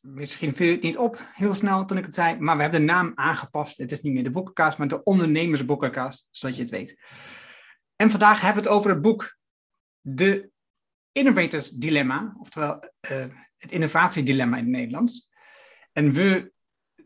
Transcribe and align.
Misschien 0.00 0.56
viel 0.56 0.72
het 0.72 0.82
niet 0.82 0.98
op 0.98 1.28
heel 1.32 1.54
snel 1.54 1.84
toen 1.84 1.96
ik 1.96 2.04
het 2.04 2.14
zei, 2.14 2.38
maar 2.38 2.56
we 2.56 2.62
hebben 2.62 2.80
de 2.80 2.86
naam 2.86 3.12
aangepast. 3.14 3.78
Het 3.78 3.92
is 3.92 4.00
niet 4.00 4.12
meer 4.12 4.22
de 4.22 4.30
boekencast, 4.30 4.78
maar 4.78 4.88
de 4.88 5.02
Ondernemersboekencast, 5.02 6.28
zodat 6.30 6.56
je 6.56 6.62
het 6.62 6.70
weet. 6.70 7.00
En 7.96 8.10
vandaag 8.10 8.40
hebben 8.40 8.62
we 8.62 8.68
het 8.68 8.78
over 8.78 8.90
het 8.90 9.02
boek 9.02 9.36
De 10.00 10.50
Innovators 11.12 11.70
Dilemma, 11.70 12.34
oftewel 12.38 12.92
uh, 13.10 13.24
het 13.56 13.72
innovatiedilemma 13.72 14.56
in 14.56 14.62
het 14.62 14.72
Nederlands. 14.72 15.28
En 15.92 16.12
we, 16.12 16.52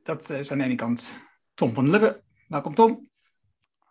dat 0.02 0.30
is 0.30 0.50
aan 0.50 0.58
de 0.58 0.64
ene 0.64 0.74
kant 0.74 1.12
Tom 1.54 1.74
van 1.74 1.90
Lubbe. 1.90 2.22
Welkom 2.48 2.74
Tom. 2.74 3.10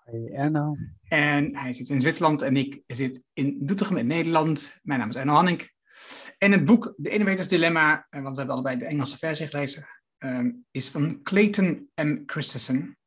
Hey 0.03 0.29
Erno. 0.33 0.75
En 1.07 1.57
hij 1.57 1.73
zit 1.73 1.89
in 1.89 2.01
Zwitserland 2.01 2.41
en 2.41 2.57
ik 2.57 2.81
zit 2.87 3.23
in 3.33 3.57
Doetinchem 3.65 3.97
in 3.97 4.07
Nederland. 4.07 4.79
Mijn 4.81 4.99
naam 4.99 5.09
is 5.09 5.15
Erno 5.15 5.33
Hanning. 5.33 5.71
En 6.37 6.51
het 6.51 6.65
boek 6.65 6.93
De 6.97 7.09
Innovators 7.09 7.47
Dilemma, 7.47 8.07
eh, 8.09 8.21
want 8.21 8.31
we 8.31 8.37
hebben 8.37 8.55
allebei 8.55 8.77
de 8.77 8.85
Engelse 8.85 9.17
versie 9.17 9.47
gelezen, 9.47 9.87
um, 10.17 10.65
is 10.71 10.89
van 10.89 11.21
Clayton 11.21 11.89
M. 11.95 12.23
Christensen. 12.25 12.97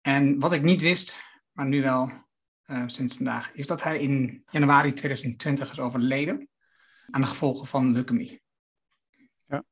En 0.00 0.38
wat 0.38 0.52
ik 0.52 0.62
niet 0.62 0.80
wist, 0.80 1.18
maar 1.52 1.66
nu 1.66 1.82
wel 1.82 2.10
uh, 2.66 2.82
sinds 2.86 3.14
vandaag, 3.14 3.52
is 3.52 3.66
dat 3.66 3.82
hij 3.82 3.98
in 3.98 4.42
januari 4.50 4.92
2020 4.92 5.70
is 5.70 5.80
overleden 5.80 6.48
aan 7.10 7.20
de 7.20 7.26
gevolgen 7.26 7.66
van 7.66 7.92
leukemie. 7.92 8.42
Ja. 9.46 9.64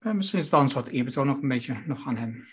Uh, 0.00 0.12
misschien 0.12 0.38
is 0.38 0.44
het 0.44 0.52
wel 0.52 0.62
een 0.62 0.68
soort 0.68 0.88
eerbetoon 0.88 1.30
ook 1.30 1.42
een 1.42 1.48
beetje 1.48 1.82
nog 1.86 2.06
aan 2.06 2.16
hem. 2.16 2.46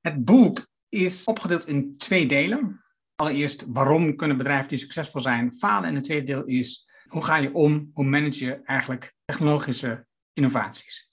Het 0.00 0.24
boek 0.24 0.66
is 0.88 1.24
opgedeeld 1.24 1.66
in 1.66 1.96
twee 1.96 2.26
delen. 2.26 2.84
Allereerst, 3.14 3.66
waarom 3.66 4.16
kunnen 4.16 4.36
bedrijven 4.36 4.68
die 4.68 4.78
succesvol 4.78 5.20
zijn 5.20 5.52
falen? 5.52 5.88
En 5.88 5.94
het 5.94 6.04
tweede 6.04 6.26
deel 6.26 6.44
is, 6.44 6.88
hoe 7.08 7.24
ga 7.24 7.36
je 7.36 7.52
om, 7.52 7.90
hoe 7.94 8.04
manage 8.04 8.44
je 8.44 8.62
eigenlijk 8.62 9.14
technologische 9.24 10.06
innovaties? 10.32 11.10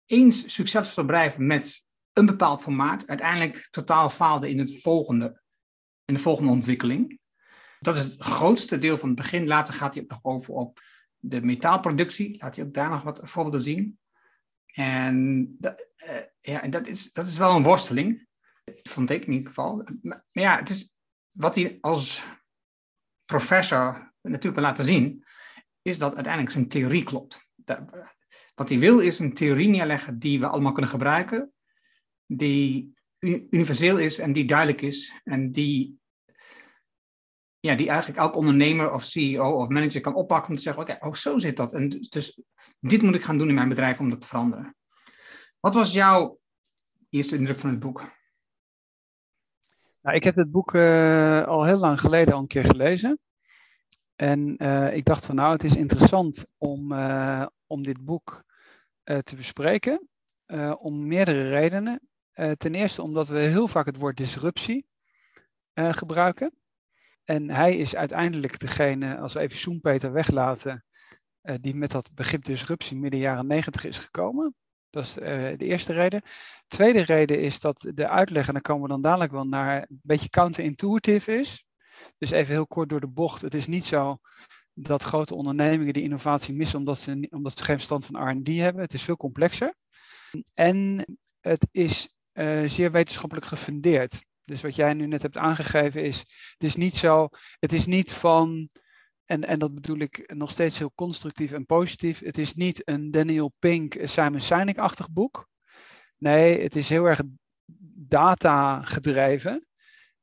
eens 0.06 0.54
succesvol 0.54 1.06
bedrijf 1.06 1.38
met 1.38 1.88
een 2.14 2.26
bepaald 2.26 2.62
formaat 2.62 3.08
uiteindelijk 3.08 3.68
totaal 3.70 4.10
faalde 4.10 4.50
in, 4.50 4.60
het 4.60 4.82
volgende, 4.82 5.42
in 6.06 6.14
de 6.14 6.20
volgende 6.20 6.52
ontwikkeling. 6.52 7.20
Dat 7.86 7.96
is 7.96 8.04
het 8.04 8.22
grootste 8.22 8.78
deel 8.78 8.98
van 8.98 9.08
het 9.08 9.18
begin. 9.18 9.48
Later 9.48 9.74
gaat 9.74 9.94
hij 9.94 10.04
ook 10.04 10.10
nog 10.10 10.20
over 10.24 10.54
op 10.54 10.80
de 11.18 11.42
metaalproductie. 11.42 12.38
Laat 12.42 12.56
hij 12.56 12.66
ook 12.66 12.74
daar 12.74 12.90
nog 12.90 13.04
wat 13.04 13.20
voorbeelden 13.24 13.62
zien. 13.62 14.00
En 14.66 15.48
dat, 15.60 15.88
uh, 15.98 16.10
ja, 16.42 16.62
en 16.62 16.72
dat, 16.72 16.88
is, 16.88 17.12
dat 17.12 17.28
is 17.28 17.38
wel 17.38 17.56
een 17.56 17.64
worsteling. 17.64 18.28
Vond 18.84 19.10
ik 19.10 19.26
in 19.26 19.34
ieder 19.34 19.48
geval. 19.48 19.76
Maar, 20.02 20.26
maar 20.32 20.44
ja, 20.44 20.58
het 20.58 20.70
is 20.70 20.96
wat 21.32 21.56
hij 21.56 21.78
als 21.82 22.24
professor 23.26 24.14
natuurlijk 24.22 24.56
wil 24.56 24.64
laten 24.64 24.86
zien 24.86 25.24
is 25.82 25.98
dat 25.98 26.16
uiteindelijk 26.16 26.54
zijn 26.54 26.68
theorie 26.68 27.04
klopt. 27.04 27.48
Wat 28.56 28.70
hij 28.70 28.80
wil 28.80 29.00
is 29.00 29.20
een 29.20 29.34
theorie 29.34 29.68
neerleggen 29.68 30.20
die 30.20 30.40
we 30.40 30.48
allemaal 30.48 30.72
kunnen 30.72 30.92
gebruiken, 30.92 31.54
die 32.26 32.94
universeel 33.50 33.98
is 33.98 34.20
en 34.20 34.34
die 34.34 34.46
duidelijk 34.46 34.82
is 34.82 35.22
en 35.24 35.52
die, 35.52 36.00
ja, 37.66 37.76
die 37.76 37.90
eigenlijk 37.90 38.20
elk 38.20 38.36
ondernemer 38.36 38.94
of 38.94 39.04
CEO 39.04 39.52
of 39.52 39.70
manager 39.70 40.02
kan 40.02 40.16
oppakken 40.16 40.50
om 40.50 40.56
te 40.56 40.62
zeggen, 40.62 40.84
oké, 40.84 40.92
okay, 40.92 41.10
oh, 41.10 41.16
zo 41.16 41.38
zit 41.38 41.58
dat. 41.58 41.74
En 41.74 41.90
dus 41.90 42.42
dit 42.80 43.02
moet 43.02 43.16
ik 43.16 43.24
gaan 43.24 43.38
doen 43.38 43.48
in 43.48 43.54
mijn 43.54 43.70
bedrijf 43.70 44.00
om 44.00 44.10
dat 44.10 44.22
te 44.22 44.28
veranderen. 44.28 44.76
Wat 45.60 45.74
was 45.74 45.94
jouw 45.94 46.40
eerste 47.10 47.36
indruk 47.36 47.60
van 47.60 47.70
het 47.70 47.80
boek? 47.80 48.14
Nou, 50.02 50.16
ik 50.16 50.24
heb 50.24 50.36
het 50.36 50.52
boek 50.52 50.74
uh, 50.74 51.44
al 51.44 51.64
heel 51.64 51.78
lang 51.78 52.00
geleden 52.00 52.34
al 52.34 52.40
een 52.40 52.48
keer 52.48 52.66
gelezen. 52.66 53.20
En 54.16 54.64
uh, 54.64 54.96
ik 54.96 55.06
dacht 55.06 55.26
van 55.26 55.36
nou, 55.36 55.52
het 55.54 55.64
is 55.64 55.76
interessant 55.76 56.46
om, 56.58 56.92
uh, 56.92 57.46
om 57.68 57.84
dit 57.84 58.06
boek 58.06 58.44
te 59.04 59.36
bespreken. 59.36 60.10
om 60.78 61.08
meerdere 61.08 61.50
redenen. 61.50 62.00
ten 62.58 62.76
eerste 62.76 63.02
omdat 63.02 63.28
we 63.28 63.38
heel 63.38 63.68
vaak 63.68 63.86
het 63.86 63.98
woord 63.98 64.18
disruptie 64.18 64.88
gebruiken. 65.74 66.65
En 67.26 67.50
hij 67.50 67.76
is 67.76 67.96
uiteindelijk 67.96 68.60
degene, 68.60 69.18
als 69.18 69.34
we 69.34 69.40
even 69.40 69.58
Soenpeter 69.58 70.12
weglaten, 70.12 70.86
die 71.62 71.76
met 71.76 71.92
dat 71.92 72.14
begrip 72.14 72.46
disruptie 72.46 72.98
midden 72.98 73.20
jaren 73.20 73.48
negentig 73.48 73.84
is 73.84 73.98
gekomen. 73.98 74.56
Dat 74.90 75.04
is 75.04 75.14
de 75.14 75.56
eerste 75.58 75.94
reden. 75.94 76.22
Tweede 76.68 77.02
reden 77.02 77.42
is 77.42 77.60
dat 77.60 77.92
de 77.94 78.08
uitleg, 78.08 78.48
en 78.48 78.54
daar 78.54 78.62
komen 78.62 78.84
we 78.84 78.90
dan 78.90 79.02
dadelijk 79.02 79.32
wel 79.32 79.48
naar, 79.48 79.78
een 79.78 80.00
beetje 80.04 80.30
counterintuitive 80.30 81.40
is. 81.40 81.66
Dus 82.18 82.32
even 82.32 82.54
heel 82.54 82.68
kort 82.68 82.90
door 82.90 83.00
de 83.00 83.08
bocht. 83.08 83.42
Het 83.42 83.54
is 83.54 83.68
niet 83.68 83.86
zo 83.86 84.18
dat 84.74 85.04
grote 85.04 85.36
ondernemingen 85.36 85.94
die 85.94 86.04
innovatie 86.04 86.54
missen 86.54 86.80
omdat 86.80 87.00
ze, 87.00 87.28
omdat 87.30 87.58
ze 87.58 87.64
geen 87.64 87.76
verstand 87.76 88.06
van 88.06 88.30
R&D 88.30 88.48
hebben. 88.48 88.82
Het 88.82 88.94
is 88.94 89.04
veel 89.04 89.18
complexer. 89.18 89.74
En 90.54 91.06
het 91.40 91.68
is 91.72 92.10
uh, 92.34 92.70
zeer 92.70 92.92
wetenschappelijk 92.92 93.46
gefundeerd. 93.46 94.26
Dus 94.46 94.62
wat 94.62 94.76
jij 94.76 94.94
nu 94.94 95.08
net 95.08 95.22
hebt 95.22 95.38
aangegeven 95.38 96.04
is, 96.04 96.18
het 96.52 96.64
is 96.64 96.76
niet 96.76 96.96
zo, 96.96 97.30
het 97.60 97.74
is 97.74 97.86
niet 97.86 98.14
van, 98.14 98.70
en, 99.26 99.44
en 99.44 99.60
dat 99.60 99.74
bedoel 99.74 99.98
ik 99.98 100.34
nog 100.34 100.52
steeds 100.52 100.78
heel 100.78 100.92
constructief 100.96 101.52
en 101.52 101.66
positief, 101.66 102.20
het 102.20 102.38
is 102.38 102.54
niet 102.54 102.88
een 102.88 103.12
Daniel 103.12 103.54
Pink, 103.60 103.98
Simon 104.04 104.42
Sinek-achtig 104.42 105.12
boek. 105.12 105.50
Nee, 106.18 106.62
het 106.62 106.76
is 106.76 106.90
heel 106.90 107.06
erg 107.06 107.22
data 108.08 108.82
gedreven. 108.82 109.68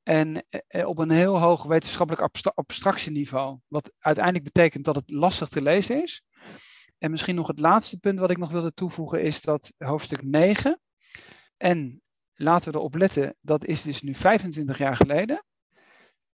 En 0.03 0.47
op 0.85 0.99
een 0.99 1.11
heel 1.11 1.39
hoog 1.39 1.63
wetenschappelijk 1.63 2.31
abstractieniveau. 2.55 3.59
Wat 3.69 3.93
uiteindelijk 3.99 4.45
betekent 4.45 4.85
dat 4.85 4.97
het 4.97 5.11
lastig 5.11 5.49
te 5.49 5.63
lezen 5.63 6.03
is. 6.03 6.23
En 6.99 7.11
misschien 7.11 7.35
nog 7.35 7.47
het 7.47 7.59
laatste 7.59 7.99
punt 7.99 8.19
wat 8.19 8.31
ik 8.31 8.39
nog 8.39 8.51
wilde 8.51 8.73
toevoegen 8.73 9.23
is 9.23 9.41
dat 9.41 9.73
hoofdstuk 9.79 10.23
9. 10.23 10.81
En 11.57 12.03
laten 12.35 12.73
we 12.73 12.79
erop 12.79 12.95
letten, 12.95 13.37
dat 13.41 13.65
is 13.65 13.83
dus 13.83 14.03
nu 14.03 14.15
25 14.15 14.79
jaar 14.79 14.97
geleden. 14.97 15.45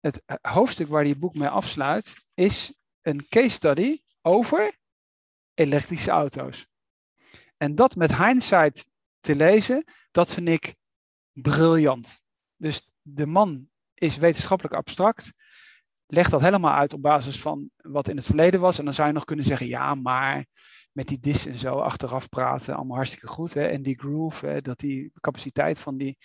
Het 0.01 0.23
hoofdstuk 0.41 0.89
waar 0.89 1.05
die 1.05 1.19
boek 1.19 1.35
mee 1.35 1.49
afsluit 1.49 2.17
is 2.35 2.73
een 3.03 3.29
case 3.29 3.49
study 3.49 4.01
over 4.23 4.79
elektrische 5.55 6.11
auto's. 6.11 6.67
En 7.57 7.75
dat 7.75 7.97
met 7.97 8.17
hindsight 8.17 8.89
te 9.21 9.37
lezen, 9.37 9.85
dat 10.11 10.33
vind 10.33 10.49
ik 10.49 10.75
briljant. 11.33 12.23
Dus 12.57 12.91
de 13.03 13.27
man 13.27 13.69
is 13.95 14.17
wetenschappelijk 14.17 14.75
abstract, 14.75 15.33
legt 16.07 16.31
dat 16.31 16.41
helemaal 16.41 16.75
uit 16.75 16.93
op 16.93 17.03
basis 17.03 17.41
van 17.41 17.71
wat 17.77 18.09
in 18.09 18.17
het 18.17 18.27
verleden 18.27 18.61
was. 18.61 18.79
En 18.79 18.85
dan 18.85 18.95
zou 18.95 19.09
je 19.09 19.15
nog 19.15 19.25
kunnen 19.25 19.45
zeggen, 19.45 19.67
ja, 19.67 19.95
maar 19.95 20.47
met 20.97 21.09
die 21.09 21.21
dis 21.21 21.47
en 21.47 21.59
zo 21.59 21.79
achteraf 21.79 22.29
praten, 22.29 22.75
allemaal 22.75 22.97
hartstikke 22.97 23.27
goed. 23.27 23.55
Hè? 23.55 23.67
En 23.67 23.83
die 23.83 23.99
groove, 23.99 24.47
hè, 24.47 24.61
dat 24.61 24.79
die 24.79 25.13
capaciteit 25.21 25.81
van 25.81 25.97
die, 25.97 26.17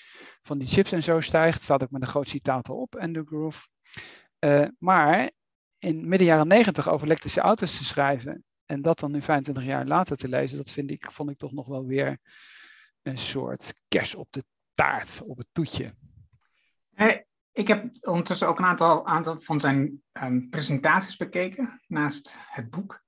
van 0.42 0.58
die 0.58 0.68
chips 0.68 0.92
en 0.92 1.04
zo 1.04 1.20
stijgt, 1.20 1.62
staat 1.62 1.84
ook 1.84 1.92
met 1.92 2.02
een 2.02 2.08
groot 2.08 2.30
citaat 2.30 2.68
erop, 2.68 2.96
en 2.96 3.14
de 3.14 3.24
groove. 3.26 3.68
Uh, 4.40 4.68
maar 4.78 5.32
in 5.78 6.08
midden 6.08 6.28
jaren 6.28 6.48
negentig 6.48 6.90
over 6.90 7.06
elektrische 7.06 7.40
auto's 7.40 7.78
te 7.78 7.84
schrijven 7.84 8.44
en 8.66 8.82
dat 8.82 9.00
dan 9.00 9.12
nu 9.12 9.22
25 9.22 9.64
jaar 9.64 9.86
later 9.86 10.18
te 10.18 10.28
lezen, 10.28 10.58
dat 10.58 10.72
vind 10.72 10.92
ik, 10.92 11.12
vond 11.12 11.30
ik 11.30 11.38
toch 11.38 11.52
nog 11.52 11.68
wel 11.68 11.86
weer 11.86 12.20
een 13.02 13.18
soort 13.18 13.74
kers 13.88 14.16
op 14.16 14.28
de 14.30 14.44
taart, 14.74 15.22
op 15.22 15.38
het 15.38 15.48
toetje. 15.52 15.94
Hey, 16.94 17.26
ik 17.52 17.68
heb 17.68 17.90
ondertussen 18.02 18.48
ook 18.48 18.60
een 18.60 18.66
aantal, 18.66 19.06
aantal 19.06 19.40
van 19.40 19.60
zijn 19.60 20.04
um, 20.24 20.50
presentaties 20.50 21.16
bekeken 21.16 21.82
naast 21.88 22.38
het 22.40 22.70
boek. 22.70 23.04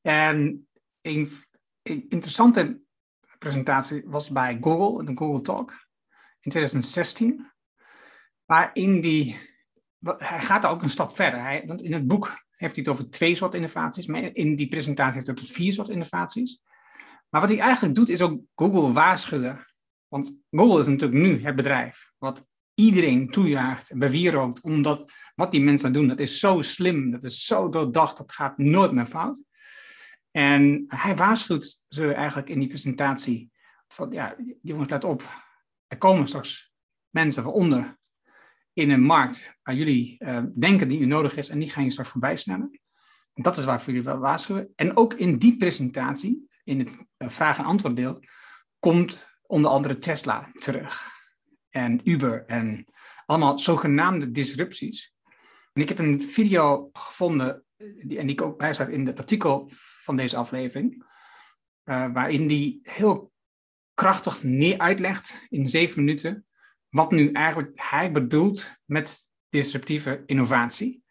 En 0.00 0.67
een, 1.16 1.28
interessante 2.08 2.80
presentatie 3.38 4.02
was 4.06 4.30
bij 4.30 4.58
Google, 4.60 5.04
de 5.04 5.16
Google 5.16 5.40
Talk 5.40 5.70
in 6.40 6.50
2016. 6.50 7.52
Waarin 8.44 9.00
die, 9.00 9.38
hij 10.00 10.40
gaat 10.40 10.62
daar 10.62 10.70
ook 10.70 10.82
een 10.82 10.90
stap 10.90 11.16
verder. 11.16 11.40
Hij, 11.40 11.64
want 11.66 11.82
in 11.82 11.92
het 11.92 12.06
boek 12.06 12.26
heeft 12.50 12.74
hij 12.74 12.84
het 12.84 12.88
over 12.88 13.10
twee 13.10 13.34
soorten 13.34 13.58
innovaties, 13.58 14.06
maar 14.06 14.34
in 14.34 14.56
die 14.56 14.68
presentatie 14.68 15.14
heeft 15.14 15.26
hij 15.26 15.34
het 15.34 15.44
over 15.44 15.54
vier 15.56 15.72
soorten 15.72 15.94
innovaties. 15.94 16.60
Maar 17.28 17.40
wat 17.40 17.50
hij 17.50 17.58
eigenlijk 17.58 17.94
doet, 17.94 18.08
is 18.08 18.22
ook 18.22 18.40
Google 18.54 18.92
waarschuwen. 18.92 19.66
Want 20.08 20.40
Google 20.50 20.80
is 20.80 20.86
natuurlijk 20.86 21.20
nu 21.20 21.42
het 21.42 21.56
bedrijf 21.56 22.12
wat 22.18 22.46
iedereen 22.74 23.28
toejaagt 23.28 23.90
en 23.90 23.98
bewierookt, 23.98 24.62
omdat 24.62 25.12
wat 25.34 25.50
die 25.50 25.60
mensen 25.60 25.92
doen, 25.92 26.08
dat 26.08 26.20
is 26.20 26.38
zo 26.38 26.62
slim, 26.62 27.10
dat 27.10 27.24
is 27.24 27.44
zo 27.44 27.68
doordacht, 27.68 28.16
dat 28.16 28.32
gaat 28.32 28.58
nooit 28.58 28.92
meer 28.92 29.06
fout. 29.06 29.42
En 30.30 30.84
hij 30.88 31.16
waarschuwt 31.16 31.84
ze 31.88 32.14
eigenlijk 32.14 32.48
in 32.48 32.58
die 32.58 32.68
presentatie 32.68 33.50
van, 33.86 34.10
ja, 34.10 34.36
jongens, 34.62 34.88
let 34.88 35.04
op, 35.04 35.22
er 35.86 35.98
komen 35.98 36.28
straks 36.28 36.72
mensen 37.10 37.42
van 37.42 37.52
onder 37.52 37.98
in 38.72 38.90
een 38.90 39.02
markt 39.02 39.56
waar 39.62 39.74
jullie 39.74 40.16
uh, 40.18 40.42
denken 40.58 40.88
die 40.88 41.00
u 41.00 41.04
nodig 41.06 41.36
is 41.36 41.48
en 41.48 41.58
die 41.58 41.70
gaan 41.70 41.84
je 41.84 41.90
straks 41.90 42.10
voorbij 42.10 42.36
snellen. 42.36 42.80
Dat 43.34 43.56
is 43.56 43.64
waar 43.64 43.74
ik 43.74 43.80
voor 43.80 43.92
jullie 43.92 44.08
wel 44.08 44.18
waarschuwen. 44.18 44.72
En 44.74 44.96
ook 44.96 45.14
in 45.14 45.38
die 45.38 45.56
presentatie, 45.56 46.46
in 46.64 46.78
het 46.78 47.06
uh, 47.18 47.28
vraag- 47.28 47.58
en 47.58 47.64
antwoorddeel, 47.64 48.22
komt 48.78 49.30
onder 49.42 49.70
andere 49.70 49.98
Tesla 49.98 50.50
terug. 50.52 51.10
En 51.70 52.00
Uber 52.10 52.44
en 52.46 52.84
allemaal 53.26 53.58
zogenaamde 53.58 54.30
disrupties. 54.30 55.14
En 55.78 55.84
ik 55.84 55.90
heb 55.90 55.98
een 55.98 56.22
video 56.22 56.90
gevonden, 56.92 57.64
die, 57.76 58.18
en 58.18 58.26
die 58.26 58.44
ook 58.44 58.58
bijstaat 58.58 58.88
in 58.88 59.06
het 59.06 59.18
artikel 59.18 59.68
van 60.02 60.16
deze 60.16 60.36
aflevering, 60.36 61.04
uh, 61.84 62.12
waarin 62.12 62.46
die 62.46 62.80
heel 62.82 63.32
krachtig 63.94 64.42
neer 64.42 64.78
uitlegt 64.78 65.46
in 65.48 65.66
zeven 65.66 66.04
minuten 66.04 66.46
wat 66.88 67.10
nu 67.10 67.32
eigenlijk 67.32 67.72
hij 67.74 68.12
bedoelt 68.12 68.72
met 68.84 69.28
disruptieve 69.48 70.22
innovatie. 70.26 71.02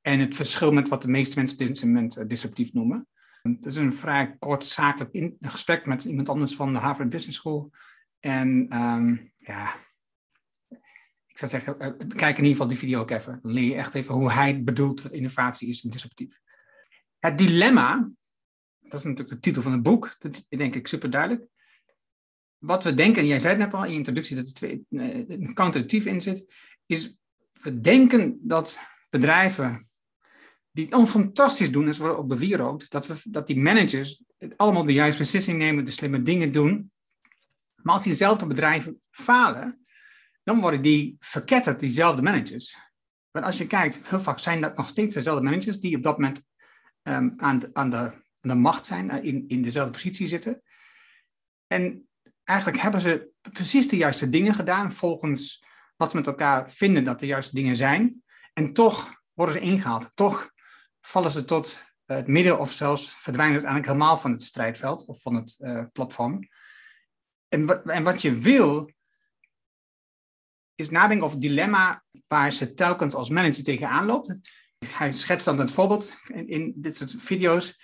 En 0.00 0.18
het 0.18 0.34
verschil 0.34 0.72
met 0.72 0.88
wat 0.88 1.02
de 1.02 1.08
meeste 1.08 1.36
mensen 1.36 1.58
op 1.58 1.66
dit 1.66 1.84
moment 1.84 2.18
uh, 2.18 2.24
disruptief 2.26 2.72
noemen. 2.72 3.08
Het 3.42 3.64
is 3.64 3.76
een 3.76 3.94
vrij 3.94 4.36
kort 4.38 4.64
zakelijk 4.64 5.34
gesprek 5.40 5.86
met 5.86 6.04
iemand 6.04 6.28
anders 6.28 6.56
van 6.56 6.72
de 6.72 6.78
Harvard 6.78 7.08
Business 7.08 7.38
School. 7.38 7.70
En 8.20 8.76
um, 8.82 9.32
ja, 9.36 9.74
ik 11.34 11.40
zou 11.40 11.50
zeggen, 11.50 11.76
uh, 11.78 12.08
kijk 12.16 12.38
in 12.38 12.44
ieder 12.44 12.50
geval 12.50 12.66
die 12.66 12.78
video 12.78 13.00
ook 13.00 13.10
even. 13.10 13.38
Dan 13.42 13.52
leer 13.52 13.64
je 13.64 13.74
echt 13.74 13.94
even 13.94 14.14
hoe 14.14 14.32
hij 14.32 14.62
bedoelt 14.62 15.02
wat 15.02 15.12
innovatie 15.12 15.68
is 15.68 15.84
en 15.84 15.90
disruptief. 15.90 16.40
Het 17.18 17.38
dilemma, 17.38 18.10
dat 18.80 18.98
is 18.98 19.04
natuurlijk 19.04 19.28
de 19.28 19.40
titel 19.40 19.62
van 19.62 19.72
het 19.72 19.82
boek, 19.82 20.16
dat 20.18 20.32
is 20.32 20.58
denk 20.58 20.74
ik 20.74 20.86
super 20.86 21.10
duidelijk. 21.10 21.46
Wat 22.58 22.84
we 22.84 22.94
denken, 22.94 23.22
en 23.22 23.28
jij 23.28 23.40
zei 23.40 23.54
het 23.54 23.62
net 23.62 23.74
al 23.74 23.84
in 23.84 23.90
je 23.90 23.96
introductie 23.96 24.36
dat 24.36 24.46
er 24.46 24.52
twee, 24.52 24.86
uh, 24.90 25.28
een 25.28 26.06
in 26.06 26.20
zit, 26.20 26.46
is 26.86 27.16
we 27.62 27.80
denken 27.80 28.38
dat 28.42 28.80
bedrijven 29.10 29.88
die 30.70 30.86
het 30.90 31.08
fantastisch 31.08 31.72
doen, 31.72 31.86
en 31.86 31.94
ze 31.94 32.00
worden 32.00 32.18
ook 32.18 32.28
bewierookt, 32.28 32.90
dat, 32.90 33.06
we, 33.06 33.14
dat 33.24 33.46
die 33.46 33.60
managers 33.60 34.22
allemaal 34.56 34.84
de 34.84 34.92
juiste 34.92 35.22
beslissing 35.22 35.58
nemen, 35.58 35.84
de 35.84 35.90
slimme 35.90 36.22
dingen 36.22 36.52
doen. 36.52 36.92
Maar 37.82 37.94
als 37.94 38.02
diezelfde 38.02 38.46
bedrijven 38.46 39.00
falen, 39.10 39.83
dan 40.44 40.60
worden 40.60 40.82
die 40.82 41.16
verketterd, 41.18 41.80
diezelfde 41.80 42.22
managers. 42.22 42.76
Want 43.30 43.46
als 43.46 43.58
je 43.58 43.66
kijkt, 43.66 44.08
heel 44.08 44.20
vaak 44.20 44.38
zijn 44.38 44.60
dat 44.60 44.76
nog 44.76 44.88
steeds 44.88 45.14
dezelfde 45.14 45.42
managers 45.42 45.80
die 45.80 45.96
op 45.96 46.02
dat 46.02 46.18
moment 46.18 46.42
um, 47.02 47.34
aan, 47.36 47.90
de, 48.40 48.54
macht 48.54 48.86
zijn, 48.86 49.10
uh, 49.10 49.24
in, 49.24 49.44
in 49.48 49.62
dezelfde 49.62 49.92
positie 49.92 50.26
zitten. 50.26 50.62
En 51.66 52.08
eigenlijk 52.44 52.78
hebben 52.78 53.00
ze 53.00 53.30
precies 53.52 53.88
de 53.88 53.96
juiste 53.96 54.30
dingen 54.30 54.54
gedaan 54.54 54.92
volgens 54.92 55.64
wat 55.96 56.12
we 56.12 56.18
met 56.18 56.26
elkaar 56.26 56.70
vinden 56.70 57.04
dat 57.04 57.20
de 57.20 57.26
juiste 57.26 57.54
dingen 57.54 57.76
zijn. 57.76 58.22
En 58.52 58.72
toch 58.72 59.22
worden 59.32 59.54
ze 59.54 59.60
ingehaald. 59.60 60.16
Toch 60.16 60.50
vallen 61.00 61.30
ze 61.30 61.44
tot 61.44 61.82
het 62.04 62.26
midden 62.26 62.58
of 62.58 62.72
zelfs 62.72 63.10
verdwijnen 63.10 63.54
uiteindelijk 63.54 63.92
helemaal 63.92 64.18
van 64.18 64.30
het 64.30 64.42
strijdveld 64.42 65.04
of 65.06 65.20
van 65.20 65.34
het 65.34 65.56
uh, 65.58 65.84
platform. 65.92 66.48
En 67.48 67.84
en 67.84 68.02
wat 68.02 68.22
je 68.22 68.38
wil, 68.38 68.90
is 70.74 70.90
nadenken 70.90 71.24
over 71.24 71.38
het 71.38 71.46
dilemma 71.46 72.04
waar 72.26 72.52
ze 72.52 72.74
telkens 72.74 73.14
als 73.14 73.28
manager 73.28 73.64
tegenaan 73.64 74.06
loopt. 74.06 74.38
Hij 74.86 75.12
schetst 75.12 75.44
dan 75.44 75.58
het 75.58 75.72
voorbeeld 75.72 76.16
in, 76.26 76.48
in 76.48 76.72
dit 76.76 76.96
soort 76.96 77.14
video's. 77.16 77.78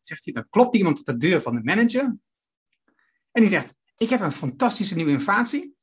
Zegt 0.00 0.24
hij, 0.24 0.32
dan 0.32 0.46
klopt 0.50 0.76
iemand 0.76 0.98
op 0.98 1.04
de 1.04 1.16
deur 1.16 1.40
van 1.40 1.54
de 1.54 1.62
manager. 1.62 2.16
En 3.32 3.40
die 3.40 3.48
zegt, 3.48 3.76
ik 3.96 4.08
heb 4.08 4.20
een 4.20 4.32
fantastische 4.32 4.94
nieuwe 4.94 5.10
innovatie. 5.10 5.74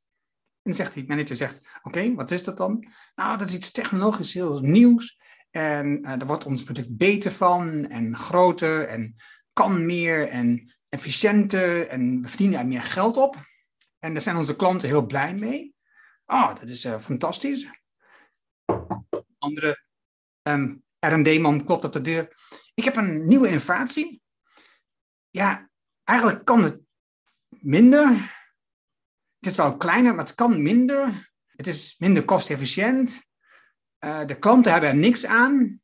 En 0.62 0.74
zegt 0.74 0.94
die 0.94 1.08
manager, 1.08 1.36
zegt, 1.36 1.68
oké, 1.82 2.14
wat 2.14 2.32
is 2.32 2.44
dat 2.44 2.58
dan? 2.58 2.86
Nou, 3.16 3.38
dat 3.38 3.48
is 3.48 3.54
iets 3.54 3.72
technologisch 3.72 4.34
heel 4.34 4.60
nieuws. 4.60 5.22
En 5.52 6.00
uh, 6.00 6.04
daar 6.04 6.28
wordt 6.28 6.46
ons 6.46 6.64
product 6.64 6.98
beter 6.98 7.32
van 7.32 7.88
en 7.88 8.18
groter 8.18 8.88
en 8.88 9.16
kan 9.54 9.86
meer 9.86 10.30
en 10.30 10.74
efficiënter 10.90 11.88
en 11.88 12.22
we 12.22 12.28
verdienen 12.28 12.60
er 12.60 12.68
meer 12.68 12.82
geld 12.82 13.18
op. 13.18 13.36
En 14.04 14.14
daar 14.14 14.22
zijn 14.22 14.36
onze 14.36 14.56
klanten 14.56 14.88
heel 14.88 15.06
blij 15.06 15.36
mee. 15.36 15.76
Oh, 16.26 16.56
dat 16.56 16.70
is 16.70 16.86
uh, 16.86 17.00
fantastisch. 17.00 17.68
Andere 19.38 19.84
um, 20.42 20.84
R&D-man 21.00 21.64
klopt 21.64 21.84
op 21.84 21.94
de 21.94 22.02
deur. 22.02 22.38
Ik 22.74 22.84
heb 22.84 22.96
een 22.96 23.28
nieuwe 23.28 23.48
innovatie. 23.48 24.22
Ja, 25.30 25.70
eigenlijk 26.04 26.46
kan 26.46 26.64
het 26.64 26.80
minder. 27.50 28.08
Het 29.40 29.52
is 29.52 29.58
wel 29.58 29.78
kleiner, 29.78 30.16
maar 30.16 30.26
het 30.26 30.36
kan 30.36 30.62
minder. 30.62 31.32
Het 31.46 31.68
is 31.68 31.96
minder 31.98 32.26
kostefficiënt. 32.26 33.24
Uh, 34.00 34.26
de 34.26 34.40
klanten 34.40 34.72
hebben 34.72 34.90
er 34.90 34.96
niks 34.96 35.26
aan. 35.26 35.82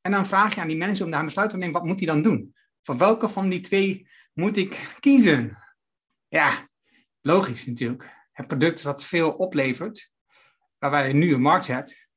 En 0.00 0.10
dan 0.10 0.26
vraag 0.26 0.54
je 0.54 0.60
aan 0.60 0.68
die 0.68 0.76
manager 0.76 1.04
om 1.04 1.10
daar 1.10 1.20
een 1.20 1.26
besluit 1.26 1.50
te 1.50 1.56
nemen, 1.56 1.74
wat 1.74 1.84
moet 1.84 1.98
hij 1.98 2.08
dan 2.08 2.22
doen? 2.22 2.54
Voor 2.82 2.96
welke 2.96 3.28
van 3.28 3.48
die 3.48 3.60
twee 3.60 4.08
moet 4.32 4.56
ik 4.56 4.96
kiezen? 5.00 5.58
Ja, 6.28 6.68
logisch 7.26 7.66
natuurlijk. 7.66 8.26
Het 8.32 8.46
product 8.46 8.82
wat 8.82 9.04
veel 9.04 9.32
oplevert, 9.32 10.12
waarbij 10.78 11.08
je 11.08 11.14
nu 11.14 11.34
een 11.34 11.40
markt 11.40 11.66
hebt 11.66 12.08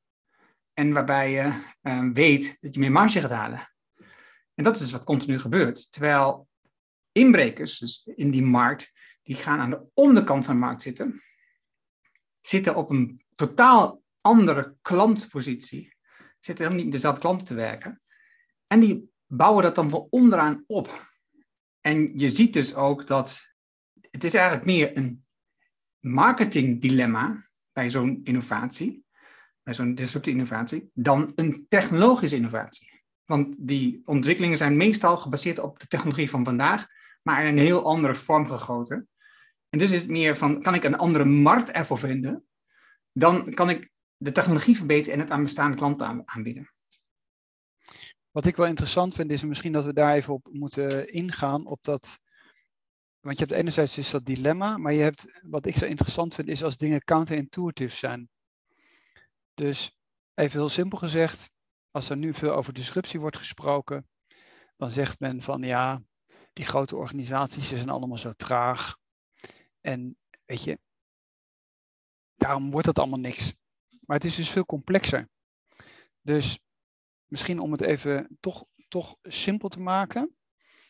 en 0.74 0.94
waarbij 0.94 1.32
je 1.32 1.64
uh, 1.82 2.10
weet 2.14 2.58
dat 2.60 2.74
je 2.74 2.80
meer 2.80 2.92
marge 2.92 3.20
gaat 3.22 3.30
halen. 3.30 3.72
En 4.54 4.64
dat 4.64 4.80
is 4.80 4.92
wat 4.92 5.04
continu 5.04 5.40
gebeurt. 5.40 5.92
Terwijl 5.92 6.48
inbrekers, 7.12 7.78
dus 7.78 8.10
in 8.16 8.32
die 8.32 8.44
markt, 8.44 8.92
die 9.24 9.36
gaan 9.36 9.60
aan 9.60 9.70
de 9.70 9.86
onderkant 9.94 10.46
van 10.46 10.54
de 10.54 10.60
markt 10.60 10.82
zitten, 10.82 11.22
zitten 12.40 12.76
op 12.76 12.90
een 12.90 13.22
totaal 13.36 14.02
andere 14.22 14.76
klantpositie, 14.82 15.96
zitten 16.40 16.56
helemaal 16.56 16.76
niet 16.76 16.84
met 16.84 16.94
dezelfde 16.94 17.22
klanten 17.22 17.48
te 17.48 17.54
werken. 17.54 18.02
En 18.68 18.80
die 18.80 19.12
bouwen 19.26 19.64
dat 19.64 19.76
dan 19.76 19.90
van 19.90 20.08
onderaan 20.10 20.64
op. 20.68 21.12
En 21.82 22.20
je 22.20 22.30
ziet 22.30 22.54
dus 22.54 22.76
ook 22.76 23.08
dat 23.08 23.47
het 24.18 24.26
is 24.26 24.34
eigenlijk 24.34 24.66
meer 24.66 24.98
een 24.98 25.26
marketingdilemma 26.00 27.48
bij 27.72 27.90
zo'n 27.90 28.22
innovatie, 28.24 29.06
bij 29.64 29.74
zo'n 29.74 29.96
disruptieve 29.96 30.38
innovatie, 30.38 30.90
dan 30.94 31.32
een 31.36 31.66
technologische 31.70 32.36
innovatie. 32.36 33.04
Want 33.26 33.56
die 33.58 34.02
ontwikkelingen 34.06 34.58
zijn 34.58 34.78
meestal 34.78 35.18
gebaseerd 35.18 35.60
op 35.60 35.80
de 35.80 35.88
technologie 35.88 36.30
van 36.30 36.44
vandaag, 36.44 36.88
maar 37.22 37.42
in 37.42 37.48
een 37.48 37.66
heel 37.66 37.84
andere 37.84 38.16
vorm 38.16 38.48
gegoten. 38.48 39.10
En 39.70 39.80
dus 39.80 39.92
is 39.92 40.02
het 40.02 40.10
meer 40.10 40.36
van, 40.36 40.62
kan 40.62 40.74
ik 40.74 40.84
een 40.84 40.98
andere 40.98 41.26
markt 41.26 41.72
ervoor 41.72 41.98
vinden, 41.98 42.46
dan 43.12 43.54
kan 43.54 43.70
ik 43.70 43.92
de 44.18 44.32
technologie 44.32 44.76
verbeteren 44.76 45.14
en 45.14 45.20
het 45.20 45.32
aan 45.32 45.44
bestaande 45.44 45.78
klanten 45.78 46.22
aanbieden. 46.26 46.72
Wat 48.32 48.46
ik 48.46 48.56
wel 48.56 48.66
interessant 48.66 49.14
vind, 49.14 49.32
is 49.32 49.44
misschien 49.44 49.72
dat 49.72 49.86
we 49.86 49.94
daar 49.94 50.16
even 50.16 50.34
op 50.34 50.48
moeten 50.52 51.14
ingaan, 51.14 51.66
op 51.66 51.84
dat 51.84 52.20
want 53.20 53.38
je 53.38 53.46
hebt 53.46 53.58
enerzijds 53.60 53.96
dus 53.96 54.10
dat 54.10 54.26
dilemma, 54.26 54.78
maar 54.78 54.94
je 54.94 55.02
hebt, 55.02 55.42
wat 55.42 55.66
ik 55.66 55.78
zo 55.78 55.86
interessant 55.86 56.34
vind, 56.36 56.48
is 56.48 56.64
als 56.64 56.78
dingen 56.78 57.04
counterintuitive 57.04 57.96
zijn. 57.96 58.30
Dus 59.54 59.98
even 60.34 60.60
heel 60.60 60.70
simpel 60.70 60.98
gezegd, 60.98 61.50
als 61.92 62.10
er 62.10 62.18
nu 62.18 62.34
veel 62.34 62.52
over 62.52 62.74
disruptie 62.74 63.20
wordt 63.20 63.38
gesproken, 63.38 64.08
dan 64.78 64.92
zegt 64.92 65.20
men 65.20 65.42
van 65.42 65.62
ja, 65.62 66.02
die 66.54 66.66
grote 66.66 66.96
organisaties 66.96 67.68
zijn 67.68 67.90
allemaal 67.90 68.18
zo 68.18 68.34
traag. 68.34 68.98
En 69.82 70.18
weet 70.46 70.64
je, 70.64 70.80
daarom 72.36 72.72
wordt 72.72 72.88
het 72.88 73.00
allemaal 73.00 73.20
niks. 73.20 73.54
Maar 74.06 74.16
het 74.16 74.26
is 74.26 74.36
dus 74.36 74.50
veel 74.50 74.66
complexer. 74.66 75.30
Dus 76.22 76.60
misschien 77.26 77.60
om 77.60 77.72
het 77.72 77.82
even 77.82 78.38
toch, 78.40 78.66
toch 78.88 79.18
simpel 79.22 79.70
te 79.70 79.80
maken. 79.80 80.37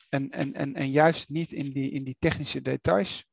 En, 0.09 0.29
en, 0.29 0.53
en, 0.53 0.75
en 0.75 0.89
juist 0.89 1.29
niet 1.29 1.51
in 1.51 1.69
die, 1.69 1.91
in 1.91 2.03
die 2.03 2.15
technische 2.19 2.61
details 2.61 3.25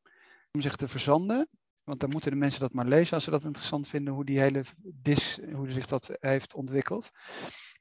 om 0.50 0.60
zich 0.60 0.76
te 0.76 0.88
verzanden. 0.88 1.48
Want 1.84 2.00
dan 2.00 2.10
moeten 2.10 2.30
de 2.30 2.36
mensen 2.36 2.60
dat 2.60 2.72
maar 2.72 2.86
lezen 2.86 3.14
als 3.14 3.24
ze 3.24 3.30
dat 3.30 3.44
interessant 3.44 3.88
vinden, 3.88 4.14
hoe 4.14 4.24
die 4.24 4.40
hele 4.40 4.64
dis, 4.82 5.38
hoe 5.52 5.70
zich 5.70 5.86
dat 5.86 6.16
heeft 6.20 6.54
ontwikkeld. 6.54 7.10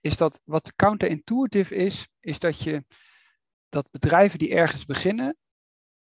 Is 0.02 0.18
dat 0.18 0.42
wat 0.44 0.76
counterintuitive 0.76 1.76
is, 1.76 2.08
is 2.20 2.40
dat 2.40 2.62
je 2.62 2.86
dat 3.70 3.92
bedrijven 3.92 4.40
die 4.40 4.56
ergens 4.56 4.86
beginnen, 4.86 5.38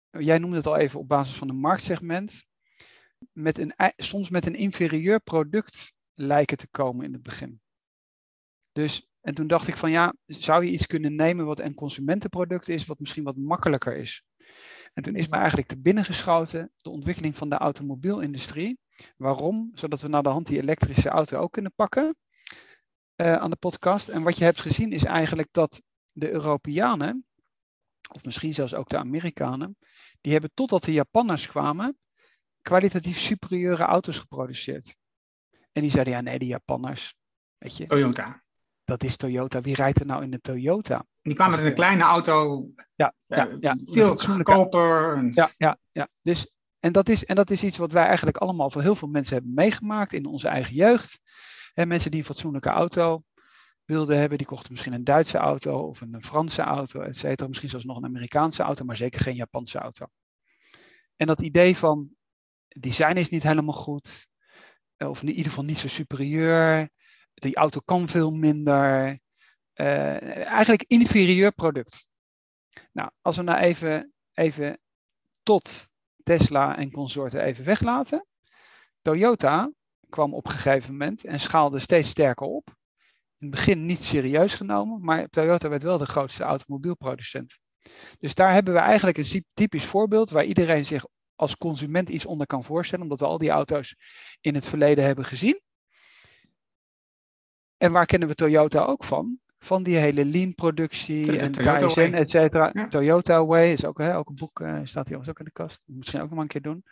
jij 0.10 0.38
noemde 0.38 0.58
het 0.58 0.68
al 0.68 0.78
even 0.78 1.00
op 1.00 1.08
basis 1.08 1.36
van 1.36 1.50
een 1.50 1.60
marktsegment, 1.60 2.46
met 3.32 3.58
een, 3.58 3.74
soms 3.98 4.30
met 4.30 4.46
een 4.46 4.56
inferieur 4.56 5.20
product 5.20 5.94
lijken 6.14 6.58
te 6.58 6.68
komen 6.68 7.06
in 7.06 7.14
het 7.14 7.24
begin. 7.24 7.62
Dus, 8.72 9.11
en 9.22 9.34
toen 9.34 9.48
dacht 9.48 9.68
ik 9.68 9.76
van 9.76 9.92
ja, 9.92 10.14
zou 10.26 10.66
je 10.66 10.72
iets 10.72 10.86
kunnen 10.86 11.16
nemen 11.16 11.46
wat 11.46 11.60
een 11.60 11.74
consumentenproduct 11.74 12.70
is, 12.70 12.86
wat 12.86 13.00
misschien 13.00 13.24
wat 13.24 13.36
makkelijker 13.36 13.96
is? 13.96 14.24
En 14.94 15.04
toen 15.04 15.16
is 15.16 15.28
me 15.28 15.36
eigenlijk 15.36 15.68
te 15.68 15.80
binnen 15.80 16.06
geschoten 16.06 16.72
de 16.78 16.90
ontwikkeling 16.90 17.36
van 17.36 17.50
de 17.50 17.58
automobielindustrie. 17.58 18.80
Waarom? 19.18 19.72
Zodat 19.74 20.02
we 20.02 20.08
naar 20.08 20.24
de 20.24 20.30
hand 20.30 20.48
die 20.48 20.62
elektrische 20.62 21.10
auto 21.10 21.40
ook 21.40 21.52
kunnen 21.52 21.74
pakken 21.76 22.16
uh, 23.16 23.36
aan 23.36 23.50
de 23.50 23.56
podcast. 23.56 24.10
En 24.10 24.24
wat 24.24 24.38
je 24.38 24.44
hebt 24.44 24.62
gezien 24.62 24.92
is 24.92 25.04
eigenlijk 25.04 25.48
dat 25.52 25.82
de 26.12 26.32
Europeanen, 26.32 27.26
of 28.12 28.24
misschien 28.24 28.54
zelfs 28.54 28.74
ook 28.74 28.90
de 28.90 28.98
Amerikanen, 28.98 29.78
die 30.22 30.32
hebben 30.32 30.52
totdat 30.54 30.84
de 30.84 30.94
Japanners 30.94 31.48
kwamen, 31.48 31.98
kwalitatief 32.62 33.18
superieure 33.20 33.84
auto's 33.84 34.18
geproduceerd. 34.18 34.96
En 35.72 35.82
die 35.82 35.92
zeiden, 35.92 36.14
ja 36.14 36.22
nee, 36.22 36.40
de 36.40 36.46
Japanners, 36.46 37.16
weet 37.58 37.78
je. 37.78 37.86
Toyota. 37.88 38.41
Dat 38.92 39.04
is 39.04 39.16
Toyota. 39.16 39.62
Wie 39.62 39.76
rijdt 39.76 40.00
er 40.00 40.06
nou 40.06 40.24
in 40.24 40.32
de 40.32 40.40
Toyota? 40.40 41.06
Die 41.22 41.34
kwamen 41.34 41.58
met 41.58 41.66
een 41.66 41.74
kleine 41.74 42.04
auto. 42.04 42.66
Ja, 42.96 43.14
ja, 43.26 43.50
eh, 43.50 43.56
ja. 43.60 43.78
Veel 43.86 44.16
goedkoper. 44.16 45.28
Ja, 45.32 45.52
ja, 45.58 45.78
ja. 45.92 46.08
Dus, 46.22 46.52
en, 46.80 46.92
dat 46.92 47.10
is, 47.10 47.26
en 47.26 47.36
dat 47.36 47.50
is 47.50 47.64
iets 47.64 47.78
wat 47.78 47.92
wij 47.92 48.06
eigenlijk 48.06 48.38
allemaal 48.38 48.72
voor 48.72 48.82
heel 48.82 48.96
veel 48.96 49.08
mensen 49.08 49.34
hebben 49.34 49.54
meegemaakt 49.54 50.14
in 50.14 50.26
onze 50.26 50.48
eigen 50.48 50.76
jeugd. 50.76 51.20
En 51.74 51.88
mensen 51.88 52.12
die 52.12 52.20
een 52.20 52.26
fatsoenlijke 52.26 52.70
auto 52.70 53.24
wilden 53.86 54.18
hebben, 54.18 54.38
die 54.38 54.48
kochten 54.48 54.72
misschien 54.72 54.94
een 54.94 55.04
Duitse 55.04 55.38
auto 55.38 55.80
of 55.80 56.02
een 56.02 56.22
Franse 56.22 56.62
auto, 56.62 57.02
et 57.02 57.18
cetera. 57.18 57.48
Misschien 57.48 57.70
zelfs 57.70 57.86
nog 57.86 57.98
een 57.98 58.06
Amerikaanse 58.06 58.64
auto, 58.64 58.86
maar 58.86 58.98
zeker 58.98 59.22
geen 59.22 59.36
Japanse 59.36 59.78
auto. 59.78 60.06
En 61.16 61.28
dat 61.28 61.42
idee 61.42 61.78
van 61.78 62.10
design 62.68 63.18
is 63.18 63.30
niet 63.30 63.44
helemaal 63.44 63.76
goed, 63.76 64.28
of 64.98 65.22
in 65.22 65.30
ieder 65.30 65.46
geval 65.46 65.64
niet 65.64 65.80
zo 65.80 65.88
superieur, 65.88 66.90
die 67.34 67.56
auto 67.56 67.80
kan 67.86 68.08
veel 68.08 68.32
minder, 68.32 69.20
uh, 69.76 70.46
eigenlijk 70.46 70.84
inferieur 70.88 71.52
product. 71.52 72.08
Nou, 72.92 73.10
als 73.22 73.38
we 73.38 73.44
nou 73.44 73.60
even, 73.60 74.14
even 74.34 74.80
tot 75.44 75.90
Tesla 76.24 76.78
en 76.78 76.92
consorten 76.92 77.42
even 77.42 77.66
weglaten. 77.66 78.26
Toyota 79.02 79.72
kwam 80.10 80.34
op 80.34 80.46
een 80.46 80.52
gegeven 80.52 80.92
moment 80.92 81.26
en 81.26 81.40
schaalde 81.40 81.80
steeds 81.80 82.10
sterker 82.10 82.48
op. 82.48 82.68
In 83.38 83.48
het 83.48 83.56
begin 83.56 83.86
niet 83.86 84.04
serieus 84.04 84.56
genomen, 84.56 85.02
maar 85.02 85.28
Toyota 85.28 85.70
werd 85.70 85.84
wel 85.84 85.98
de 85.98 86.06
grootste 86.06 86.44
automobielproducent. 86.44 87.58
Dus 88.20 88.34
daar 88.34 88.54
hebben 88.54 88.74
we 88.74 88.80
eigenlijk 88.80 89.18
een 89.18 89.46
typisch 89.54 89.86
voorbeeld 89.86 90.30
waar 90.30 90.44
iedereen 90.44 90.86
zich 90.86 91.06
als 91.36 91.58
consument 91.58 92.10
iets 92.10 92.26
onder 92.26 92.48
kan 92.48 92.64
voorstellen, 92.64 93.04
omdat 93.04 93.20
we 93.20 93.26
al 93.26 93.38
die 93.38 93.50
auto's 93.50 93.96
in 94.42 94.56
het 94.56 94.66
verleden 94.66 95.06
hebben 95.06 95.26
gezien. 95.26 95.62
En 97.82 97.92
waar 97.92 98.06
kennen 98.06 98.28
we 98.28 98.36
Toyota 98.36 98.84
ook 98.84 99.04
van? 99.04 99.40
Van 99.60 99.84
die 99.84 99.98
hele 99.98 100.26
lean 100.26 100.56
productie 100.56 101.38
en 101.38 101.52
Toyota 101.52 101.94
Kaizen, 101.94 102.14
et 102.14 102.30
cetera. 102.30 102.88
Toyota 102.88 103.46
Way 103.46 103.72
is 103.72 103.86
ook, 103.86 103.98
hè, 103.98 104.18
ook 104.18 104.30
een 104.30 104.36
boek, 104.36 104.60
uh, 104.60 104.80
staat 104.84 105.08
hier 105.08 105.18
ook 105.18 105.40
in 105.40 105.46
de 105.46 105.52
kast. 105.52 105.82
Misschien 105.86 106.20
ook 106.20 106.26
nog 106.26 106.34
maar 106.34 106.44
een 106.44 106.48
keer 106.48 106.62
doen. 106.62 106.84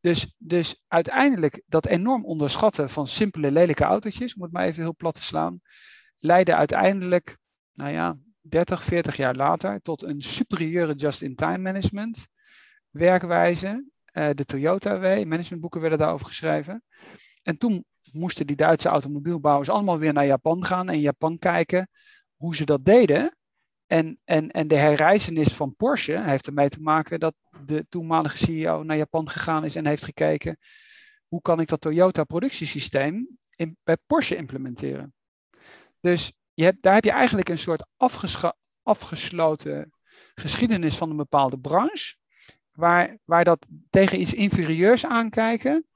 Dus, 0.00 0.34
dus 0.38 0.82
uiteindelijk 0.88 1.62
dat 1.66 1.86
enorm 1.86 2.24
onderschatten 2.24 2.90
van 2.90 3.08
simpele 3.08 3.50
lelijke 3.50 3.84
autootjes, 3.84 4.34
om 4.34 4.42
het 4.42 4.52
maar 4.52 4.64
even 4.64 4.82
heel 4.82 4.96
plat 4.96 5.14
te 5.14 5.22
slaan, 5.22 5.60
leidde 6.18 6.54
uiteindelijk, 6.54 7.36
nou 7.72 7.92
ja, 7.92 8.16
30, 8.40 8.84
40 8.84 9.16
jaar 9.16 9.34
later 9.34 9.80
tot 9.80 10.02
een 10.02 10.22
superieure 10.22 10.94
just-in-time 10.94 11.58
management 11.58 12.26
werkwijze. 12.90 13.90
Uh, 14.12 14.28
de 14.34 14.44
Toyota 14.44 14.98
Way, 14.98 15.24
managementboeken 15.24 15.80
werden 15.80 15.98
daarover 15.98 16.26
geschreven. 16.26 16.82
En 17.42 17.58
toen 17.58 17.84
moesten 18.12 18.46
die 18.46 18.56
Duitse 18.56 18.88
automobielbouwers 18.88 19.68
allemaal 19.68 19.98
weer 19.98 20.12
naar 20.12 20.26
Japan 20.26 20.64
gaan 20.64 20.88
en 20.88 21.00
Japan 21.00 21.38
kijken 21.38 21.88
hoe 22.36 22.56
ze 22.56 22.64
dat 22.64 22.84
deden. 22.84 23.36
En, 23.86 24.20
en, 24.24 24.50
en 24.50 24.68
de 24.68 24.76
herreizenis 24.76 25.52
van 25.52 25.76
Porsche 25.76 26.22
heeft 26.22 26.46
ermee 26.46 26.68
te 26.68 26.80
maken 26.80 27.20
dat 27.20 27.34
de 27.64 27.86
toenmalige 27.88 28.36
CEO 28.36 28.82
naar 28.82 28.96
Japan 28.96 29.28
gegaan 29.28 29.64
is 29.64 29.76
en 29.76 29.86
heeft 29.86 30.04
gekeken 30.04 30.58
hoe 31.28 31.40
kan 31.40 31.60
ik 31.60 31.68
dat 31.68 31.80
Toyota 31.80 32.24
productiesysteem 32.24 33.38
in, 33.50 33.76
bij 33.84 33.96
Porsche 34.06 34.36
implementeren. 34.36 35.14
Dus 36.00 36.32
je 36.54 36.64
hebt, 36.64 36.82
daar 36.82 36.94
heb 36.94 37.04
je 37.04 37.10
eigenlijk 37.10 37.48
een 37.48 37.58
soort 37.58 37.86
afgesloten 38.82 39.92
geschiedenis 40.34 40.96
van 40.96 41.10
een 41.10 41.16
bepaalde 41.16 41.58
branche, 41.58 42.16
waar, 42.72 43.18
waar 43.24 43.44
dat 43.44 43.66
tegen 43.90 44.20
iets 44.20 44.34
inferieurs 44.34 45.06
aankijken, 45.06 45.86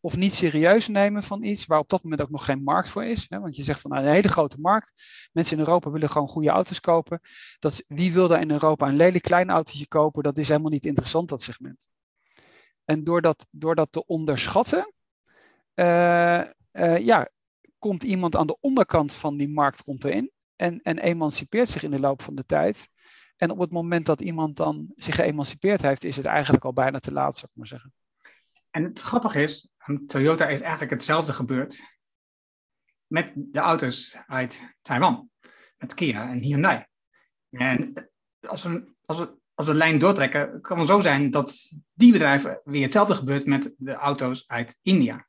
of 0.00 0.16
niet 0.16 0.34
serieus 0.34 0.88
nemen 0.88 1.22
van 1.22 1.42
iets 1.42 1.66
waar 1.66 1.78
op 1.78 1.88
dat 1.88 2.02
moment 2.02 2.22
ook 2.22 2.30
nog 2.30 2.44
geen 2.44 2.62
markt 2.62 2.90
voor 2.90 3.04
is. 3.04 3.26
Hè? 3.28 3.40
Want 3.40 3.56
je 3.56 3.62
zegt 3.62 3.80
van 3.80 3.90
nou, 3.90 4.04
een 4.04 4.12
hele 4.12 4.28
grote 4.28 4.60
markt. 4.60 4.92
Mensen 5.32 5.56
in 5.56 5.62
Europa 5.64 5.90
willen 5.90 6.10
gewoon 6.10 6.28
goede 6.28 6.48
auto's 6.48 6.80
kopen. 6.80 7.20
Dat, 7.58 7.84
wie 7.88 8.12
wil 8.12 8.28
daar 8.28 8.40
in 8.40 8.50
Europa 8.50 8.88
een 8.88 8.96
lelijk 8.96 9.24
klein 9.24 9.50
autootje 9.50 9.88
kopen? 9.88 10.22
Dat 10.22 10.38
is 10.38 10.48
helemaal 10.48 10.70
niet 10.70 10.86
interessant, 10.86 11.28
dat 11.28 11.42
segment. 11.42 11.88
En 12.84 13.04
door 13.04 13.22
dat, 13.22 13.46
door 13.50 13.74
dat 13.74 13.92
te 13.92 14.06
onderschatten, 14.06 14.92
uh, 15.74 16.42
uh, 16.72 16.98
ja, 16.98 17.28
komt 17.78 18.02
iemand 18.02 18.36
aan 18.36 18.46
de 18.46 18.58
onderkant 18.60 19.12
van 19.12 19.36
die 19.36 19.48
markt 19.48 19.80
rond 19.80 20.04
erin 20.04 20.30
en, 20.56 20.80
en 20.82 20.98
emancipeert 20.98 21.68
zich 21.68 21.82
in 21.82 21.90
de 21.90 22.00
loop 22.00 22.22
van 22.22 22.34
de 22.34 22.44
tijd. 22.46 22.88
En 23.36 23.50
op 23.50 23.58
het 23.58 23.70
moment 23.70 24.06
dat 24.06 24.20
iemand 24.20 24.56
dan 24.56 24.92
zich 24.94 25.14
geëmancipeerd 25.14 25.82
heeft, 25.82 26.04
is 26.04 26.16
het 26.16 26.26
eigenlijk 26.26 26.64
al 26.64 26.72
bijna 26.72 26.98
te 26.98 27.12
laat, 27.12 27.34
zou 27.34 27.46
ik 27.50 27.56
maar 27.56 27.66
zeggen. 27.66 27.92
En 28.70 28.84
het 28.84 29.00
grappige 29.00 29.42
is, 29.42 29.68
Toyota 30.06 30.48
is 30.48 30.60
eigenlijk 30.60 30.90
hetzelfde 30.90 31.32
gebeurd 31.32 31.98
met 33.06 33.32
de 33.34 33.58
auto's 33.58 34.16
uit 34.26 34.74
Taiwan, 34.82 35.30
met 35.78 35.94
Kia 35.94 36.30
en 36.30 36.42
Hyundai. 36.42 36.84
En 37.50 38.10
als 38.40 38.62
we, 38.62 38.94
als 39.04 39.18
we, 39.18 39.38
als 39.54 39.66
we 39.66 39.72
de 39.72 39.78
lijn 39.78 39.98
doortrekken, 39.98 40.60
kan 40.60 40.78
het 40.78 40.88
zo 40.88 41.00
zijn 41.00 41.30
dat 41.30 41.72
die 41.92 42.12
bedrijven 42.12 42.60
weer 42.64 42.82
hetzelfde 42.82 43.14
gebeurt 43.14 43.46
met 43.46 43.74
de 43.76 43.92
auto's 43.92 44.44
uit 44.46 44.78
India. 44.82 45.26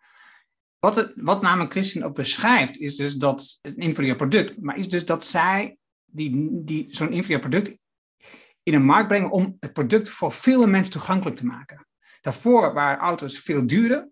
Wat, 0.80 0.96
het, 0.96 1.14
wat 1.16 1.42
namelijk 1.42 1.72
Christian 1.72 2.04
ook 2.04 2.16
beschrijft, 2.16 2.78
is 2.78 2.96
dus 2.96 3.16
dat 3.16 3.60
een 3.62 3.76
inferieur 3.76 4.16
product, 4.16 4.62
maar 4.62 4.76
is 4.76 4.90
dus 4.90 5.06
dat 5.06 5.26
zij 5.26 5.78
die, 6.06 6.64
die, 6.64 6.96
zo'n 6.96 7.12
inferieur 7.12 7.40
product 7.40 7.78
in 8.64 8.74
een 8.74 8.86
markt 8.86 9.08
brengen 9.08 9.32
om 9.32 9.58
het 9.60 9.74
product 9.74 10.10
voor 10.10 10.32
veel 10.32 10.68
mensen 10.68 10.92
toegankelijk 10.94 11.36
te 11.36 11.46
maken. 11.46 11.86
Daarvoor 12.22 12.74
waren 12.74 13.00
auto's 13.00 13.40
veel 13.40 13.68
duurder. 13.68 14.10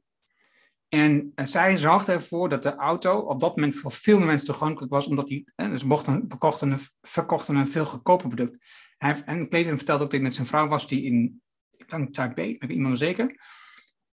En 0.88 1.32
eh, 1.36 1.46
zij 1.46 1.78
zorgde 1.78 2.12
ervoor 2.12 2.50
dat 2.50 2.64
de 2.64 2.76
auto 2.76 3.20
op 3.20 3.40
dat 3.40 3.56
moment 3.56 3.76
voor 3.76 3.92
veel 3.92 4.18
meer 4.18 4.28
mensen 4.28 4.48
toegankelijk 4.48 4.92
was, 4.92 5.08
omdat 5.08 5.28
die, 5.28 5.52
eh, 5.56 5.70
dus 5.70 5.84
mochten, 5.84 6.28
bekochten, 6.28 6.80
verkochten 7.02 7.56
een 7.56 7.68
veel 7.68 7.86
goedkoper 7.86 8.28
product. 8.28 8.66
Hij 8.98 9.22
en 9.26 9.50
Clayton 9.50 9.78
vertelde 9.78 10.04
dat 10.04 10.12
hij 10.12 10.22
met 10.22 10.34
zijn 10.34 10.48
vrouw 10.48 10.68
was, 10.68 10.88
die 10.88 11.04
in, 11.04 11.42
ik 11.78 11.90
denk 11.90 12.14
Taipei, 12.14 12.56
heb 12.60 12.70
ik 12.70 12.76
iemand 12.76 12.98
zeker. 12.98 13.42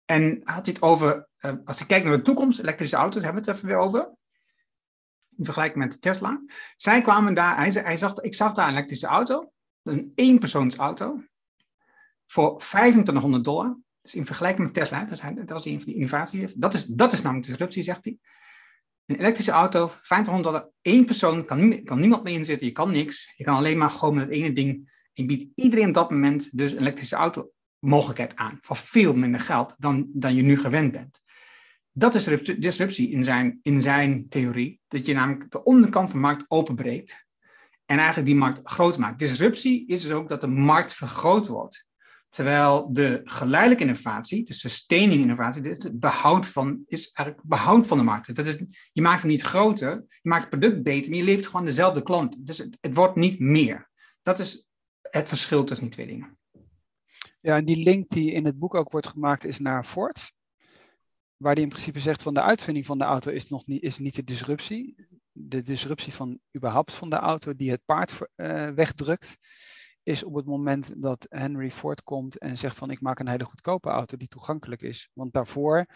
En 0.04 0.40
had 0.44 0.66
hij 0.66 0.75
het 0.75 0.82
over, 0.82 1.28
als 1.64 1.78
je 1.78 1.87
kijkt 1.87 2.06
naar 2.06 2.16
de 2.16 2.23
toekomst, 2.23 2.59
elektrische 2.59 2.97
auto's, 2.97 3.23
hebben 3.23 3.42
we 3.42 3.50
het 3.50 3.59
even 3.59 3.68
weer 3.68 3.78
over. 3.78 4.14
In 5.37 5.44
vergelijking 5.44 5.85
met 5.85 6.00
Tesla. 6.00 6.42
Zij 6.76 7.02
kwamen 7.02 7.35
daar, 7.35 7.56
hij, 7.56 7.70
hij 7.70 7.97
zag, 7.97 8.14
ik 8.14 8.35
zag 8.35 8.52
daar 8.52 8.66
een 8.66 8.73
elektrische 8.73 9.06
auto, 9.06 9.52
een 9.82 10.12
eenpersoonsauto 10.14 11.23
voor 12.31 12.59
2500 12.59 13.45
dollar. 13.45 13.79
Dus 14.03 14.15
in 14.15 14.27
vergelijking 14.27 14.65
met 14.65 14.75
Tesla, 14.75 15.05
dat, 15.05 15.51
was 15.51 15.65
een 15.65 15.77
van 15.77 15.87
die 15.87 15.95
innovatie. 15.95 16.49
Dat 16.57 16.75
is, 16.75 16.85
dat 16.87 17.13
is 17.13 17.23
namelijk 17.23 17.47
disruptie, 17.47 17.83
zegt 17.83 18.05
hij. 18.05 18.17
Een 19.07 19.17
elektrische 19.17 19.51
auto, 19.51 19.87
2500 19.87 20.45
dollar, 20.45 20.71
één 20.83 21.05
persoon, 21.05 21.45
kan, 21.45 21.83
kan 21.85 21.99
niemand 21.99 22.23
mee 22.23 22.35
inzitten, 22.35 22.67
je 22.67 22.73
kan 22.73 22.91
niks. 22.91 23.33
Je 23.35 23.45
kan 23.45 23.57
alleen 23.57 23.79
maar 23.79 23.91
gewoon 23.91 24.15
met 24.15 24.25
het 24.25 24.33
ene 24.33 24.53
ding 24.53 24.99
Je 25.13 25.25
biedt 25.25 25.47
iedereen 25.55 25.89
op 25.89 25.95
dat 25.95 26.11
moment 26.11 26.49
dus 26.53 26.73
een 26.73 26.79
elektrische 26.79 27.17
auto 27.17 27.51
mogelijkheid 27.79 28.37
aan. 28.37 28.59
Voor 28.61 28.77
veel 28.77 29.15
minder 29.15 29.41
geld 29.41 29.75
dan, 29.79 30.11
dan 30.13 30.35
je 30.35 30.43
nu 30.43 30.59
gewend 30.59 30.93
bent. 30.93 31.21
Dat 31.93 32.15
is 32.15 32.25
disruptie 32.59 33.11
in 33.11 33.25
zijn, 33.25 33.59
in 33.63 33.81
zijn 33.81 34.29
theorie. 34.29 34.81
Dat 34.89 35.07
je 35.07 35.15
namelijk 35.15 35.51
de 35.51 35.63
onderkant 35.63 36.11
van 36.11 36.21
de 36.21 36.27
markt 36.27 36.45
openbreekt. 36.49 37.27
En 37.87 37.97
eigenlijk 37.97 38.27
die 38.27 38.37
markt 38.37 38.61
groot 38.63 38.99
maakt. 38.99 39.19
Disruptie 39.19 39.87
is 39.87 40.03
dus 40.03 40.11
ook 40.11 40.29
dat 40.29 40.41
de 40.41 40.47
markt 40.47 40.93
vergroot 40.93 41.47
wordt. 41.47 41.89
Terwijl 42.31 42.93
de 42.93 43.21
geleidelijke 43.25 43.85
innovatie, 43.85 44.45
de 44.45 44.53
sustaining 44.53 45.21
innovatie, 45.21 45.63
het 45.63 46.01
behoud 46.01 46.47
van, 46.47 46.83
is 46.87 47.11
eigenlijk 47.13 47.49
behoud 47.49 47.87
van 47.87 47.99
de 47.99 48.05
markt. 48.05 48.35
Dat 48.35 48.47
is, 48.47 48.57
je 48.93 49.03
maakt 49.03 49.21
hem 49.21 49.31
niet 49.31 49.43
groter, 49.43 50.05
je 50.09 50.29
maakt 50.29 50.41
het 50.41 50.61
product 50.61 50.83
beter, 50.83 51.11
maar 51.11 51.19
je 51.19 51.25
levert 51.25 51.47
gewoon 51.47 51.65
dezelfde 51.65 52.03
klant. 52.03 52.47
Dus 52.47 52.59
het, 52.59 52.95
wordt 52.95 53.17
niet 53.17 53.41
meer. 53.41 53.91
Dat 54.23 54.39
is 54.39 54.69
het 55.03 55.29
verschil 55.29 55.65
tussen 55.65 55.85
die 55.85 55.95
twee 55.95 56.07
dingen. 56.07 56.39
Ja, 57.41 57.57
en 57.57 57.65
die 57.65 57.83
link 57.83 58.09
die 58.09 58.33
in 58.33 58.45
het 58.45 58.59
boek 58.59 58.75
ook 58.75 58.91
wordt 58.93 59.07
gemaakt 59.07 59.45
is 59.45 59.59
naar 59.59 59.85
Ford. 59.85 60.33
Waar 61.37 61.55
die 61.55 61.65
in 61.65 61.71
principe 61.71 62.01
zegt 62.01 62.23
van 62.23 62.35
de 62.35 62.43
uitvinding 62.43 62.87
van 62.87 62.99
de 62.99 63.05
auto 63.05 63.31
is 63.31 63.49
nog 63.49 63.67
niet, 63.67 63.83
is 63.83 63.99
niet 63.99 64.17
de 64.17 64.25
disruptie. 64.25 65.07
De 65.33 65.63
disruptie 65.63 66.13
van 66.13 66.39
überhaupt 66.57 66.93
van 66.93 67.11
de 67.11 67.17
auto 67.17 67.55
die 67.57 67.71
het 67.71 67.85
paard 67.85 68.19
uh, 68.37 68.69
wegdrukt 68.69 69.37
is 70.11 70.25
op 70.25 70.35
het 70.35 70.47
moment 70.47 71.02
dat 71.02 71.26
Henry 71.29 71.71
Ford 71.71 72.02
komt 72.02 72.38
en 72.38 72.59
zegt 72.59 72.79
van 72.79 72.90
ik 72.90 73.00
maak 73.00 73.19
een 73.19 73.29
hele 73.29 73.45
goedkope 73.45 73.88
auto 73.88 74.17
die 74.17 74.29
toegankelijk 74.29 74.83
is. 74.83 75.11
Want 75.12 75.33
daarvoor 75.33 75.87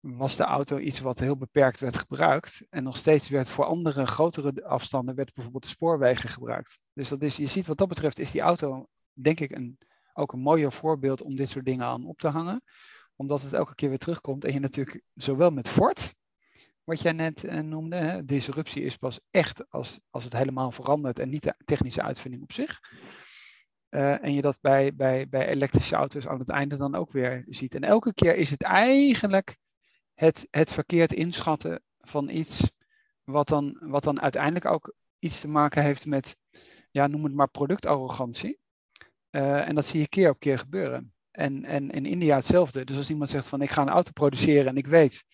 was 0.00 0.36
de 0.36 0.44
auto 0.44 0.78
iets 0.78 1.00
wat 1.00 1.18
heel 1.18 1.36
beperkt 1.36 1.80
werd 1.80 1.96
gebruikt. 1.96 2.66
En 2.70 2.82
nog 2.82 2.96
steeds 2.96 3.28
werd 3.28 3.48
voor 3.48 3.64
andere 3.64 4.06
grotere 4.06 4.64
afstanden 4.64 5.14
werd 5.14 5.34
bijvoorbeeld 5.34 5.64
de 5.64 5.70
spoorwegen 5.70 6.28
gebruikt. 6.28 6.78
Dus 6.92 7.08
dat 7.08 7.22
is, 7.22 7.36
je 7.36 7.46
ziet 7.46 7.66
wat 7.66 7.78
dat 7.78 7.88
betreft 7.88 8.18
is 8.18 8.30
die 8.30 8.40
auto 8.40 8.86
denk 9.12 9.40
ik 9.40 9.50
een, 9.50 9.78
ook 10.12 10.32
een 10.32 10.40
mooier 10.40 10.72
voorbeeld 10.72 11.22
om 11.22 11.36
dit 11.36 11.48
soort 11.48 11.64
dingen 11.64 11.86
aan 11.86 12.06
op 12.06 12.18
te 12.18 12.28
hangen. 12.28 12.62
Omdat 13.16 13.42
het 13.42 13.52
elke 13.52 13.74
keer 13.74 13.88
weer 13.88 13.98
terugkomt. 13.98 14.44
En 14.44 14.52
je 14.52 14.60
natuurlijk 14.60 15.02
zowel 15.14 15.50
met 15.50 15.68
Ford 15.68 16.14
wat 16.86 17.00
jij 17.00 17.12
net 17.12 17.44
uh, 17.44 17.60
noemde. 17.60 17.96
Hè? 17.96 18.24
Disruptie 18.24 18.82
is 18.82 18.96
pas 18.96 19.20
echt 19.30 19.70
als, 19.70 19.98
als 20.10 20.24
het 20.24 20.32
helemaal 20.32 20.70
verandert 20.70 21.18
en 21.18 21.28
niet 21.28 21.42
de 21.42 21.54
technische 21.64 22.02
uitvinding 22.02 22.42
op 22.42 22.52
zich. 22.52 22.80
Uh, 23.90 24.24
en 24.24 24.34
je 24.34 24.42
dat 24.42 24.58
bij, 24.60 24.94
bij, 24.94 25.28
bij 25.28 25.48
elektrische 25.48 25.96
auto's 25.96 26.26
aan 26.26 26.38
het 26.38 26.48
einde 26.48 26.76
dan 26.76 26.94
ook 26.94 27.10
weer 27.10 27.44
ziet. 27.48 27.74
En 27.74 27.84
elke 27.84 28.14
keer 28.14 28.36
is 28.36 28.50
het 28.50 28.62
eigenlijk 28.62 29.56
het, 30.14 30.46
het 30.50 30.72
verkeerd 30.72 31.12
inschatten 31.12 31.82
van 32.00 32.28
iets 32.28 32.70
wat 33.24 33.48
dan, 33.48 33.78
wat 33.80 34.04
dan 34.04 34.20
uiteindelijk 34.20 34.64
ook 34.64 34.94
iets 35.18 35.40
te 35.40 35.48
maken 35.48 35.82
heeft 35.82 36.06
met, 36.06 36.36
ja, 36.90 37.06
noem 37.06 37.24
het 37.24 37.34
maar 37.34 37.50
productarrogantie. 37.50 38.58
Uh, 39.30 39.68
en 39.68 39.74
dat 39.74 39.86
zie 39.86 40.00
je 40.00 40.08
keer 40.08 40.30
op 40.30 40.40
keer 40.40 40.58
gebeuren. 40.58 41.14
En, 41.30 41.64
en 41.64 41.90
in 41.90 42.06
India 42.06 42.36
hetzelfde. 42.36 42.84
Dus 42.84 42.96
als 42.96 43.10
iemand 43.10 43.30
zegt 43.30 43.46
van 43.46 43.62
ik 43.62 43.70
ga 43.70 43.82
een 43.82 43.88
auto 43.88 44.10
produceren 44.10 44.66
en 44.66 44.76
ik 44.76 44.86
weet 44.86 45.24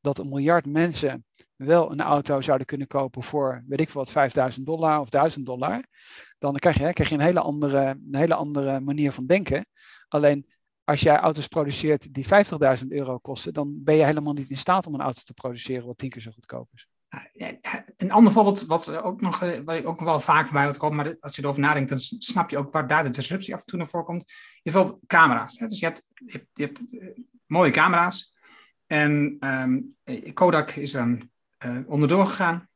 dat 0.00 0.18
een 0.18 0.28
miljard 0.28 0.66
mensen 0.66 1.24
wel 1.56 1.92
een 1.92 2.00
auto 2.00 2.40
zouden 2.40 2.66
kunnen 2.66 2.86
kopen 2.86 3.22
voor, 3.22 3.64
weet 3.66 3.80
ik 3.80 3.90
wat, 3.90 4.10
5000 4.10 4.66
dollar 4.66 5.00
of 5.00 5.08
1000 5.08 5.46
dollar, 5.46 5.84
dan 6.38 6.54
krijg 6.54 6.78
je, 6.78 6.92
krijg 6.92 7.08
je 7.08 7.14
een, 7.14 7.20
hele 7.20 7.40
andere, 7.40 7.86
een 7.86 8.16
hele 8.16 8.34
andere 8.34 8.80
manier 8.80 9.12
van 9.12 9.26
denken. 9.26 9.66
Alleen 10.08 10.46
als 10.84 11.00
jij 11.00 11.16
auto's 11.16 11.46
produceert 11.46 12.14
die 12.14 12.26
50.000 12.80 12.86
euro 12.88 13.18
kosten, 13.18 13.52
dan 13.52 13.80
ben 13.84 13.94
je 13.94 14.04
helemaal 14.04 14.32
niet 14.32 14.50
in 14.50 14.58
staat 14.58 14.86
om 14.86 14.94
een 14.94 15.00
auto 15.00 15.20
te 15.24 15.34
produceren 15.34 15.86
wat 15.86 15.98
tien 15.98 16.10
keer 16.10 16.22
zo 16.22 16.30
goedkoop 16.30 16.68
is. 16.72 16.88
Een 17.96 18.10
ander 18.10 18.32
voorbeeld, 18.32 18.66
wat 18.66 18.96
ook 18.96 19.20
nog, 19.20 19.42
eh, 19.42 19.60
wat 19.64 19.84
ook 19.84 20.00
wel 20.00 20.20
vaak 20.20 20.44
voorbij 20.44 20.64
hoort 20.64 20.76
komen, 20.76 20.96
maar 20.96 21.16
als 21.20 21.36
je 21.36 21.42
erover 21.42 21.60
nadenkt, 21.60 21.88
dan 21.88 21.98
snap 21.98 22.50
je 22.50 22.58
ook 22.58 22.72
waar 22.72 22.86
daar 22.86 23.02
de 23.02 23.10
disruptie 23.10 23.54
af 23.54 23.60
en 23.60 23.66
toe 23.66 23.78
naar 23.78 23.88
voorkomt. 23.88 24.32
Ieder 24.62 24.80
geval 24.80 25.00
camera's. 25.06 25.56
Dus 25.56 25.78
je 25.78 25.84
hebt, 25.84 26.06
je 26.14 26.32
hebt, 26.32 26.48
je 26.52 26.64
hebt 26.64 26.98
eh, 26.98 27.22
mooie 27.46 27.70
camera's, 27.70 28.34
en 28.90 29.36
um, 29.40 29.96
Kodak 30.34 30.70
is 30.70 30.90
dan 30.90 31.30
uh, 31.66 31.80
onderdoor 31.86 32.26
gegaan. 32.26 32.68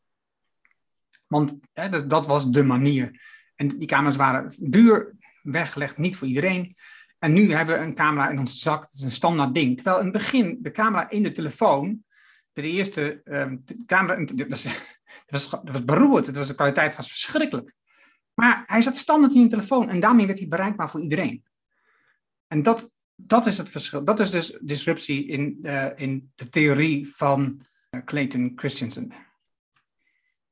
Want 1.26 1.58
hè, 1.72 2.06
dat, 2.06 2.26
was 2.26 2.50
de 2.50 2.64
manier. 2.64 3.20
En 3.56 3.68
die 3.68 3.88
camera's 3.88 4.16
waren 4.16 4.54
duur, 4.58 5.14
weggelegd, 5.42 5.98
niet 5.98 6.16
voor 6.16 6.28
iedereen. 6.28 6.76
En 7.18 7.32
nu 7.32 7.52
hebben 7.52 7.78
we 7.78 7.84
een 7.84 7.94
camera 7.94 8.30
in 8.30 8.38
onze 8.38 8.58
zak, 8.58 8.80
dat 8.80 8.92
is 8.92 9.00
een 9.00 9.10
standaard 9.10 9.54
ding. 9.54 9.76
Terwijl 9.76 9.98
in 9.98 10.04
het 10.04 10.12
begin 10.12 10.58
de 10.62 10.70
camera 10.70 11.10
in 11.10 11.22
de 11.22 11.32
telefoon, 11.32 12.04
de 12.52 12.62
eerste 12.62 13.20
um, 13.24 13.64
camera, 13.86 14.24
dat 14.24 14.48
was, 14.48 14.62
dat, 15.26 15.60
was, 15.62 15.84
beroerd, 15.84 16.26
het 16.26 16.36
was, 16.36 16.48
de 16.48 16.54
kwaliteit 16.54 16.96
was 16.96 17.08
verschrikkelijk. 17.08 17.74
Maar 18.34 18.62
hij 18.66 18.82
zat 18.82 18.96
standaard 18.96 19.34
in 19.34 19.40
je 19.40 19.48
telefoon 19.48 19.88
en 19.88 20.00
daarmee 20.00 20.26
werd 20.26 20.38
hij 20.38 20.48
bereikbaar 20.48 20.90
voor 20.90 21.00
iedereen. 21.00 21.44
En 22.46 22.62
dat, 22.62 22.90
dat 23.16 23.46
is 23.46 23.58
het 23.58 23.70
verschil. 23.70 24.04
Dat 24.04 24.20
is 24.20 24.30
dus 24.30 24.58
disruptie 24.60 25.26
in, 25.26 25.58
uh, 25.62 25.90
in 25.94 26.32
de 26.34 26.48
theorie 26.48 27.14
van 27.14 27.60
uh, 27.90 28.04
Clayton 28.04 28.52
Christensen. 28.56 29.12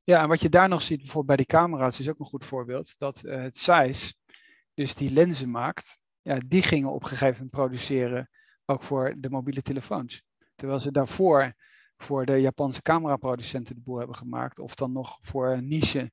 Ja, 0.05 0.23
en 0.23 0.29
wat 0.29 0.41
je 0.41 0.49
daar 0.49 0.69
nog 0.69 0.83
ziet, 0.83 0.99
bijvoorbeeld 0.99 1.27
bij 1.27 1.37
die 1.37 1.47
camera's, 1.47 2.01
is 2.01 2.09
ook 2.09 2.19
een 2.19 2.25
goed 2.25 2.45
voorbeeld. 2.45 2.95
Dat 2.99 3.23
uh, 3.25 3.43
het 3.43 3.59
Zeiss, 3.59 4.15
dus 4.75 4.95
die 4.95 5.13
lenzen 5.13 5.51
maakt, 5.51 5.99
ja, 6.23 6.41
die 6.47 6.63
gingen 6.63 6.93
op 6.93 7.03
een 7.03 7.09
gegeven 7.09 7.33
moment 7.33 7.51
produceren 7.51 8.31
ook 8.65 8.83
voor 8.83 9.15
de 9.19 9.31
mobiele 9.31 9.63
telefoons. 9.63 10.23
Terwijl 10.55 10.81
ze 10.81 10.91
daarvoor 10.91 11.55
voor 11.97 12.27
de 12.27 12.41
Japanse 12.41 12.83
cameraproducenten 12.83 13.75
de 13.75 13.81
boel 13.81 13.99
hebben 13.99 14.17
gemaakt. 14.17 14.59
Of 14.59 14.75
dan 14.75 14.93
nog 14.93 15.19
voor 15.21 15.63
niche 15.63 16.11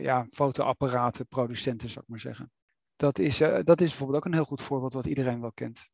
ja, 0.00 0.26
fotoapparatenproducenten, 0.30 1.88
zou 1.90 2.00
ik 2.00 2.10
maar 2.10 2.20
zeggen. 2.20 2.50
Dat 2.96 3.18
is, 3.18 3.40
uh, 3.40 3.58
dat 3.64 3.80
is 3.80 3.88
bijvoorbeeld 3.88 4.18
ook 4.18 4.24
een 4.24 4.34
heel 4.34 4.44
goed 4.44 4.62
voorbeeld 4.62 4.92
wat 4.92 5.06
iedereen 5.06 5.40
wel 5.40 5.52
kent. 5.52 5.88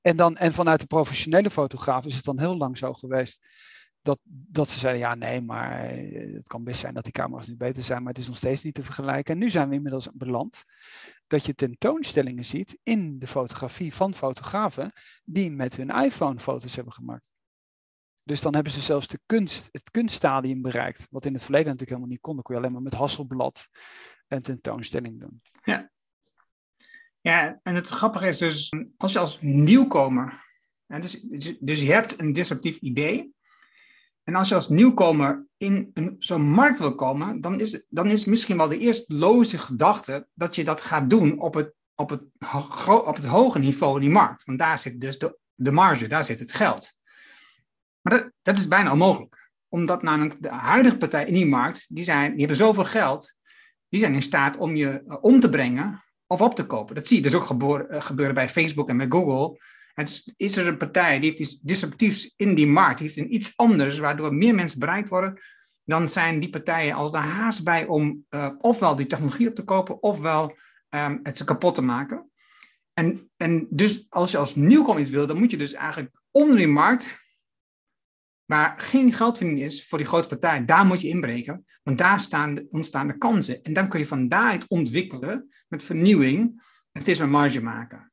En, 0.00 0.16
dan, 0.16 0.36
en 0.36 0.52
vanuit 0.52 0.80
de 0.80 0.86
professionele 0.86 1.50
fotograaf 1.50 2.04
is 2.04 2.14
het 2.14 2.24
dan 2.24 2.38
heel 2.38 2.56
lang 2.56 2.78
zo 2.78 2.92
geweest 2.92 3.46
dat, 4.02 4.18
dat 4.24 4.70
ze 4.70 4.78
zeiden, 4.78 5.02
ja 5.02 5.14
nee, 5.14 5.40
maar 5.40 5.84
eh, 5.84 6.34
het 6.34 6.46
kan 6.46 6.64
best 6.64 6.80
zijn 6.80 6.94
dat 6.94 7.04
die 7.04 7.12
camera's 7.12 7.46
nu 7.46 7.56
beter 7.56 7.82
zijn, 7.82 8.02
maar 8.02 8.12
het 8.12 8.20
is 8.20 8.26
nog 8.26 8.36
steeds 8.36 8.62
niet 8.62 8.74
te 8.74 8.82
vergelijken. 8.82 9.34
En 9.34 9.40
nu 9.40 9.50
zijn 9.50 9.68
we 9.68 9.74
inmiddels 9.74 10.08
beland 10.12 10.64
dat 11.26 11.46
je 11.46 11.54
tentoonstellingen 11.54 12.44
ziet 12.44 12.78
in 12.82 13.18
de 13.18 13.26
fotografie 13.26 13.94
van 13.94 14.14
fotografen 14.14 14.92
die 15.24 15.50
met 15.50 15.76
hun 15.76 15.90
iPhone 15.90 16.40
foto's 16.40 16.74
hebben 16.74 16.92
gemaakt. 16.92 17.32
Dus 18.24 18.40
dan 18.40 18.54
hebben 18.54 18.72
ze 18.72 18.80
zelfs 18.80 19.06
de 19.06 19.20
kunst, 19.26 19.68
het 19.72 19.90
kunststadium 19.90 20.62
bereikt, 20.62 21.06
wat 21.10 21.24
in 21.24 21.32
het 21.32 21.42
verleden 21.42 21.66
natuurlijk 21.66 21.90
helemaal 21.90 22.12
niet 22.12 22.20
kon. 22.20 22.34
Dan 22.34 22.42
kon 22.42 22.54
je 22.54 22.60
alleen 22.60 22.72
maar 22.72 22.82
met 22.82 22.94
Hasselblad 22.94 23.68
een 24.28 24.42
tentoonstelling 24.42 25.20
doen. 25.20 25.42
Ja, 25.62 25.91
ja, 27.22 27.60
en 27.62 27.74
het 27.74 27.88
grappige 27.88 28.28
is 28.28 28.38
dus, 28.38 28.72
als 28.96 29.12
je 29.12 29.18
als 29.18 29.38
nieuwkomer, 29.40 30.44
dus, 30.86 31.20
dus, 31.20 31.56
dus 31.60 31.80
je 31.80 31.92
hebt 31.92 32.20
een 32.20 32.32
disruptief 32.32 32.76
idee, 32.76 33.34
en 34.24 34.34
als 34.34 34.48
je 34.48 34.54
als 34.54 34.68
nieuwkomer 34.68 35.46
in 35.56 35.92
zo'n 36.18 36.50
markt 36.50 36.78
wil 36.78 36.94
komen, 36.94 37.40
dan 37.40 37.60
is, 37.60 37.82
dan 37.88 38.06
is 38.06 38.24
misschien 38.24 38.56
wel 38.56 38.68
de 38.68 38.78
eerste 38.78 39.14
loze 39.14 39.58
gedachte 39.58 40.26
dat 40.34 40.54
je 40.54 40.64
dat 40.64 40.80
gaat 40.80 41.10
doen 41.10 41.40
op 41.40 41.54
het, 41.54 41.74
op 41.94 42.10
het, 42.10 42.22
op 42.86 43.16
het 43.16 43.24
hoge 43.24 43.58
niveau 43.58 43.94
in 43.94 44.00
die 44.00 44.10
markt. 44.10 44.44
Want 44.44 44.58
daar 44.58 44.78
zit 44.78 45.00
dus 45.00 45.18
de, 45.18 45.38
de 45.54 45.72
marge, 45.72 46.06
daar 46.06 46.24
zit 46.24 46.38
het 46.38 46.52
geld. 46.52 46.92
Maar 48.00 48.18
dat, 48.18 48.32
dat 48.42 48.56
is 48.56 48.68
bijna 48.68 48.92
onmogelijk. 48.92 49.50
Omdat 49.68 50.02
namelijk 50.02 50.42
de 50.42 50.50
huidige 50.50 50.96
partijen 50.96 51.26
in 51.26 51.34
die 51.34 51.46
markt, 51.46 51.94
die, 51.94 52.04
zijn, 52.04 52.30
die 52.30 52.38
hebben 52.38 52.56
zoveel 52.56 52.84
geld, 52.84 53.34
die 53.88 54.00
zijn 54.00 54.14
in 54.14 54.22
staat 54.22 54.56
om 54.56 54.76
je 54.76 55.02
eh, 55.06 55.16
om 55.20 55.40
te 55.40 55.48
brengen 55.48 56.04
of 56.32 56.40
op 56.40 56.54
te 56.54 56.66
kopen. 56.66 56.94
Dat 56.94 57.06
zie 57.06 57.16
je 57.16 57.22
dus 57.22 57.34
ook 57.34 57.62
eh, 57.88 58.02
gebeuren 58.02 58.34
bij 58.34 58.48
Facebook 58.48 58.88
en 58.88 58.96
bij 58.96 59.06
Google. 59.08 59.60
Het 59.94 60.32
is, 60.36 60.56
er 60.56 60.66
een 60.66 60.76
partij 60.76 61.20
die 61.20 61.28
heeft 61.28 61.40
iets 61.40 61.58
disruptiefs 61.60 62.34
in 62.36 62.54
die 62.54 62.66
markt, 62.66 62.98
die 62.98 63.10
heeft 63.10 63.30
iets 63.30 63.52
anders, 63.56 63.98
waardoor 63.98 64.34
meer 64.34 64.54
mensen 64.54 64.78
bereikt 64.78 65.08
worden, 65.08 65.40
dan 65.84 66.08
zijn 66.08 66.40
die 66.40 66.50
partijen 66.50 66.94
als 66.94 67.10
de 67.10 67.16
haast 67.16 67.64
bij 67.64 67.86
om 67.86 68.24
uh, 68.30 68.48
ofwel 68.58 68.96
die 68.96 69.06
technologie 69.06 69.48
op 69.48 69.54
te 69.54 69.64
kopen, 69.64 70.02
ofwel 70.02 70.56
um, 70.90 71.20
het 71.22 71.36
ze 71.36 71.44
kapot 71.44 71.74
te 71.74 71.82
maken. 71.82 72.30
En, 72.94 73.30
en 73.36 73.66
dus 73.70 74.06
als 74.08 74.30
je 74.30 74.38
als 74.38 74.54
nieuwkomer 74.54 75.00
iets 75.00 75.10
wil, 75.10 75.26
dan 75.26 75.38
moet 75.38 75.50
je 75.50 75.56
dus 75.56 75.72
eigenlijk 75.72 76.20
onder 76.30 76.56
die 76.56 76.68
markt 76.68 77.21
waar 78.52 78.80
geen 78.80 79.12
geldvinding 79.12 79.60
is 79.60 79.86
voor 79.86 79.98
die 79.98 80.06
grote 80.06 80.28
partij, 80.28 80.64
daar 80.64 80.86
moet 80.86 81.00
je 81.00 81.08
inbreken, 81.08 81.64
want 81.82 81.98
daar 81.98 82.20
staan 82.20 82.54
de, 82.54 82.66
ontstaan 82.70 83.06
de 83.06 83.18
kansen. 83.18 83.62
En 83.62 83.72
dan 83.72 83.88
kun 83.88 83.98
je 83.98 84.06
van 84.06 84.28
daaruit 84.28 84.68
ontwikkelen 84.68 85.48
met 85.68 85.84
vernieuwing 85.84 86.62
en 86.92 87.00
steeds 87.00 87.18
meer 87.18 87.28
marge 87.28 87.62
maken. 87.62 88.12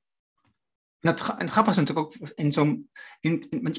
En 0.99 1.09
het, 1.09 1.29
en 1.29 1.37
het 1.37 1.49
grappige 1.49 1.81
is 1.81 1.87
natuurlijk 1.87 2.21
ook 2.21 2.29
in 2.35 2.51
zo'n. 2.51 2.89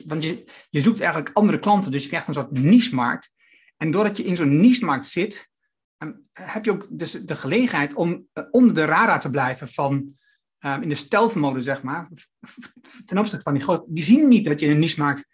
Want 0.07 0.25
je, 0.25 0.45
je 0.71 0.81
zoekt 0.81 1.01
eigenlijk 1.01 1.37
andere 1.37 1.59
klanten, 1.59 1.91
dus 1.91 2.03
je 2.03 2.09
krijgt 2.09 2.29
een 2.29 2.35
soort 2.35 2.51
niche-markt. 2.51 3.33
En 3.77 3.91
doordat 3.91 4.17
je 4.17 4.25
in 4.25 4.37
zo'n 4.37 4.61
niche-markt 4.61 5.07
zit, 5.07 5.51
ehm, 5.97 6.13
heb 6.33 6.65
je 6.65 6.71
ook 6.71 6.87
dus 6.91 7.13
de 7.13 7.37
gelegenheid 7.37 7.95
om 7.95 8.27
eh, 8.33 8.45
onder 8.51 8.75
de 8.75 8.85
radar 8.85 9.21
te 9.21 9.31
blijven 9.31 9.69
van. 9.69 10.19
Um, 10.65 10.83
in 10.83 10.89
de 10.89 10.95
stealth 10.95 11.65
zeg 11.65 11.83
maar. 11.83 12.11
Ten 13.05 13.19
opzichte 13.19 13.45
van 13.45 13.55
die 13.55 13.63
grote. 13.63 13.85
Die 13.89 14.05
zien 14.05 14.29
niet 14.29 14.45
dat 14.45 14.61
je 14.61 14.69
een 14.69 14.79
niche-markt 14.79 15.27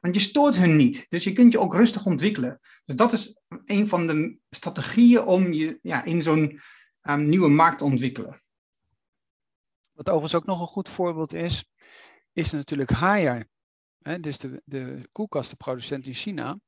want 0.00 0.14
je 0.14 0.20
stoort 0.20 0.56
hun 0.56 0.76
niet. 0.76 1.06
Dus 1.08 1.24
je 1.24 1.32
kunt 1.32 1.52
je 1.52 1.60
ook 1.60 1.74
rustig 1.74 2.06
ontwikkelen. 2.06 2.60
Dus 2.84 2.96
dat 2.96 3.12
is 3.12 3.36
een 3.64 3.88
van 3.88 4.06
de 4.06 4.38
strategieën 4.50 5.24
om 5.24 5.52
je 5.52 5.78
ja, 5.82 6.04
in 6.04 6.22
zo'n 6.22 6.60
um, 7.02 7.28
nieuwe 7.28 7.48
markten 7.48 7.86
ontwikkelen. 7.86 8.42
Wat 9.92 10.08
overigens 10.08 10.34
ook 10.34 10.46
nog 10.46 10.60
een 10.60 10.66
goed 10.66 10.88
voorbeeld 10.88 11.34
is, 11.34 11.70
is 12.32 12.50
natuurlijk 12.50 12.90
Haier. 12.90 13.48
Dus 14.20 14.38
de, 14.38 14.62
de 14.64 15.08
koelkastenproducent 15.12 16.06
in 16.06 16.14
China, 16.14 16.58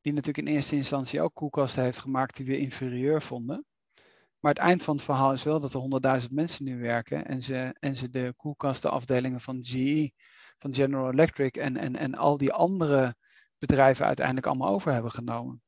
die 0.00 0.12
natuurlijk 0.12 0.46
in 0.48 0.54
eerste 0.54 0.76
instantie 0.76 1.20
ook 1.20 1.34
koelkasten 1.34 1.82
heeft 1.82 2.00
gemaakt 2.00 2.36
die 2.36 2.46
we 2.46 2.58
inferieur 2.58 3.22
vonden. 3.22 3.64
Maar 4.40 4.52
het 4.52 4.62
eind 4.62 4.82
van 4.82 4.94
het 4.94 5.04
verhaal 5.04 5.32
is 5.32 5.42
wel 5.42 5.60
dat 5.60 5.74
er 5.74 6.20
100.000 6.22 6.28
mensen 6.28 6.64
nu 6.64 6.80
werken 6.80 7.26
en 7.26 7.42
ze, 7.42 7.76
en 7.78 7.96
ze 7.96 8.10
de 8.10 8.32
koelkastenafdelingen 8.36 9.40
van 9.40 9.60
GE, 9.62 10.12
van 10.60 10.74
General 10.74 11.10
Electric 11.10 11.56
en, 11.56 11.76
en, 11.76 11.96
en 11.96 12.14
al 12.14 12.36
die 12.36 12.52
andere 12.52 13.16
bedrijven 13.58 14.06
uiteindelijk 14.06 14.46
allemaal 14.46 14.72
over 14.74 14.92
hebben 14.92 15.10
genomen. 15.10 15.62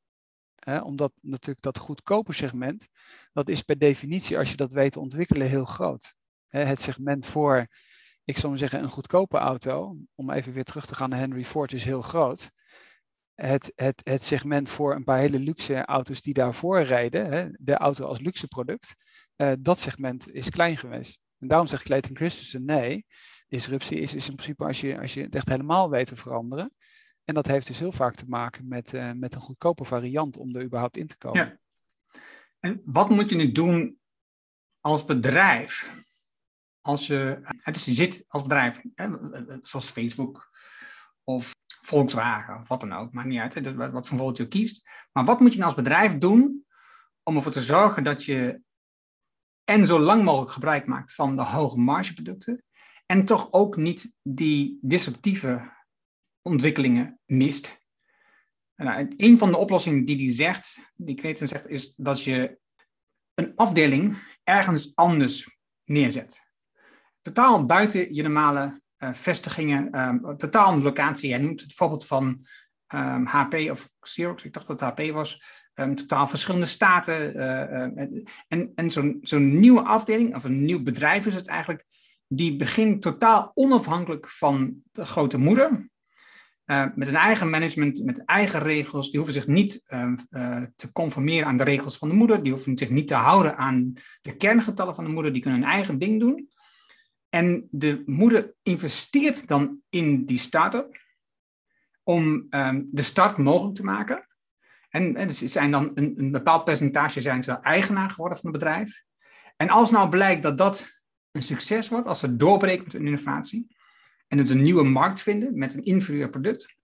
omdat 0.83 1.11
natuurlijk 1.21 1.61
dat 1.61 1.77
goedkope 1.77 2.33
segment, 2.33 2.87
dat 3.31 3.49
is 3.49 3.61
per 3.61 3.77
definitie, 3.77 4.37
als 4.37 4.49
je 4.49 4.55
dat 4.55 4.71
weet 4.71 4.97
ontwikkelen, 4.97 5.47
heel 5.47 5.65
groot. 5.65 6.15
het 6.47 6.81
segment 6.81 7.25
voor, 7.25 7.67
ik 8.23 8.35
zou 8.37 8.47
maar 8.47 8.57
zeggen, 8.57 8.83
een 8.83 8.89
goedkope 8.89 9.37
auto, 9.37 9.97
om 10.15 10.31
even 10.31 10.53
weer 10.53 10.63
terug 10.63 10.85
te 10.85 10.95
gaan 10.95 11.09
naar 11.09 11.19
Henry 11.19 11.45
Ford, 11.45 11.73
is 11.73 11.83
heel 11.83 12.01
groot 12.01 12.51
het, 13.35 13.71
het, 13.75 14.01
het 14.03 14.23
segment 14.23 14.69
voor 14.69 14.95
een 14.95 15.03
paar 15.03 15.19
hele 15.19 15.39
luxe 15.39 15.85
auto's 15.85 16.21
die 16.21 16.33
daarvoor 16.33 16.81
rijden, 16.81 17.57
de 17.59 17.75
auto 17.75 18.05
als 18.05 18.19
luxe 18.19 18.47
product, 18.47 18.95
uh, 19.37 19.51
dat 19.59 19.79
segment 19.79 20.33
is 20.33 20.49
klein 20.49 20.77
geweest. 20.77 21.19
En 21.39 21.47
daarom 21.47 21.67
zegt 21.67 21.83
Clayton 21.83 22.15
Christensen 22.15 22.65
nee, 22.65 23.05
disruptie 23.53 23.99
is, 23.99 24.13
is 24.13 24.29
in 24.29 24.35
principe 24.35 24.65
als 24.65 24.81
je, 24.81 24.99
als 24.99 25.13
je 25.13 25.21
het 25.21 25.35
echt 25.35 25.49
helemaal 25.49 25.89
weet 25.89 26.07
te 26.07 26.15
veranderen. 26.15 26.73
En 27.23 27.33
dat 27.33 27.47
heeft 27.47 27.67
dus 27.67 27.79
heel 27.79 27.91
vaak 27.91 28.15
te 28.15 28.25
maken 28.27 28.67
met, 28.67 28.93
uh, 28.93 29.11
met 29.11 29.35
een 29.35 29.41
goedkope 29.41 29.85
variant 29.85 30.37
om 30.37 30.55
er 30.55 30.63
überhaupt 30.63 30.97
in 30.97 31.07
te 31.07 31.17
komen. 31.17 31.45
Ja. 31.45 31.57
En 32.59 32.81
wat 32.85 33.09
moet 33.09 33.29
je 33.29 33.35
nu 33.35 33.51
doen 33.51 33.99
als 34.79 35.05
bedrijf? 35.05 36.01
Als 36.81 37.07
je, 37.07 37.39
het 37.43 37.75
is, 37.75 37.85
je 37.85 37.93
zit 37.93 38.25
als 38.27 38.41
bedrijf, 38.41 38.81
hè, 38.95 39.07
zoals 39.61 39.89
Facebook 39.89 40.51
of 41.23 41.51
Volkswagen 41.81 42.59
of 42.59 42.67
wat 42.67 42.79
dan 42.79 42.93
ook, 42.93 43.13
maakt 43.13 43.27
niet 43.27 43.39
uit 43.39 43.53
hè, 43.53 43.75
wat 43.75 44.07
voor 44.07 44.17
voorbeeld 44.17 44.37
je 44.37 44.47
kiest. 44.47 44.89
Maar 45.11 45.25
wat 45.25 45.39
moet 45.39 45.51
je 45.51 45.59
nou 45.59 45.73
als 45.73 45.83
bedrijf 45.83 46.17
doen 46.17 46.65
om 47.23 47.35
ervoor 47.35 47.51
te 47.51 47.61
zorgen 47.61 48.03
dat 48.03 48.25
je 48.25 48.61
en 49.63 49.85
zo 49.85 49.99
lang 49.99 50.23
mogelijk 50.23 50.51
gebruik 50.51 50.87
maakt 50.87 51.13
van 51.13 51.35
de 51.35 51.43
hoge 51.43 51.79
margeproducten 51.79 52.63
en 53.05 53.25
toch 53.25 53.51
ook 53.51 53.77
niet 53.77 54.13
die 54.21 54.77
disruptieve 54.81 55.71
ontwikkelingen 56.41 57.19
mist. 57.25 57.81
Nou, 58.75 59.13
een 59.17 59.37
van 59.37 59.51
de 59.51 59.57
oplossingen 59.57 60.05
die 60.05 60.15
die 60.15 60.31
zegt, 60.31 60.91
die 60.95 61.15
Kneten 61.15 61.47
zegt, 61.47 61.67
is 61.67 61.93
dat 61.95 62.23
je 62.23 62.59
een 63.33 63.55
afdeling 63.55 64.17
ergens 64.43 64.91
anders 64.95 65.57
neerzet. 65.83 66.41
Totaal 67.21 67.65
buiten 67.65 68.13
je 68.13 68.21
normale 68.21 68.81
uh, 68.97 69.13
vestigingen, 69.13 69.99
um, 69.99 70.37
totaal 70.37 70.73
een 70.73 70.81
locatie. 70.81 71.31
Hij 71.31 71.41
noemt 71.41 71.61
het 71.61 71.73
voorbeeld 71.73 72.05
van 72.05 72.45
HP 73.23 73.53
ehm, 73.53 73.71
of 73.71 73.89
Xerox, 73.99 74.43
ik 74.43 74.53
dacht 74.53 74.67
dat 74.67 74.79
het 74.79 74.89
HP 74.89 75.11
was. 75.11 75.43
Um, 75.73 75.95
totaal 75.95 76.27
verschillende 76.27 76.65
staten. 76.65 77.35
Uh, 77.35 77.81
en 78.47 78.71
en 78.75 78.89
zo'n 78.91 79.17
zo'n 79.21 79.59
nieuwe 79.59 79.81
afdeling, 79.81 80.35
of 80.35 80.43
een 80.43 80.65
nieuw 80.65 80.83
bedrijf 80.83 81.25
is 81.25 81.35
het 81.35 81.47
eigenlijk, 81.47 81.85
die 82.35 82.55
begint 82.55 83.01
totaal 83.01 83.51
onafhankelijk 83.53 84.29
van 84.29 84.81
de 84.91 85.05
grote 85.05 85.37
moeder. 85.37 85.91
Uh, 86.65 86.85
met 86.95 87.07
een 87.07 87.15
eigen 87.15 87.49
management, 87.49 88.03
met 88.03 88.25
eigen 88.25 88.59
regels. 88.59 89.09
Die 89.09 89.19
hoeven 89.19 89.41
zich 89.41 89.47
niet 89.47 89.83
uh, 89.87 90.11
uh, 90.29 90.63
te 90.75 90.91
conformeren 90.91 91.47
aan 91.47 91.57
de 91.57 91.63
regels 91.63 91.97
van 91.97 92.09
de 92.09 92.15
moeder. 92.15 92.43
Die 92.43 92.51
hoeven 92.51 92.77
zich 92.77 92.89
niet 92.89 93.07
te 93.07 93.13
houden 93.13 93.57
aan 93.57 93.93
de 94.21 94.35
kerngetallen 94.35 94.95
van 94.95 95.03
de 95.03 95.09
moeder. 95.09 95.33
Die 95.33 95.41
kunnen 95.41 95.59
hun 95.59 95.69
eigen 95.69 95.99
ding 95.99 96.19
doen. 96.19 96.49
En 97.29 97.67
de 97.71 98.03
moeder 98.05 98.53
investeert 98.63 99.47
dan 99.47 99.79
in 99.89 100.25
die 100.25 100.37
start-up 100.37 101.01
om 102.03 102.47
um, 102.49 102.89
de 102.91 103.01
start 103.01 103.37
mogelijk 103.37 103.75
te 103.75 103.83
maken. 103.83 104.27
En, 104.89 105.15
en 105.15 105.33
ze 105.33 105.47
zijn 105.47 105.71
dan 105.71 105.91
een, 105.95 106.13
een, 106.17 106.31
bepaald 106.31 106.63
percentage 106.63 107.21
zijn 107.21 107.43
ze 107.43 107.51
eigenaar 107.51 108.09
geworden 108.09 108.37
van 108.37 108.51
het 108.51 108.59
bedrijf. 108.59 109.03
En 109.55 109.69
als 109.69 109.91
nou 109.91 110.09
blijkt 110.09 110.43
dat 110.43 110.57
dat 110.57 111.02
een 111.33 111.43
succes 111.43 111.89
wordt, 111.89 112.07
als 112.07 112.19
ze 112.19 112.35
doorbreken 112.35 112.83
met 112.83 112.93
hun 112.93 113.05
innovatie 113.05 113.75
en 114.27 114.37
het 114.37 114.49
een 114.49 114.61
nieuwe 114.61 114.83
markt 114.83 115.21
vinden 115.21 115.57
met 115.57 115.73
een 115.73 115.83
inferieur 115.83 116.29
product, 116.29 116.75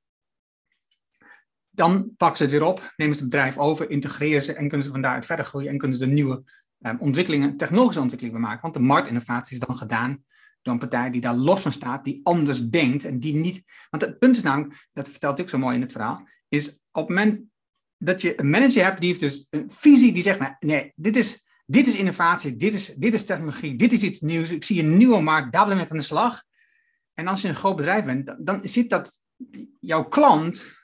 dan 1.69 2.13
pakken 2.17 2.37
ze 2.37 2.43
het 2.43 2.51
weer 2.51 2.63
op, 2.63 2.93
nemen 2.97 3.15
ze 3.15 3.21
het 3.21 3.29
bedrijf 3.29 3.57
over, 3.57 3.89
integreren 3.89 4.43
ze 4.43 4.53
en 4.53 4.67
kunnen 4.67 4.85
ze 4.85 4.91
van 4.91 5.01
daaruit 5.01 5.25
verder 5.25 5.45
groeien 5.45 5.69
en 5.69 5.77
kunnen 5.77 5.97
ze 5.97 6.05
de 6.05 6.11
nieuwe 6.11 6.43
um, 6.79 6.99
ontwikkelingen, 6.99 7.57
technologische 7.57 8.01
ontwikkelingen 8.01 8.41
maken. 8.41 8.61
Want 8.61 8.73
de 8.73 8.79
marktinnovatie 8.79 9.57
is 9.57 9.65
dan 9.65 9.75
gedaan 9.75 10.23
door 10.61 10.73
een 10.73 10.79
partij 10.79 11.09
die 11.09 11.21
daar 11.21 11.35
los 11.35 11.61
van 11.61 11.71
staat, 11.71 12.03
die 12.03 12.19
anders 12.23 12.69
denkt 12.69 13.03
en 13.03 13.19
die 13.19 13.35
niet. 13.35 13.63
Want 13.89 14.03
het 14.03 14.19
punt 14.19 14.37
is 14.37 14.43
namelijk, 14.43 14.87
dat 14.93 15.09
vertelt 15.09 15.41
ook 15.41 15.49
zo 15.49 15.57
mooi 15.57 15.75
in 15.75 15.81
het 15.81 15.91
verhaal, 15.91 16.27
is 16.47 16.69
op 16.71 17.07
het 17.07 17.17
moment 17.17 17.41
dat 17.97 18.21
je 18.21 18.39
een 18.39 18.49
manager 18.49 18.83
hebt 18.83 18.99
die 18.99 19.07
heeft 19.09 19.19
dus 19.19 19.47
een 19.49 19.71
visie 19.71 20.13
die 20.13 20.23
zegt, 20.23 20.39
nou, 20.39 20.53
nee, 20.59 20.93
dit 20.95 21.15
is, 21.15 21.47
dit 21.69 21.87
is 21.87 21.95
innovatie, 21.95 22.55
dit 22.55 22.73
is, 22.73 22.93
dit 22.95 23.13
is 23.13 23.23
technologie, 23.23 23.75
dit 23.75 23.91
is 23.91 24.03
iets 24.03 24.19
nieuws, 24.19 24.51
ik 24.51 24.63
zie 24.63 24.83
een 24.83 24.97
nieuwe 24.97 25.21
markt, 25.21 25.53
daar 25.53 25.67
ben 25.67 25.79
ik 25.79 25.91
aan 25.91 25.97
de 25.97 26.03
slag. 26.03 26.43
En 27.13 27.27
als 27.27 27.41
je 27.41 27.47
een 27.47 27.55
groot 27.55 27.75
bedrijf 27.75 28.05
bent, 28.05 28.25
dan, 28.25 28.37
dan 28.39 28.59
zit 28.63 28.89
dat 28.89 29.19
jouw 29.79 30.03
klant 30.03 30.77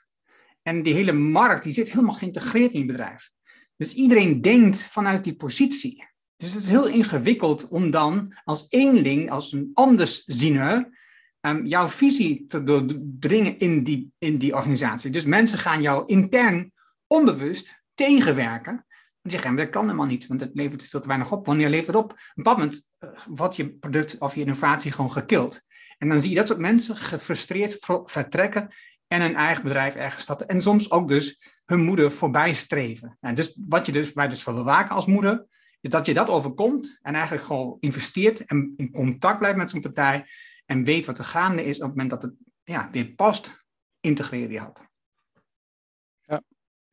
en 0.62 0.82
die 0.82 0.94
hele 0.94 1.12
markt, 1.12 1.62
die 1.62 1.72
zit 1.72 1.90
helemaal 1.90 2.14
geïntegreerd 2.14 2.72
in 2.72 2.80
je 2.80 2.86
bedrijf. 2.86 3.30
Dus 3.76 3.94
iedereen 3.94 4.40
denkt 4.40 4.82
vanuit 4.82 5.24
die 5.24 5.36
positie. 5.36 6.04
Dus 6.36 6.52
het 6.52 6.62
is 6.62 6.68
heel 6.68 6.86
ingewikkeld 6.86 7.68
om 7.68 7.90
dan 7.90 8.36
als 8.44 8.66
eenling, 8.68 9.30
als 9.30 9.52
een 9.52 9.70
andersziener, 9.74 10.98
um, 11.40 11.66
jouw 11.66 11.88
visie 11.88 12.46
te 12.46 12.62
doorbrengen 12.62 13.58
in 13.58 13.82
die, 13.82 14.12
in 14.18 14.38
die 14.38 14.54
organisatie. 14.54 15.10
Dus 15.10 15.24
mensen 15.24 15.58
gaan 15.58 15.82
jou 15.82 16.06
intern 16.06 16.72
onbewust 17.06 17.82
tegenwerken. 17.94 18.85
En 19.26 19.32
zeggen, 19.32 19.56
dat 19.56 19.70
kan 19.70 19.84
helemaal 19.84 20.06
niet, 20.06 20.26
want 20.26 20.40
het 20.40 20.50
levert 20.54 20.84
veel 20.84 21.00
te 21.00 21.08
weinig 21.08 21.32
op. 21.32 21.46
Wanneer 21.46 21.68
levert 21.68 21.86
het 21.86 21.96
op? 21.96 22.10
Op 22.12 22.18
een 22.34 22.42
moment 22.42 22.86
uh, 23.00 23.10
wordt 23.28 23.56
je 23.56 23.72
product 23.72 24.18
of 24.18 24.34
je 24.34 24.40
innovatie 24.40 24.92
gewoon 24.92 25.12
gekild. 25.12 25.60
En 25.98 26.08
dan 26.08 26.20
zie 26.20 26.30
je 26.30 26.36
dat 26.36 26.48
soort 26.48 26.60
mensen 26.60 26.96
gefrustreerd 26.96 27.78
vertrekken 28.04 28.68
en 29.06 29.20
een 29.20 29.36
eigen 29.36 29.62
bedrijf 29.62 29.94
ergens 29.94 30.22
starten. 30.22 30.48
En 30.48 30.62
soms 30.62 30.90
ook 30.90 31.08
dus 31.08 31.40
hun 31.64 31.80
moeder 31.80 32.12
voorbij 32.12 32.54
streven. 32.54 33.16
En 33.20 33.34
dus 33.34 33.58
wat 33.68 33.86
je 33.86 33.92
dus, 33.92 34.12
wij 34.12 34.28
dus 34.28 34.44
wil 34.44 34.64
waken 34.64 34.94
als 34.94 35.06
moeder, 35.06 35.46
is 35.80 35.90
dat 35.90 36.06
je 36.06 36.14
dat 36.14 36.28
overkomt 36.28 36.98
en 37.02 37.14
eigenlijk 37.14 37.44
gewoon 37.44 37.76
investeert 37.80 38.44
en 38.44 38.74
in 38.76 38.90
contact 38.90 39.38
blijft 39.38 39.56
met 39.56 39.70
zo'n 39.70 39.80
partij 39.80 40.26
en 40.66 40.84
weet 40.84 41.06
wat 41.06 41.18
er 41.18 41.24
gaande 41.24 41.64
is 41.64 41.76
op 41.76 41.82
het 41.82 41.90
moment 41.90 42.10
dat 42.10 42.22
het 42.22 42.32
ja, 42.64 42.88
weer 42.90 43.14
past, 43.14 43.64
integreer 44.00 44.50
je 44.50 44.58
helpen. 44.58 44.85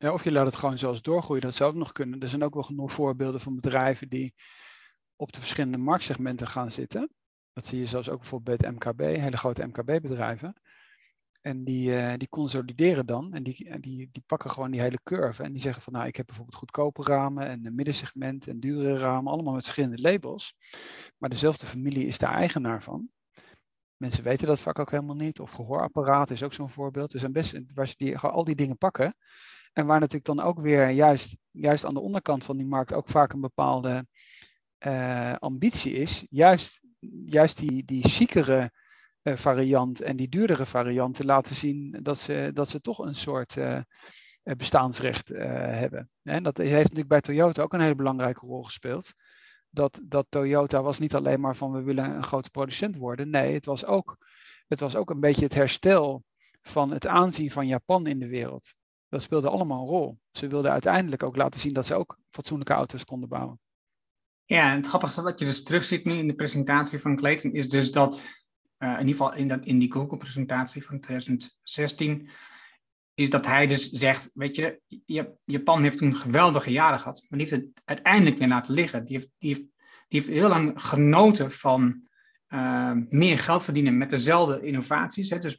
Ja. 0.04 0.14
of 0.14 0.24
je 0.24 0.32
laat 0.32 0.46
het 0.46 0.56
gewoon 0.56 0.78
zelfs 0.78 1.02
doorgroeien, 1.02 1.42
dat 1.42 1.54
zou 1.54 1.72
ook 1.72 1.78
nog 1.78 1.92
kunnen. 1.92 2.20
Er 2.20 2.30
zijn 2.30 2.44
ook 2.44 2.54
wel 2.54 2.64
genoeg 2.64 2.94
voorbeelden 2.94 3.42
van 3.42 3.56
bedrijven 3.56 4.10
die 4.10 4.34
op 5.16 5.32
de 5.32 5.40
verschillende 5.40 5.78
marktsegmenten 5.78 6.48
gaan 6.48 6.72
zitten. 6.72 7.10
Dat 7.54 7.66
zie 7.66 7.80
je 7.80 7.86
zelfs 7.86 8.10
ook 8.10 8.20
bijvoorbeeld 8.20 8.58
bij 8.58 8.70
het 8.70 8.78
MKB, 8.78 9.00
hele 9.00 9.38
grote 9.38 9.66
MKB-bedrijven. 9.66 10.62
En 11.42 11.64
die, 11.64 11.90
uh, 11.90 12.14
die 12.18 12.30
consolideren 12.30 13.06
dan 13.06 13.34
en 13.34 13.44
die, 13.44 13.80
die, 13.80 14.10
die 14.12 14.24
pakken 14.26 14.52
gewoon 14.52 14.72
die 14.72 14.82
hele 14.82 15.00
curve. 15.04 15.44
En 15.44 15.52
die 15.52 15.62
zeggen 15.62 15.82
van 15.82 15.94
nou, 15.94 16.08
ik 16.08 16.16
heb 16.16 16.26
bijvoorbeeld 16.26 16.58
goedkope 16.58 17.04
ramen 17.04 17.48
en 17.48 17.66
een 17.66 17.76
middensegment 17.76 18.48
en 18.48 18.60
dure 18.60 18.98
ramen, 18.98 19.32
allemaal 19.32 19.54
met 19.54 19.64
verschillende 19.64 20.02
labels. 20.02 20.56
Maar 21.18 21.30
dezelfde 21.30 21.66
familie 21.66 22.08
is 22.08 22.18
daar 22.18 22.34
eigenaar 22.34 22.84
van. 22.84 23.10
Mensen 23.98 24.24
weten 24.24 24.48
dat 24.48 24.60
vaak 24.60 24.80
ook 24.80 24.92
helemaal 24.92 25.16
niet. 25.16 25.40
Of 25.40 25.52
gehoorapparaat 25.52 26.30
is 26.30 26.44
ook 26.44 26.54
zo'n 26.54 26.70
voorbeeld. 26.70 27.14
Er 27.14 27.20
zijn 27.20 27.32
best 27.32 27.60
waar 27.74 27.88
ze 27.88 27.94
die, 27.98 28.18
al 28.18 28.44
die 28.44 28.56
dingen 28.56 28.78
pakken. 28.78 29.16
En 29.74 29.86
waar 29.86 30.00
natuurlijk 30.00 30.26
dan 30.26 30.40
ook 30.40 30.60
weer 30.60 30.90
juist, 30.90 31.38
juist 31.52 31.86
aan 31.86 31.94
de 31.94 32.00
onderkant 32.00 32.44
van 32.44 32.58
die 32.58 32.66
markt 32.66 32.94
ook 32.94 33.10
vaak 33.10 33.34
een 33.34 33.42
bepaalde 33.42 34.08
uh, 34.88 35.36
ambitie 35.36 35.94
is. 35.94 36.26
Juist, 36.30 36.82
juist 37.26 37.58
die, 37.58 37.86
die 37.86 38.08
chicere 38.08 38.72
uh, 39.24 39.36
variant 39.36 40.02
en 40.02 40.16
die 40.16 40.30
duurdere 40.30 40.66
varianten 40.66 41.26
laten 41.26 41.56
zien 41.56 42.00
dat 42.02 42.20
ze, 42.20 42.52
dat 42.54 42.70
ze 42.70 42.82
toch 42.82 43.00
een 43.00 43.16
soort 43.16 43.56
uh, 43.56 43.80
bestaansrecht 44.44 45.28
hebben. 45.28 46.10
En 46.24 46.44
dat 46.44 46.58
heeft 46.58 46.84
natuurlijk 46.84 47.08
bij 47.08 47.22
Toyota 47.22 47.62
ook 47.62 47.74
een 47.74 47.82
hele 47.82 47.96
belangrijke 47.96 48.46
rol 48.46 48.64
gespeeld. 48.64 49.14
Dat, 49.70 50.02
dat 50.04 50.26
Toyota 50.30 50.82
was 50.82 51.00
niet 51.00 51.16
alleen 51.16 51.40
maar 51.40 51.56
van 51.56 51.72
we 51.72 51.82
willen 51.82 52.16
een 52.16 52.24
grote 52.24 52.50
producent 52.50 52.96
worden. 52.96 53.30
Nee, 53.30 53.54
het 53.54 53.66
was 53.66 53.86
ook, 53.86 54.18
het 54.68 54.80
was 54.80 54.96
ook 54.96 55.10
een 55.10 55.20
beetje 55.20 55.44
het 55.44 55.54
herstel 55.54 56.24
van 56.62 56.92
het 56.92 57.08
aanzien 57.08 57.52
van 57.52 57.68
Japan 57.68 58.08
in 58.08 58.20
de 58.20 58.28
wereld. 58.28 58.76
Dat 59.14 59.22
speelde 59.22 59.50
allemaal 59.50 59.82
een 59.82 59.88
rol. 59.88 60.20
Ze 60.32 60.48
wilden 60.48 60.72
uiteindelijk 60.72 61.24
ook 61.24 61.36
laten 61.36 61.60
zien 61.60 61.74
dat 61.74 61.86
ze 61.86 61.96
ook 61.96 62.18
fatsoenlijke 62.30 62.74
auto's 62.74 63.04
konden 63.04 63.30
bouwen. 63.30 63.60
Ja, 64.46 64.72
en 64.72 64.76
het 64.76 64.88
grappigste 64.88 65.22
wat 65.22 65.40
je 65.40 65.46
dus 65.46 65.64
terugziet 65.64 66.06
nu 66.06 66.14
in 66.14 66.28
de 66.28 66.36
presentatie 66.36 67.00
van 67.00 67.16
Clayton 67.16 67.52
is 67.52 67.70
dus 67.70 67.92
dat 67.92 68.28
uh, 68.78 68.90
in 68.92 69.00
ieder 69.00 69.12
geval 69.12 69.34
in, 69.34 69.48
dat, 69.48 69.66
in 69.66 69.80
die 69.80 69.92
Google-presentatie 69.92 70.86
van 70.86 71.00
2016, 71.00 72.30
is 73.14 73.30
dat 73.30 73.46
hij 73.46 73.68
dus 73.68 73.90
zegt, 73.90 74.30
weet 74.34 74.56
je, 74.56 74.82
Japan 75.46 75.84
heeft 75.84 75.98
toen 75.98 76.16
geweldige 76.16 76.72
jaren 76.72 77.00
gehad, 77.00 77.26
maar 77.30 77.40
die 77.40 77.48
heeft 77.48 77.62
het 77.62 77.82
uiteindelijk 77.86 78.38
weer 78.38 78.48
laten 78.48 78.74
liggen. 78.74 79.06
Die 79.06 79.18
heeft, 79.18 79.30
die 79.38 79.50
heeft, 79.50 79.68
die 80.08 80.20
heeft 80.20 80.28
heel 80.28 80.50
lang 80.50 80.72
genoten 80.76 81.52
van 81.52 82.08
uh, 82.54 82.92
meer 83.10 83.40
geld 83.40 83.64
verdienen 83.64 83.98
met 83.98 84.10
dezelfde 84.10 84.62
innovaties. 84.62 85.30
Hè. 85.30 85.38
Dus, 85.38 85.58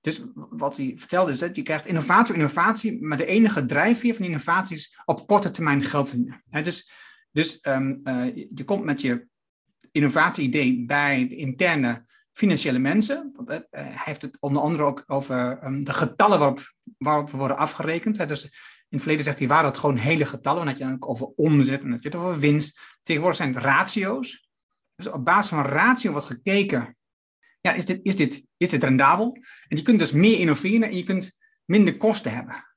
dus 0.00 0.22
wat 0.34 0.76
hij 0.76 0.92
vertelde 0.96 1.32
is 1.32 1.38
dat 1.38 1.56
je 1.56 1.62
krijgt 1.62 1.86
innovatie 1.86 2.34
op 2.34 2.40
innovatie, 2.40 3.02
maar 3.02 3.16
de 3.16 3.26
enige 3.26 3.64
drijfveer 3.64 4.14
van 4.14 4.24
innovaties 4.24 4.98
op 5.04 5.26
korte 5.26 5.50
termijn 5.50 5.82
geld 5.82 6.08
verdienen. 6.08 6.42
Hè. 6.50 6.62
Dus, 6.62 6.90
dus 7.30 7.58
um, 7.62 8.00
uh, 8.04 8.34
je 8.34 8.64
komt 8.64 8.84
met 8.84 9.00
je 9.00 9.26
innovatie-idee 9.92 10.84
bij 10.84 11.28
de 11.28 11.36
interne 11.36 12.06
financiële 12.32 12.78
mensen. 12.78 13.32
Want, 13.36 13.50
uh, 13.50 13.56
hij 13.70 14.00
heeft 14.04 14.22
het 14.22 14.36
onder 14.40 14.62
andere 14.62 14.82
ook 14.82 15.04
over 15.06 15.64
um, 15.64 15.84
de 15.84 15.92
getallen 15.92 16.38
waarop, 16.38 16.74
waarop 16.98 17.30
we 17.30 17.36
worden 17.36 17.56
afgerekend. 17.56 18.18
Hè. 18.18 18.26
Dus 18.26 18.44
in 18.44 18.50
het 18.88 19.00
verleden 19.00 19.24
zegt 19.24 19.38
hij, 19.38 19.48
waren 19.48 19.70
het 19.70 19.78
gewoon 19.78 19.96
hele 19.96 20.26
getallen. 20.26 20.58
Dan 20.58 20.68
had 20.68 20.78
je 20.78 20.84
dan 20.84 21.08
over 21.08 21.26
omzet 21.26 21.82
en 21.82 21.90
had 21.90 22.02
je 22.02 22.08
het 22.08 22.18
over 22.18 22.38
winst. 22.38 22.80
Tegenwoordig 23.02 23.38
zijn 23.38 23.54
het 23.54 23.62
ratio's. 23.62 24.43
Dus 24.96 25.08
op 25.08 25.24
basis 25.24 25.48
van 25.50 25.64
ratio 25.64 26.10
wordt 26.10 26.26
gekeken, 26.26 26.96
ja, 27.60 27.72
is 27.72 27.84
dit, 27.84 28.00
is, 28.02 28.16
dit, 28.16 28.46
is 28.56 28.68
dit 28.68 28.82
rendabel? 28.82 29.38
En 29.68 29.76
je 29.76 29.82
kunt 29.82 29.98
dus 29.98 30.12
meer 30.12 30.38
innoveren 30.38 30.88
en 30.88 30.96
je 30.96 31.04
kunt 31.04 31.36
minder 31.64 31.96
kosten 31.96 32.34
hebben. 32.34 32.74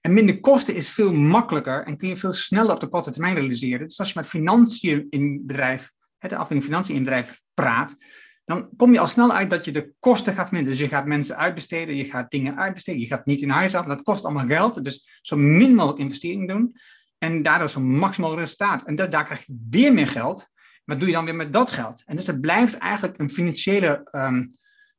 En 0.00 0.12
minder 0.12 0.40
kosten 0.40 0.74
is 0.74 0.88
veel 0.88 1.12
makkelijker 1.12 1.84
en 1.86 1.96
kun 1.96 2.08
je 2.08 2.16
veel 2.16 2.32
sneller 2.32 2.72
op 2.72 2.80
de 2.80 2.88
korte 2.88 3.10
termijn 3.10 3.34
realiseren. 3.34 3.88
Dus 3.88 3.98
als 3.98 4.08
je 4.08 4.18
met 4.18 4.28
financiën 4.28 5.06
in 5.10 5.46
bedrijf, 5.46 5.90
de 6.18 6.36
afdeling 6.36 6.64
financiën 6.64 6.94
in 6.94 7.02
bedrijf 7.02 7.40
praat, 7.54 7.96
dan 8.44 8.68
kom 8.76 8.92
je 8.92 8.98
al 8.98 9.08
snel 9.08 9.32
uit 9.32 9.50
dat 9.50 9.64
je 9.64 9.70
de 9.70 9.94
kosten 9.98 10.34
gaat 10.34 10.50
minderen. 10.50 10.78
Dus 10.78 10.86
je 10.86 10.94
gaat 10.94 11.06
mensen 11.06 11.36
uitbesteden, 11.36 11.96
je 11.96 12.04
gaat 12.04 12.30
dingen 12.30 12.56
uitbesteden, 12.56 13.00
je 13.00 13.06
gaat 13.06 13.26
niet 13.26 13.40
in 13.40 13.50
huis 13.50 13.72
halen. 13.72 13.88
Dat 13.88 14.02
kost 14.02 14.24
allemaal 14.24 14.46
geld. 14.46 14.84
Dus 14.84 15.20
zo 15.22 15.36
min 15.36 15.74
mogelijk 15.74 16.00
investeringen 16.00 16.46
doen. 16.46 16.76
En 17.18 17.42
daardoor 17.42 17.70
zo 17.70 17.80
maximaal 17.80 18.38
resultaat. 18.38 18.82
En 18.82 18.94
dus 18.94 19.08
daar 19.08 19.24
krijg 19.24 19.46
je 19.46 19.66
weer 19.70 19.92
meer 19.92 20.06
geld. 20.06 20.50
Wat 20.84 20.98
doe 20.98 21.08
je 21.08 21.14
dan 21.14 21.24
weer 21.24 21.34
met 21.34 21.52
dat 21.52 21.70
geld? 21.70 22.02
En 22.06 22.16
dus 22.16 22.26
het 22.26 22.40
blijft 22.40 22.78
eigenlijk 22.78 23.18
een 23.18 23.30
financiële 23.30 24.08
um, 24.10 24.50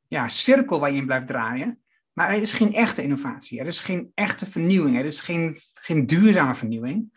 ja, 0.08 0.28
cirkel 0.28 0.80
waar 0.80 0.90
je 0.90 0.96
in 0.96 1.06
blijft 1.06 1.26
draaien. 1.26 1.82
Maar 2.12 2.28
er 2.28 2.42
is 2.42 2.52
geen 2.52 2.74
echte 2.74 3.02
innovatie. 3.02 3.60
Er 3.60 3.66
is 3.66 3.80
geen 3.80 4.10
echte 4.14 4.46
vernieuwing. 4.46 4.98
Er 4.98 5.04
is 5.04 5.20
geen, 5.20 5.58
geen 5.74 6.06
duurzame 6.06 6.54
vernieuwing. 6.54 7.12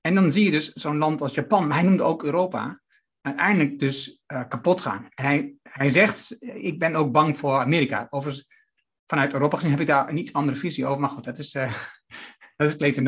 En 0.00 0.14
dan 0.14 0.32
zie 0.32 0.44
je 0.44 0.50
dus 0.50 0.72
zo'n 0.72 0.98
land 0.98 1.20
als 1.20 1.34
Japan, 1.34 1.66
maar 1.66 1.76
hij 1.76 1.86
noemde 1.86 2.02
ook 2.02 2.22
Europa, 2.22 2.80
uiteindelijk 3.20 3.78
dus 3.78 4.22
uh, 4.32 4.48
kapot 4.48 4.80
gaan. 4.80 5.08
En 5.14 5.24
hij, 5.24 5.54
hij 5.62 5.90
zegt, 5.90 6.36
ik 6.40 6.78
ben 6.78 6.94
ook 6.94 7.12
bang 7.12 7.38
voor 7.38 7.58
Amerika. 7.58 8.06
Overigens, 8.10 8.46
vanuit 9.06 9.32
Europa 9.32 9.56
gezien 9.56 9.70
heb 9.70 9.80
ik 9.80 9.86
daar 9.86 10.08
een 10.08 10.18
iets 10.18 10.32
andere 10.32 10.58
visie 10.58 10.86
over. 10.86 11.00
Maar 11.00 11.10
goed, 11.10 11.24
dat 11.24 11.38
is, 11.38 11.54
uh, 11.54 11.72
dat 12.56 12.68
is 12.68 12.76
Clayton. 12.76 13.04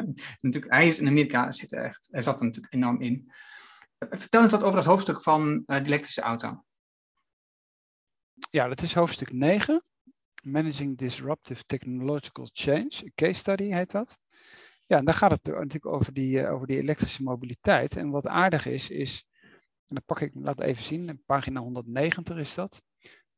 natuurlijk, 0.40 0.72
hij 0.72 0.88
is 0.88 0.98
in 0.98 1.06
Amerika, 1.06 1.52
zit 1.52 1.72
er 1.72 1.84
echt, 1.84 2.08
hij 2.10 2.22
zat 2.22 2.40
er 2.40 2.46
natuurlijk 2.46 2.74
enorm 2.74 3.00
in. 3.00 3.32
Vertel 4.10 4.42
eens 4.42 4.50
wat 4.50 4.62
over 4.62 4.76
dat 4.76 4.84
hoofdstuk 4.84 5.22
van 5.22 5.52
uh, 5.66 5.76
de 5.76 5.84
elektrische 5.84 6.20
auto. 6.20 6.64
Ja, 8.50 8.68
dat 8.68 8.82
is 8.82 8.94
hoofdstuk 8.94 9.32
9. 9.32 9.84
Managing 10.42 10.98
Disruptive 10.98 11.64
Technological 11.64 12.48
Change. 12.52 12.90
Een 13.04 13.12
case 13.14 13.34
study 13.34 13.64
heet 13.64 13.90
dat. 13.90 14.18
Ja, 14.86 14.98
en 14.98 15.04
daar 15.04 15.14
gaat 15.14 15.30
het 15.30 15.44
natuurlijk 15.44 15.86
over 15.86 16.12
die, 16.12 16.40
uh, 16.40 16.52
over 16.52 16.66
die 16.66 16.78
elektrische 16.78 17.22
mobiliteit. 17.22 17.96
En 17.96 18.10
wat 18.10 18.26
aardig 18.26 18.66
is, 18.66 18.90
is, 18.90 19.26
en 19.86 19.94
dan 19.94 20.04
pak 20.04 20.20
ik, 20.20 20.30
laat 20.34 20.60
even 20.60 20.84
zien, 20.84 21.22
pagina 21.26 21.60
190 21.60 22.36
is 22.36 22.54
dat. 22.54 22.82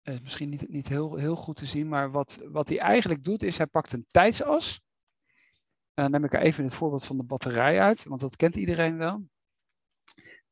Uh, 0.02 0.20
misschien 0.20 0.48
niet, 0.48 0.68
niet 0.68 0.88
heel, 0.88 1.14
heel 1.14 1.36
goed 1.36 1.56
te 1.56 1.66
zien, 1.66 1.88
maar 1.88 2.10
wat, 2.10 2.38
wat 2.50 2.68
hij 2.68 2.78
eigenlijk 2.78 3.24
doet, 3.24 3.42
is 3.42 3.56
hij 3.56 3.66
pakt 3.66 3.92
een 3.92 4.06
tijdsas. 4.10 4.80
En 5.94 6.02
dan 6.02 6.10
neem 6.10 6.24
ik 6.24 6.32
er 6.32 6.40
even 6.40 6.64
het 6.64 6.74
voorbeeld 6.74 7.04
van 7.04 7.16
de 7.16 7.24
batterij 7.24 7.80
uit, 7.80 8.04
want 8.04 8.20
dat 8.20 8.36
kent 8.36 8.56
iedereen 8.56 8.96
wel 8.96 9.28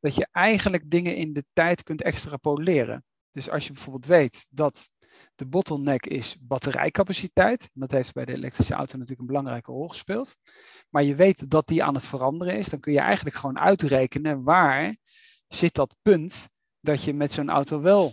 dat 0.02 0.14
je 0.14 0.28
eigenlijk 0.32 0.90
dingen 0.90 1.16
in 1.16 1.32
de 1.32 1.44
tijd 1.52 1.82
kunt 1.82 2.02
extrapoleren. 2.02 3.04
Dus 3.30 3.50
als 3.50 3.66
je 3.66 3.72
bijvoorbeeld 3.72 4.06
weet 4.06 4.46
dat 4.50 4.88
de 5.34 5.46
bottleneck 5.46 6.06
is 6.06 6.36
batterijcapaciteit, 6.40 7.70
dat 7.72 7.90
heeft 7.90 8.12
bij 8.12 8.24
de 8.24 8.32
elektrische 8.32 8.74
auto 8.74 8.92
natuurlijk 8.92 9.20
een 9.20 9.26
belangrijke 9.26 9.72
rol 9.72 9.88
gespeeld, 9.88 10.36
maar 10.88 11.02
je 11.02 11.14
weet 11.14 11.50
dat 11.50 11.66
die 11.66 11.84
aan 11.84 11.94
het 11.94 12.06
veranderen 12.06 12.58
is, 12.58 12.68
dan 12.68 12.80
kun 12.80 12.92
je 12.92 13.00
eigenlijk 13.00 13.36
gewoon 13.36 13.58
uitrekenen 13.58 14.42
waar 14.42 14.96
zit 15.48 15.74
dat 15.74 15.94
punt 16.02 16.48
dat 16.80 17.02
je 17.02 17.14
met 17.14 17.32
zo'n 17.32 17.50
auto 17.50 17.80
wel 17.80 18.12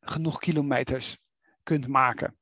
genoeg 0.00 0.38
kilometers 0.38 1.18
kunt 1.62 1.86
maken. 1.86 2.38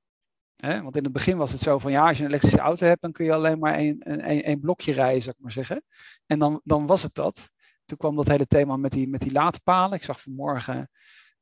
want 0.56 0.96
in 0.96 1.04
het 1.04 1.12
begin 1.12 1.36
was 1.36 1.52
het 1.52 1.60
zo 1.60 1.78
van 1.78 1.92
ja, 1.92 2.08
als 2.08 2.16
je 2.16 2.22
een 2.22 2.28
elektrische 2.28 2.58
auto 2.58 2.86
hebt, 2.86 3.02
dan 3.02 3.12
kun 3.12 3.24
je 3.24 3.32
alleen 3.32 3.58
maar 3.58 3.74
één, 3.74 4.60
blokje 4.60 4.92
rijden, 4.92 5.22
zou 5.22 5.34
ik 5.36 5.42
maar 5.42 5.52
zeggen. 5.52 5.84
En 6.26 6.38
dan, 6.38 6.60
dan 6.64 6.86
was 6.86 7.02
het 7.02 7.14
dat. 7.14 7.52
Toen 7.84 7.98
kwam 7.98 8.16
dat 8.16 8.28
hele 8.28 8.46
thema 8.46 8.76
met 8.76 8.90
die, 8.90 9.08
met 9.08 9.20
die 9.20 9.32
laadpalen. 9.32 9.96
Ik 9.96 10.04
zag 10.04 10.20
vanmorgen 10.20 10.90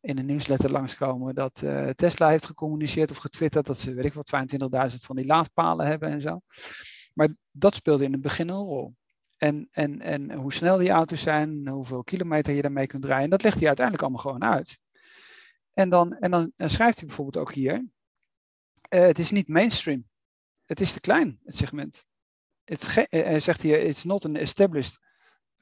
in 0.01 0.19
een 0.19 0.27
nieuwsletter 0.27 0.71
langskomen 0.71 1.35
dat 1.35 1.63
uh, 1.65 1.89
Tesla 1.89 2.29
heeft 2.29 2.47
gecommuniceerd 2.47 3.11
of 3.11 3.17
getwitterd 3.17 3.67
dat 3.67 3.79
ze, 3.79 3.95
weet 3.95 4.05
ik 4.05 4.13
wat, 4.13 4.33
22.000 4.91 4.97
van 4.97 5.17
die 5.17 5.27
laadpalen 5.27 5.87
hebben 5.87 6.09
en 6.09 6.21
zo. 6.21 6.41
Maar 7.15 7.29
dat 7.51 7.75
speelde 7.75 8.05
in 8.05 8.13
het 8.13 8.21
begin 8.21 8.49
een 8.49 8.57
rol. 8.57 8.95
En, 9.37 9.69
en, 9.71 10.01
en 10.01 10.33
hoe 10.33 10.53
snel 10.53 10.79
die 10.79 10.91
auto's 10.91 11.23
zijn, 11.23 11.69
hoeveel 11.69 12.03
kilometer 12.03 12.55
je 12.55 12.63
daarmee 12.63 12.87
kunt 12.87 13.05
rijden, 13.05 13.31
dat 13.31 13.43
legt 13.43 13.59
hij 13.59 13.67
uiteindelijk 13.67 14.05
allemaal 14.05 14.23
gewoon 14.23 14.45
uit. 14.45 14.79
En 15.73 15.89
dan, 15.89 16.17
en 16.17 16.31
dan, 16.31 16.53
schrijft 16.57 16.99
hij 16.99 17.07
bijvoorbeeld 17.07 17.45
ook 17.45 17.53
hier, 17.53 17.75
uh, 17.75 19.01
het 19.01 19.19
is 19.19 19.31
niet 19.31 19.49
mainstream. 19.49 20.09
Het 20.65 20.81
is 20.81 20.93
te 20.93 21.01
klein, 21.01 21.41
het 21.45 21.57
segment. 21.57 22.05
Het 22.65 23.07
uh, 23.11 23.41
zegt 23.41 23.63
hier, 23.63 23.83
it's 23.83 24.05
not 24.05 24.25
an 24.25 24.37
established 24.37 24.99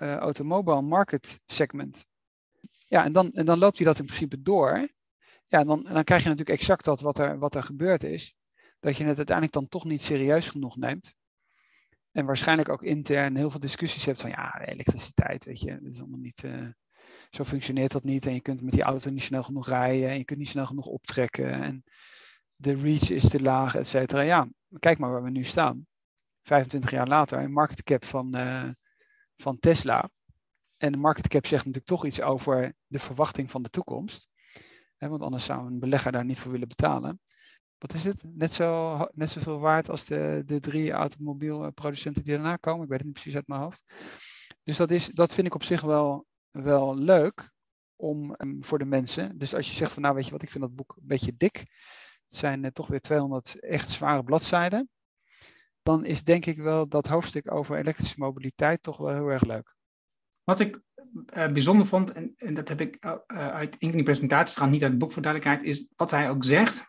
uh, 0.02 0.16
automobile 0.16 0.82
market 0.82 1.40
segment. 1.46 2.06
Ja, 2.88 3.04
en 3.04 3.12
dan, 3.12 3.32
en 3.32 3.46
dan 3.46 3.58
loopt 3.58 3.76
hij 3.76 3.86
dat 3.86 3.98
in 3.98 4.04
principe 4.04 4.42
door. 4.42 4.88
Ja, 5.46 5.58
en 5.58 5.66
dan, 5.66 5.82
dan 5.82 6.04
krijg 6.04 6.22
je 6.22 6.28
natuurlijk 6.28 6.58
exact 6.58 6.84
dat 6.84 7.00
wat 7.00 7.18
er, 7.18 7.38
wat 7.38 7.54
er 7.54 7.62
gebeurd 7.62 8.02
is. 8.02 8.34
Dat 8.80 8.96
je 8.96 9.04
het 9.04 9.16
uiteindelijk 9.16 9.56
dan 9.56 9.68
toch 9.68 9.84
niet 9.84 10.02
serieus 10.02 10.48
genoeg 10.48 10.76
neemt. 10.76 11.14
En 12.12 12.24
waarschijnlijk 12.24 12.68
ook 12.68 12.82
intern 12.82 13.36
heel 13.36 13.50
veel 13.50 13.60
discussies 13.60 14.04
hebt 14.04 14.20
van 14.20 14.30
ja, 14.30 14.60
elektriciteit, 14.60 15.44
weet 15.44 15.60
je, 15.60 15.78
dat 15.80 15.92
is 15.92 15.98
allemaal 15.98 16.18
niet, 16.18 16.42
uh, 16.42 16.68
zo 17.30 17.44
functioneert 17.44 17.92
dat 17.92 18.04
niet. 18.04 18.26
En 18.26 18.34
je 18.34 18.40
kunt 18.40 18.62
met 18.62 18.72
die 18.72 18.82
auto 18.82 19.10
niet 19.10 19.22
snel 19.22 19.42
genoeg 19.42 19.68
rijden 19.68 20.08
en 20.08 20.18
je 20.18 20.24
kunt 20.24 20.38
niet 20.38 20.48
snel 20.48 20.66
genoeg 20.66 20.86
optrekken. 20.86 21.52
En 21.52 21.84
de 22.56 22.74
reach 22.74 23.10
is 23.10 23.28
te 23.28 23.42
laag, 23.42 23.74
et 23.74 23.86
cetera. 23.86 24.20
Ja, 24.20 24.48
kijk 24.78 24.98
maar 24.98 25.10
waar 25.10 25.22
we 25.22 25.30
nu 25.30 25.44
staan. 25.44 25.86
25 26.42 26.90
jaar 26.90 27.08
later, 27.08 27.38
een 27.38 27.52
market 27.52 27.82
cap 27.82 28.04
van 28.04 28.36
uh, 28.36 28.68
van 29.40 29.59
Tesla. 29.59 30.09
En 30.76 30.92
de 30.92 30.98
market 30.98 31.29
cap 31.29 31.46
zegt 31.46 31.64
natuurlijk 31.64 31.92
toch 31.92 32.07
iets 32.07 32.20
over 32.20 32.74
de 32.87 32.98
verwachting 32.98 33.50
van 33.50 33.62
de 33.62 33.70
toekomst. 33.70 34.29
want 34.98 35.22
anders 35.22 35.44
zou 35.44 35.66
een 35.66 35.79
belegger 35.79 36.12
daar 36.12 36.24
niet 36.24 36.38
voor 36.38 36.53
willen 36.53 36.68
betalen. 36.68 37.20
Wat 37.79 37.94
is 37.94 38.05
het? 38.05 38.22
Net, 38.26 38.53
zo, 38.53 38.98
net 39.12 39.31
zoveel 39.31 39.59
waard 39.59 39.88
als 39.88 40.05
de, 40.05 40.42
de 40.46 40.61
drie 40.61 40.90
automobielproducenten 40.90 42.24
die 42.24 42.35
daarna 42.35 42.57
komen. 42.57 42.83
Ik 42.83 42.88
weet 42.88 42.98
het 42.98 43.07
niet 43.07 43.14
precies 43.14 43.35
uit 43.35 43.46
mijn 43.46 43.61
hoofd. 43.61 43.85
Dus 44.62 44.76
dat, 44.76 44.90
is, 44.90 45.07
dat 45.07 45.35
vind 45.35 45.46
ik 45.46 45.55
op 45.55 45.62
zich 45.62 45.81
wel, 45.81 46.26
wel 46.50 46.96
leuk 46.96 47.53
om, 47.96 48.35
um, 48.38 48.64
voor 48.64 48.79
de 48.79 48.85
mensen. 48.85 49.38
Dus 49.38 49.55
als 49.55 49.68
je 49.68 49.74
zegt 49.74 49.92
van 49.92 50.03
nou 50.03 50.14
weet 50.14 50.24
je 50.24 50.31
wat, 50.31 50.42
ik 50.42 50.50
vind 50.50 50.64
dat 50.64 50.74
boek 50.74 50.96
een 50.96 51.07
beetje 51.07 51.37
dik. 51.37 51.57
Het 52.29 52.38
zijn 52.38 52.64
uh, 52.64 52.70
toch 52.70 52.87
weer 52.87 53.00
200 53.00 53.61
echt 53.61 53.90
zware 53.90 54.24
bladzijden 54.24 54.88
dan 55.82 56.04
is 56.04 56.24
denk 56.24 56.46
ik 56.46 56.56
wel 56.56 56.88
dat 56.88 57.06
hoofdstuk 57.06 57.52
over 57.52 57.76
elektrische 57.76 58.18
mobiliteit 58.18 58.82
toch 58.82 58.96
wel 58.96 59.14
heel 59.14 59.28
erg 59.28 59.44
leuk. 59.44 59.74
Wat 60.44 60.60
ik 60.60 60.80
uh, 61.36 61.46
bijzonder 61.46 61.86
vond, 61.86 62.12
en, 62.12 62.34
en, 62.36 62.54
dat 62.54 62.68
heb 62.68 62.80
ik 62.80 63.04
uh, 63.04 63.16
uit 63.26 63.76
van 63.78 63.90
die 63.90 64.02
presentaties 64.02 64.56
gaan, 64.56 64.70
niet 64.70 64.82
uit 64.82 64.90
het 64.90 65.00
boek 65.00 65.12
voor 65.12 65.22
duidelijkheid, 65.22 65.68
is 65.68 65.88
wat 65.96 66.10
hij 66.10 66.30
ook 66.30 66.44
zegt. 66.44 66.88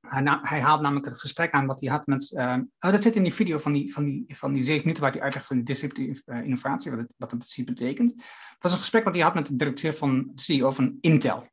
Hij, 0.00 0.38
hij 0.42 0.60
haalt 0.60 0.80
namelijk 0.80 1.06
het 1.06 1.20
gesprek 1.20 1.52
aan 1.52 1.66
wat 1.66 1.80
hij 1.80 1.90
had 1.90 2.06
met. 2.06 2.32
Oh, 2.32 2.56
dat 2.78 3.02
zit 3.02 3.16
in 3.16 3.22
die 3.22 3.34
video 3.34 3.58
van 3.58 3.72
die, 3.72 3.92
van 3.92 4.04
die, 4.04 4.24
van 4.36 4.52
die 4.52 4.62
zeven 4.62 4.80
minuten 4.80 5.02
waar 5.02 5.12
hij 5.12 5.20
uitlegt 5.20 5.46
van 5.46 5.56
de 5.56 5.62
disruptieve 5.62 6.42
innovatie, 6.42 6.90
wat 6.90 7.00
het, 7.00 7.12
wat 7.16 7.30
het 7.30 7.40
precies 7.40 7.64
betekent. 7.64 8.10
Het 8.10 8.56
was 8.58 8.72
een 8.72 8.78
gesprek 8.78 9.04
wat 9.04 9.14
hij 9.14 9.22
had 9.22 9.34
met 9.34 9.46
de 9.46 9.56
directeur 9.56 9.94
van 9.94 10.30
de 10.34 10.42
CEO 10.42 10.70
van 10.70 10.98
Intel, 11.00 11.48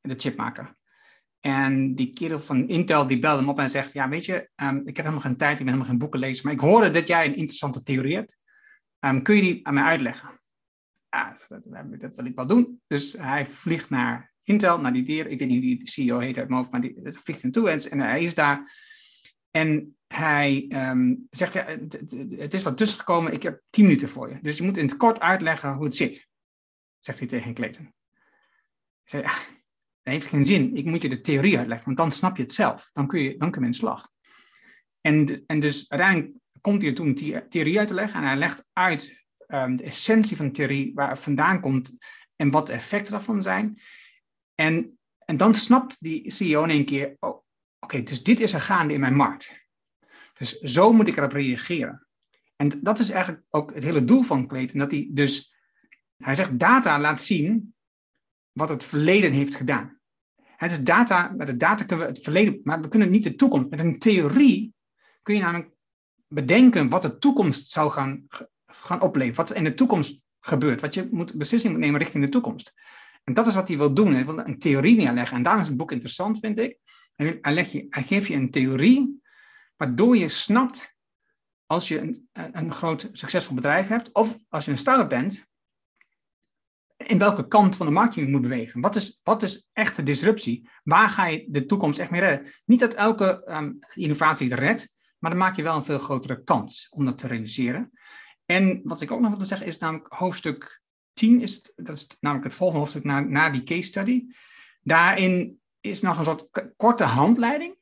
de 0.00 0.14
chipmaker. 0.16 0.78
En 1.40 1.94
die 1.94 2.12
kerel 2.12 2.40
van 2.40 2.68
Intel 2.68 3.06
die 3.06 3.18
belde 3.18 3.38
hem 3.38 3.48
op 3.48 3.58
en 3.58 3.70
zegt: 3.70 3.92
Ja, 3.92 4.08
weet 4.08 4.24
je, 4.24 4.50
um, 4.56 4.78
ik 4.78 4.96
heb 4.96 5.04
helemaal 5.04 5.20
geen 5.20 5.36
tijd, 5.36 5.50
ik 5.50 5.58
ben 5.58 5.66
helemaal 5.66 5.90
geen 5.90 5.98
boeken 5.98 6.20
lezen, 6.20 6.44
maar 6.44 6.54
ik 6.54 6.60
hoorde 6.60 6.90
dat 6.90 7.08
jij 7.08 7.26
een 7.26 7.36
interessante 7.36 7.82
theorie 7.82 8.14
hebt. 8.14 8.38
Um, 9.00 9.22
kun 9.22 9.34
je 9.34 9.42
die 9.42 9.66
aan 9.66 9.74
mij 9.74 9.82
uitleggen? 9.82 10.40
Ja, 11.08 11.36
dat, 11.98 12.16
wil 12.16 12.24
ik 12.24 12.34
wel 12.34 12.46
doen. 12.46 12.82
Dus 12.86 13.12
hij 13.12 13.46
vliegt 13.46 13.90
naar 13.90 14.32
Intel, 14.42 14.80
naar 14.80 14.92
die 14.92 15.02
dier. 15.02 15.26
Ik 15.26 15.38
weet 15.38 15.48
niet 15.48 15.60
wie 15.60 15.78
de 15.78 15.90
CEO 15.90 16.18
heet 16.18 16.38
uit 16.38 16.48
mijn 16.48 16.60
hoofd, 16.60 16.72
maar 16.72 16.80
die 16.80 17.02
dat 17.02 17.16
vliegt 17.16 17.42
hem 17.42 17.50
toe 17.50 17.70
en, 17.70 18.00
hij 18.00 18.22
is 18.22 18.34
daar. 18.34 18.72
En 19.50 19.96
hij 20.06 20.66
um, 20.90 21.26
zegt: 21.30 21.52
ja, 21.52 21.64
Het 22.36 22.54
is 22.54 22.62
wat 22.62 22.76
tussen 22.76 22.98
gekomen, 22.98 23.32
ik 23.32 23.42
heb 23.42 23.62
tien 23.70 23.84
minuten 23.84 24.08
voor 24.08 24.30
je. 24.30 24.38
Dus 24.42 24.56
je 24.56 24.62
moet 24.62 24.76
in 24.76 24.86
het 24.86 24.96
kort 24.96 25.20
uitleggen 25.20 25.74
hoe 25.74 25.84
het 25.84 25.96
zit, 25.96 26.28
zegt 27.00 27.18
hij 27.18 27.28
tegen 27.28 27.54
Clayton. 27.54 27.94
Hij 29.04 29.20
ja, 29.20 29.32
dat 30.10 30.20
heeft 30.20 30.34
geen 30.34 30.44
zin. 30.44 30.76
Ik 30.76 30.84
moet 30.84 31.02
je 31.02 31.08
de 31.08 31.20
theorie 31.20 31.58
uitleggen, 31.58 31.86
want 31.86 31.96
dan 31.96 32.12
snap 32.12 32.36
je 32.36 32.42
het 32.42 32.52
zelf. 32.52 32.90
Dan 32.92 33.06
kun 33.06 33.20
je, 33.20 33.36
dan 33.38 33.50
kun 33.50 33.60
je 33.60 33.66
in 33.66 33.74
slag. 33.74 34.08
En, 35.00 35.44
en 35.46 35.60
dus 35.60 35.88
uiteindelijk 35.88 36.32
komt 36.60 36.82
hij 36.82 36.92
toen 36.92 37.14
theorie 37.48 37.78
uit 37.78 37.88
te 37.88 37.94
leggen 37.94 38.20
en 38.20 38.26
hij 38.26 38.36
legt 38.36 38.64
uit 38.72 39.24
um, 39.46 39.76
de 39.76 39.84
essentie 39.84 40.36
van 40.36 40.46
de 40.46 40.52
theorie, 40.52 40.94
waar 40.94 41.08
het 41.08 41.18
vandaan 41.18 41.60
komt 41.60 41.92
en 42.36 42.50
wat 42.50 42.66
de 42.66 42.72
effecten 42.72 43.12
daarvan 43.12 43.42
zijn. 43.42 43.80
En, 44.54 44.98
en 45.18 45.36
dan 45.36 45.54
snapt 45.54 45.96
die 46.00 46.30
CEO 46.30 46.62
in 46.62 46.70
één 46.70 46.84
keer, 46.84 47.16
oh, 47.18 47.42
oké, 47.80 48.02
dus 48.02 48.22
dit 48.22 48.40
is 48.40 48.52
er 48.52 48.60
gaande 48.60 48.94
in 48.94 49.00
mijn 49.00 49.16
markt. 49.16 49.68
Dus 50.32 50.58
zo 50.60 50.92
moet 50.92 51.08
ik 51.08 51.16
erop 51.16 51.32
reageren. 51.32 52.06
En 52.56 52.82
dat 52.82 52.98
is 52.98 53.10
eigenlijk 53.10 53.44
ook 53.50 53.74
het 53.74 53.84
hele 53.84 54.04
doel 54.04 54.22
van 54.22 54.46
Clayton, 54.46 54.78
dat 54.78 54.90
hij 54.90 55.08
dus, 55.10 55.54
hij 56.16 56.34
zegt 56.34 56.58
data 56.58 57.00
laat 57.00 57.20
zien 57.20 57.74
wat 58.52 58.68
het 58.68 58.84
verleden 58.84 59.32
heeft 59.32 59.54
gedaan. 59.54 59.99
Het 60.60 60.72
is 60.72 60.82
data, 60.82 61.32
met 61.36 61.46
de 61.46 61.56
data 61.56 61.84
kunnen 61.84 62.06
we 62.06 62.12
het 62.12 62.22
verleden, 62.22 62.60
maar 62.64 62.80
we 62.80 62.88
kunnen 62.88 63.10
niet 63.10 63.22
de 63.22 63.34
toekomst. 63.34 63.70
Met 63.70 63.80
een 63.80 63.98
theorie 63.98 64.74
kun 65.22 65.34
je 65.34 65.40
namelijk 65.40 65.70
bedenken 66.28 66.88
wat 66.88 67.02
de 67.02 67.18
toekomst 67.18 67.70
zou 67.70 67.90
gaan, 67.90 68.26
gaan 68.66 69.00
opleveren. 69.00 69.36
Wat 69.36 69.52
in 69.52 69.64
de 69.64 69.74
toekomst 69.74 70.22
gebeurt. 70.40 70.80
Wat 70.80 70.94
je 70.94 71.08
moet, 71.10 71.34
beslissing 71.34 71.72
moet 71.72 71.82
nemen 71.82 72.00
richting 72.00 72.24
de 72.24 72.30
toekomst. 72.30 72.74
En 73.24 73.34
dat 73.34 73.46
is 73.46 73.54
wat 73.54 73.68
hij 73.68 73.76
wil 73.76 73.94
doen. 73.94 74.14
Hij 74.14 74.24
wil 74.24 74.38
een 74.38 74.58
theorie 74.58 74.96
neerleggen. 74.96 75.36
En 75.36 75.42
daarom 75.42 75.62
is 75.62 75.68
het 75.68 75.76
boek 75.76 75.92
interessant, 75.92 76.38
vind 76.38 76.58
ik. 76.58 76.78
Hij, 77.14 77.40
leg 77.42 77.72
je, 77.72 77.86
hij 77.90 78.02
geeft 78.02 78.26
je 78.26 78.34
een 78.34 78.50
theorie, 78.50 79.22
waardoor 79.76 80.16
je 80.16 80.28
snapt, 80.28 80.96
als 81.66 81.88
je 81.88 82.00
een, 82.00 82.28
een 82.32 82.72
groot 82.72 83.08
succesvol 83.12 83.54
bedrijf 83.54 83.88
hebt, 83.88 84.12
of 84.12 84.38
als 84.48 84.64
je 84.64 84.70
een 84.70 84.78
start-up 84.78 85.08
bent, 85.08 85.49
in 87.06 87.18
welke 87.18 87.46
kant 87.46 87.76
van 87.76 87.86
de 87.86 87.92
markt 87.92 88.14
je 88.14 88.28
moet 88.28 88.42
bewegen. 88.42 88.80
Wat 88.80 88.96
is, 88.96 89.20
wat 89.22 89.42
is 89.42 89.68
echte 89.72 90.02
disruptie? 90.02 90.68
Waar 90.84 91.08
ga 91.08 91.26
je 91.26 91.46
de 91.48 91.66
toekomst 91.66 91.98
echt 91.98 92.10
mee 92.10 92.20
redden? 92.20 92.52
Niet 92.64 92.80
dat 92.80 92.94
elke 92.94 93.42
um, 93.46 93.78
innovatie 93.94 94.54
redt, 94.54 94.94
maar 95.18 95.30
dan 95.30 95.40
maak 95.40 95.56
je 95.56 95.62
wel 95.62 95.76
een 95.76 95.84
veel 95.84 95.98
grotere 95.98 96.42
kans 96.42 96.88
om 96.90 97.04
dat 97.04 97.18
te 97.18 97.26
realiseren. 97.26 97.90
En 98.44 98.80
wat 98.84 99.00
ik 99.00 99.10
ook 99.10 99.20
nog 99.20 99.36
wil 99.36 99.46
zeggen 99.46 99.66
is 99.66 99.78
namelijk 99.78 100.14
hoofdstuk 100.14 100.82
10, 101.12 101.40
is 101.40 101.72
dat 101.76 101.96
is 101.96 102.16
namelijk 102.20 102.46
het 102.46 102.56
volgende 102.56 102.80
hoofdstuk 102.80 103.04
na, 103.04 103.20
na 103.20 103.50
die 103.50 103.62
case 103.62 103.82
study. 103.82 104.26
Daarin 104.82 105.60
is 105.80 106.00
nog 106.00 106.18
een 106.18 106.24
soort 106.24 106.48
korte 106.76 107.04
handleiding, 107.04 107.76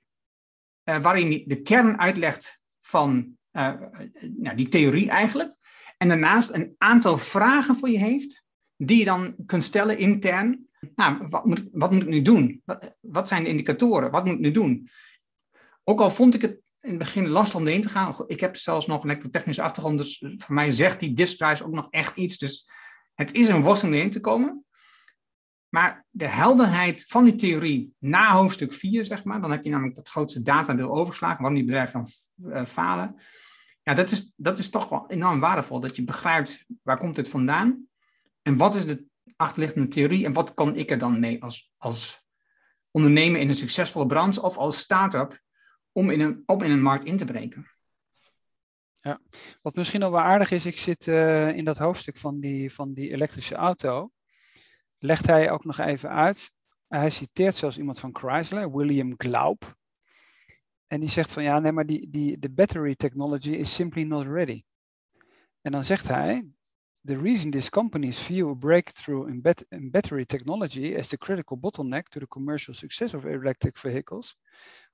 uh, 0.84 0.96
waarin 0.96 1.44
de 1.46 1.62
kern 1.62 1.98
uitlegt 1.98 2.60
van 2.80 3.36
uh, 3.52 3.72
nou, 4.20 4.56
die 4.56 4.68
theorie 4.68 5.10
eigenlijk. 5.10 5.54
En 5.96 6.08
daarnaast 6.08 6.50
een 6.50 6.74
aantal 6.78 7.18
vragen 7.18 7.76
voor 7.76 7.88
je 7.88 7.98
heeft, 7.98 8.46
die 8.78 8.98
je 8.98 9.04
dan 9.04 9.34
kunt 9.46 9.64
stellen 9.64 9.98
intern. 9.98 10.66
Nou, 10.94 11.26
wat 11.28 11.44
moet, 11.44 11.68
wat 11.72 11.92
moet 11.92 12.02
ik 12.02 12.08
nu 12.08 12.22
doen? 12.22 12.62
Wat, 13.00 13.28
zijn 13.28 13.42
de 13.42 13.48
indicatoren? 13.48 14.10
Wat 14.10 14.24
moet 14.24 14.34
ik 14.34 14.40
nu 14.40 14.50
doen? 14.50 14.88
Ook 15.84 16.00
al 16.00 16.10
vond 16.10 16.34
ik 16.34 16.42
het 16.42 16.60
in 16.80 16.88
het 16.88 16.98
begin 16.98 17.28
lastig 17.28 17.60
om 17.60 17.66
erin 17.66 17.80
te 17.80 17.88
gaan. 17.88 18.14
Ik 18.26 18.40
heb 18.40 18.56
zelfs 18.56 18.86
nog 18.86 19.04
een 19.04 19.30
technische 19.30 19.62
achtergrond, 19.62 19.98
dus 19.98 20.24
voor 20.36 20.54
mij 20.54 20.72
zegt 20.72 21.00
die 21.00 21.12
disk 21.12 21.38
drive 21.38 21.64
ook 21.64 21.72
nog 21.72 21.86
echt 21.90 22.16
iets. 22.16 22.38
Dus 22.38 22.70
het 23.14 23.32
is 23.32 23.48
een 23.48 23.62
worsteling 23.62 23.96
erin 23.96 24.10
te 24.10 24.20
komen. 24.20 24.64
Maar 25.68 26.06
de 26.10 26.26
helderheid 26.26 27.04
van 27.06 27.24
die 27.24 27.34
theorie 27.34 27.94
na 27.98 28.32
hoofdstuk 28.32 28.72
4, 28.72 29.04
zeg 29.04 29.24
maar, 29.24 29.40
dan 29.40 29.50
heb 29.50 29.64
je 29.64 29.70
namelijk 29.70 29.96
dat 29.96 30.08
grootste 30.08 30.42
datadeel 30.42 30.90
overgeslagen, 30.90 31.36
waarom 31.36 31.54
die 31.54 31.64
bedrijven 31.64 32.06
dan 32.36 32.52
uh, 32.52 32.64
falen. 32.64 33.20
Ja, 33.82 33.94
dat 33.94 34.10
is, 34.10 34.32
dat 34.36 34.58
is 34.58 34.70
toch 34.70 34.88
wel 34.88 35.04
enorm 35.08 35.40
waardevol, 35.40 35.80
dat 35.80 35.96
je 35.96 36.04
begrijpt 36.04 36.64
waar 36.82 36.98
komt 36.98 37.14
dit 37.14 37.28
vandaan 37.28 37.88
en 38.48 38.56
wat 38.56 38.74
is 38.74 38.86
de 38.86 39.04
achterliggende 39.36 39.88
theorie 39.88 40.24
en 40.24 40.32
wat 40.32 40.54
kan 40.54 40.76
ik 40.76 40.90
er 40.90 40.98
dan 40.98 41.20
mee 41.20 41.42
als, 41.42 41.72
als 41.76 42.26
ondernemer 42.90 43.40
in 43.40 43.48
een 43.48 43.54
succesvolle 43.54 44.06
branche 44.06 44.42
of 44.42 44.56
als 44.56 44.78
start-up 44.78 45.40
om 45.92 46.10
in 46.10 46.20
een, 46.20 46.42
om 46.46 46.62
in 46.62 46.70
een 46.70 46.82
markt 46.82 47.04
in 47.04 47.16
te 47.16 47.24
breken. 47.24 47.70
Ja, 48.94 49.20
wat 49.62 49.74
misschien 49.74 50.00
nog 50.00 50.10
wel 50.10 50.20
aardig 50.20 50.50
is, 50.50 50.66
ik 50.66 50.78
zit 50.78 51.06
uh, 51.06 51.56
in 51.56 51.64
dat 51.64 51.78
hoofdstuk 51.78 52.16
van 52.16 52.40
die, 52.40 52.72
van 52.72 52.92
die 52.92 53.12
elektrische 53.12 53.54
auto. 53.54 54.10
Legt 54.98 55.26
hij 55.26 55.50
ook 55.50 55.64
nog 55.64 55.78
even 55.78 56.10
uit. 56.10 56.52
Hij 56.86 57.10
citeert 57.10 57.56
zelfs 57.56 57.78
iemand 57.78 58.00
van 58.00 58.16
Chrysler, 58.16 58.76
William 58.76 59.14
Glaub. 59.16 59.76
En 60.86 61.00
die 61.00 61.10
zegt 61.10 61.32
van 61.32 61.42
ja, 61.42 61.58
nee, 61.58 61.72
maar 61.72 61.86
die, 61.86 62.10
die, 62.10 62.38
de 62.38 62.50
battery 62.50 62.94
technology 62.94 63.50
is 63.50 63.74
simply 63.74 64.02
not 64.02 64.26
ready. 64.26 64.62
En 65.60 65.72
dan 65.72 65.84
zegt 65.84 66.08
hij, 66.08 66.57
the 67.08 67.16
reason 67.16 67.50
these 67.50 67.70
companies 67.70 68.20
view 68.20 68.50
a 68.50 68.54
breakthrough 68.54 69.28
in, 69.28 69.40
bat 69.40 69.62
in 69.72 69.88
battery 69.90 70.26
technology 70.26 70.94
as 70.94 71.08
the 71.08 71.16
critical 71.16 71.56
bottleneck 71.56 72.06
to 72.10 72.20
the 72.20 72.26
commercial 72.26 72.74
success 72.74 73.14
of 73.14 73.24
electric 73.24 73.78
vehicles, 73.78 74.36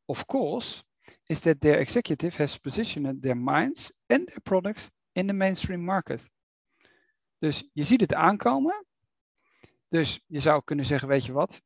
of 0.06 0.24
course, 0.28 0.84
is 1.28 1.40
that 1.40 1.60
their 1.60 1.80
executive 1.80 2.36
has 2.36 2.56
positioned 2.56 3.20
their 3.20 3.34
minds 3.34 3.90
and 4.08 4.28
their 4.28 4.40
products 4.44 4.90
in 5.16 5.26
the 5.26 5.32
mainstream 5.32 5.84
market. 5.84 6.30
Dus 7.40 7.68
je 7.72 7.84
ziet 7.84 8.00
het 8.00 8.14
aankomen. 8.14 8.86
Dus 9.88 10.20
je 10.26 10.40
zou 10.40 10.62
kunnen 10.64 10.84
zeggen, 10.84 11.08
weet 11.08 11.24
je 11.24 11.32
wat, 11.32 11.62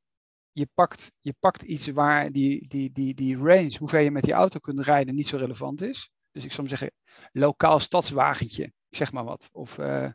je 0.52 0.68
pakt, 0.74 1.12
je 1.20 1.34
pakt 1.40 1.62
iets 1.62 1.87
waar 1.87 2.32
die, 2.32 2.68
die, 2.68 2.92
die, 2.92 3.14
die 3.14 3.37
range, 3.37 3.76
hoeveel 3.78 4.00
je 4.00 4.11
met 4.11 4.22
die 4.22 4.32
auto 4.32 4.58
kunt 4.58 4.80
rijden, 4.80 5.14
niet 5.14 5.26
zo 5.26 5.37
relevant 5.37 5.82
is. 5.82 6.11
Dus 6.32 6.44
ik 6.44 6.52
zou 6.52 6.68
zeggen, 6.68 6.90
lokaal 7.32 7.80
stadswagentje, 7.80 8.72
zeg 8.90 9.12
maar 9.12 9.24
wat. 9.24 9.48
Of 9.52 9.78
uh, 9.78 10.11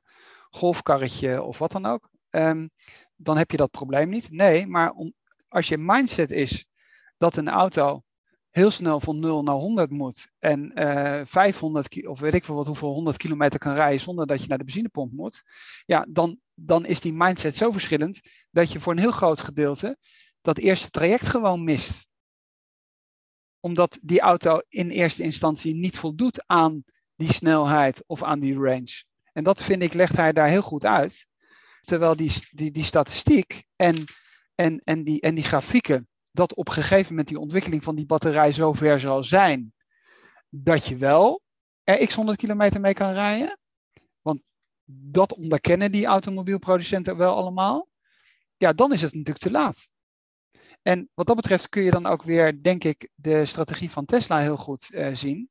golfkarretje 0.56 1.44
of 1.44 1.58
wat 1.58 1.72
dan 1.72 1.86
ook. 1.86 2.10
Um, 2.30 2.70
dan 3.16 3.38
heb 3.38 3.52
je 3.52 3.58
dat 3.58 3.72
probleem 3.72 4.10
niet. 4.10 4.32
Nee, 4.32 4.68
maar 4.68 4.92
om, 4.92 5.14
als 5.48 5.68
je 5.68 5.78
mindset 5.78 6.32
is 6.32 6.66
dat 7.18 7.36
een 7.36 7.50
auto 7.50 8.04
heel 8.50 8.72
snel 8.72 9.00
van 9.00 9.20
0 9.20 9.44
naar 9.44 9.56
100 9.56 9.90
moet 9.90 10.28
en 10.40 10.72
uh, 10.76 11.20
eh, 11.20 11.28
500 11.28 12.08
of 12.08 12.20
weet 12.20 12.34
ik 12.34 12.46
veel 12.46 12.56
wat 12.56 12.66
hoeveel 12.66 12.94
100 12.94 13.18
kilometer 13.18 13.60
kan 13.60 13.74
rijden 13.74 14.00
zonder 14.02 14.28
dat 14.28 14.42
je 14.42 14.48
naar 14.48 14.58
de 14.58 14.64
benzinepomp 14.64 15.12
moet, 15.12 15.44
ja, 15.86 16.06
dan, 16.10 16.40
dan 16.54 16.86
is 16.86 17.00
die 17.00 17.14
mindset 17.14 17.56
zo 17.56 17.72
verschillend 17.72 18.22
dat 18.52 18.72
je 18.72 18.80
voor 18.80 18.94
een 18.94 19.00
heel 19.00 19.12
groot 19.12 19.42
gedeelte 19.42 19.98
dat 20.42 20.58
eerste 20.58 20.90
traject 20.90 21.26
gewoon 21.26 21.64
mist. 21.64 22.08
Omdat 23.60 24.00
die 24.02 24.20
auto 24.20 24.62
in 24.70 24.90
eerste 24.90 25.24
instantie 25.24 25.76
niet 25.76 25.98
voldoet 25.98 26.44
aan 26.48 26.84
die 27.16 27.34
snelheid 27.34 28.04
of 28.08 28.24
aan 28.24 28.40
die 28.40 28.56
range. 28.60 29.04
En 29.34 29.44
dat 29.44 29.64
vind 29.64 29.84
ik, 29.84 29.94
legt 29.94 30.16
hij 30.16 30.34
daar 30.34 30.48
heel 30.50 30.62
goed 30.62 30.86
uit. 30.86 31.28
Terwijl 31.80 32.16
die, 32.16 32.32
die, 32.52 32.72
die 32.72 32.84
statistiek 32.84 33.64
en, 33.76 34.06
en, 34.56 34.82
en, 34.84 35.04
die, 35.04 35.22
en 35.22 35.36
die 35.36 35.44
grafieken 35.44 36.08
dat 36.32 36.56
op 36.56 36.68
een 36.68 36.74
gegeven 36.74 37.10
moment 37.10 37.28
die 37.28 37.40
ontwikkeling 37.40 37.84
van 37.84 37.96
die 37.96 38.06
batterij 38.06 38.54
zover 38.54 39.00
zal 39.00 39.24
zijn 39.24 39.74
dat 40.50 40.86
je 40.86 40.98
wel 40.98 41.42
er 41.84 42.08
x 42.08 42.16
100 42.16 42.38
kilometer 42.38 42.80
mee 42.80 42.94
kan 42.94 43.12
rijden. 43.12 43.58
Want 44.22 44.42
dat 44.86 45.36
onderkennen 45.36 45.92
die 45.92 46.06
automobielproducenten 46.06 47.18
wel 47.18 47.36
allemaal. 47.36 47.88
Ja, 48.58 48.74
dan 48.74 48.94
is 48.94 49.02
het 49.02 49.14
natuurlijk 49.14 49.46
te 49.46 49.52
laat. 49.52 49.90
En 50.82 51.10
wat 51.14 51.28
dat 51.28 51.36
betreft 51.36 51.70
kun 51.70 51.84
je 51.84 51.92
dan 51.92 52.06
ook 52.06 52.24
weer, 52.24 52.64
denk 52.64 52.84
ik, 52.84 53.10
de 53.16 53.46
strategie 53.46 53.92
van 53.92 54.06
Tesla 54.06 54.40
heel 54.40 54.58
goed 54.58 54.90
uh, 54.92 55.16
zien. 55.16 55.50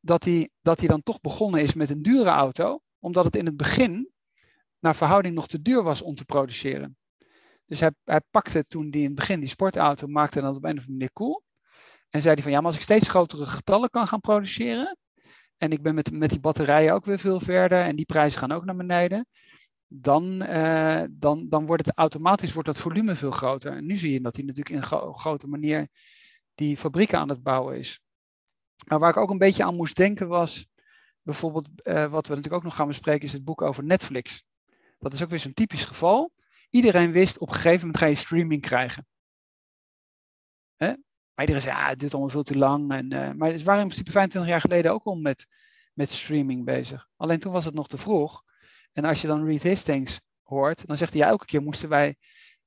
Dat 0.00 0.24
hij 0.24 0.50
dat 0.62 0.78
dan 0.78 1.02
toch 1.02 1.20
begonnen 1.20 1.62
is 1.62 1.74
met 1.74 1.90
een 1.90 2.02
dure 2.02 2.28
auto, 2.28 2.80
omdat 3.00 3.24
het 3.24 3.36
in 3.36 3.46
het 3.46 3.56
begin 3.56 4.10
naar 4.78 4.96
verhouding 4.96 5.34
nog 5.34 5.48
te 5.48 5.62
duur 5.62 5.82
was 5.82 6.02
om 6.02 6.14
te 6.14 6.24
produceren. 6.24 6.96
Dus 7.66 7.80
hij, 7.80 7.90
hij 8.04 8.20
pakte 8.30 8.66
toen 8.66 8.90
die 8.90 9.00
in 9.00 9.06
het 9.06 9.14
begin 9.14 9.40
die 9.40 9.48
sportauto, 9.48 10.06
maakte 10.06 10.40
dat 10.40 10.56
op 10.56 10.64
een 10.64 10.70
of 10.70 10.76
andere 10.76 10.92
manier 10.92 11.12
cool. 11.12 11.42
En 12.08 12.22
zei 12.22 12.34
hij 12.34 12.42
van 12.42 12.52
ja, 12.52 12.58
maar 12.58 12.66
als 12.66 12.76
ik 12.76 12.82
steeds 12.82 13.08
grotere 13.08 13.46
getallen 13.46 13.90
kan 13.90 14.06
gaan 14.06 14.20
produceren. 14.20 14.96
En 15.56 15.70
ik 15.70 15.82
ben 15.82 15.94
met, 15.94 16.12
met 16.12 16.30
die 16.30 16.40
batterijen 16.40 16.94
ook 16.94 17.04
weer 17.04 17.18
veel 17.18 17.40
verder 17.40 17.82
en 17.82 17.96
die 17.96 18.04
prijzen 18.04 18.38
gaan 18.38 18.52
ook 18.52 18.64
naar 18.64 18.76
beneden. 18.76 19.26
Dan, 19.86 20.42
uh, 20.42 21.02
dan, 21.10 21.48
dan 21.48 21.66
wordt 21.66 21.86
het 21.86 21.96
automatisch 21.96 22.52
wordt 22.52 22.68
dat 22.68 22.78
volume 22.78 23.14
veel 23.14 23.30
groter. 23.30 23.72
En 23.72 23.86
nu 23.86 23.96
zie 23.96 24.12
je 24.12 24.20
dat 24.20 24.36
hij 24.36 24.44
natuurlijk 24.44 24.76
in 24.76 24.98
een 24.98 25.14
grote 25.14 25.46
manier 25.46 25.88
die 26.54 26.76
fabrieken 26.76 27.18
aan 27.18 27.28
het 27.28 27.42
bouwen 27.42 27.78
is. 27.78 28.00
Maar 28.86 28.98
waar 28.98 29.10
ik 29.10 29.16
ook 29.16 29.30
een 29.30 29.38
beetje 29.38 29.64
aan 29.64 29.76
moest 29.76 29.96
denken 29.96 30.28
was, 30.28 30.66
bijvoorbeeld 31.22 31.68
uh, 31.82 32.06
wat 32.06 32.26
we 32.26 32.34
natuurlijk 32.34 32.54
ook 32.54 32.62
nog 32.62 32.74
gaan 32.74 32.86
bespreken, 32.86 33.26
is 33.26 33.32
het 33.32 33.44
boek 33.44 33.62
over 33.62 33.84
Netflix. 33.84 34.44
Dat 34.98 35.12
is 35.12 35.22
ook 35.22 35.30
weer 35.30 35.38
zo'n 35.38 35.52
typisch 35.52 35.84
geval. 35.84 36.32
Iedereen 36.70 37.12
wist 37.12 37.38
op 37.38 37.48
een 37.48 37.54
gegeven 37.54 37.80
moment 37.80 37.98
ga 37.98 38.06
je 38.06 38.14
streaming 38.14 38.60
krijgen. 38.60 39.06
Hè? 40.76 40.86
Maar 40.86 41.46
iedereen 41.46 41.62
zei, 41.62 41.76
ja, 41.76 41.88
het 41.88 41.98
duurt 41.98 42.12
allemaal 42.12 42.30
veel 42.30 42.42
te 42.42 42.56
lang. 42.56 42.92
En, 42.92 43.14
uh, 43.14 43.32
maar 43.32 43.58
ze 43.58 43.64
waren 43.64 43.80
in 43.80 43.86
principe 43.86 44.10
25 44.10 44.50
jaar 44.50 44.60
geleden 44.60 44.92
ook 44.92 45.04
al 45.04 45.14
met, 45.14 45.46
met 45.92 46.10
streaming 46.10 46.64
bezig. 46.64 47.08
Alleen 47.16 47.38
toen 47.38 47.52
was 47.52 47.64
het 47.64 47.74
nog 47.74 47.88
te 47.88 47.98
vroeg. 47.98 48.42
En 48.92 49.04
als 49.04 49.20
je 49.20 49.26
dan 49.26 49.44
Reed 49.44 49.62
Hastings 49.62 50.20
hoort, 50.42 50.86
dan 50.86 50.96
zegt 50.96 51.12
hij, 51.12 51.20
ja, 51.20 51.28
elke 51.28 51.44
keer 51.44 51.62
moesten 51.62 51.88
wij 51.88 52.16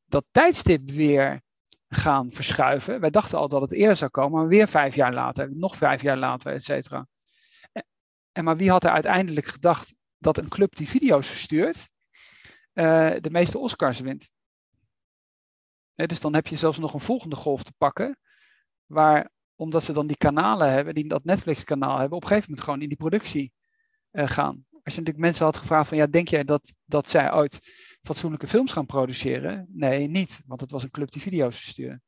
dat 0.06 0.26
tijdstip 0.32 0.90
weer 0.90 1.42
gaan 1.88 2.32
verschuiven. 2.32 3.00
Wij 3.00 3.10
dachten 3.10 3.38
al 3.38 3.48
dat 3.48 3.62
het 3.62 3.72
eerder 3.72 3.96
zou 3.96 4.12
komen, 4.12 4.40
maar 4.40 4.48
weer 4.48 4.68
vijf 4.68 4.96
jaar 4.96 5.14
later, 5.14 5.56
nog 5.56 5.76
vijf 5.76 6.02
jaar 6.02 6.18
later, 6.18 6.54
et 6.54 6.64
cetera. 6.64 7.08
En 8.34 8.44
maar 8.44 8.58
wie 8.58 8.70
had 8.70 8.84
er 8.84 8.92
uiteindelijk 8.92 9.46
gedacht 9.46 9.94
dat 10.18 10.38
een 10.38 10.50
club 10.50 10.76
die 10.76 10.88
video's 10.88 11.28
verstuurt, 11.28 11.90
uh, 12.74 13.14
de 13.22 13.30
meeste 13.30 13.58
Oscars 13.58 14.00
wint. 14.00 14.32
dus 15.96 16.20
dan 16.20 16.34
heb 16.34 16.48
je 16.48 16.56
zelfs 16.56 16.78
nog 16.78 16.94
een 16.94 17.00
volgende 17.00 17.36
golf 17.36 17.64
te 17.64 17.74
pakken, 17.78 18.18
waar 18.86 19.32
omdat 19.56 19.84
ze 19.84 19.94
dan 19.94 20.08
die 20.08 20.18
kanalen 20.18 20.72
hebben, 20.72 20.96
die 20.96 21.08
dat 21.08 21.24
Netflix-kanaal 21.24 21.98
hebben, 21.98 22.18
op 22.18 22.24
een 22.24 22.28
gegeven 22.28 22.50
moment 22.50 22.66
gewoon 22.66 22.82
in 22.82 22.88
die 22.88 22.98
productie 22.98 23.54
uh, 24.12 24.28
gaan. 24.28 24.66
Als 24.70 24.94
je 24.94 25.00
natuurlijk 25.00 25.26
mensen 25.26 25.46
had 25.46 25.58
gevraagd 25.58 25.88
van, 25.88 25.98
ja, 25.98 26.08
denk 26.08 26.28
jij 26.28 26.44
dat, 26.44 26.76
dat 26.86 27.10
zij 27.10 27.34
ooit 27.34 27.60
fatsoenlijke 28.02 28.48
films 28.48 28.72
gaan 28.72 28.86
produceren? 28.86 29.68
Nee, 29.70 30.08
niet, 30.08 30.42
want 30.46 30.62
het 30.62 30.72
was 30.72 30.84
een 30.84 30.92
club 30.92 31.12
die 31.12 31.22
video's 31.22 31.58
verstuurde. 31.58 32.02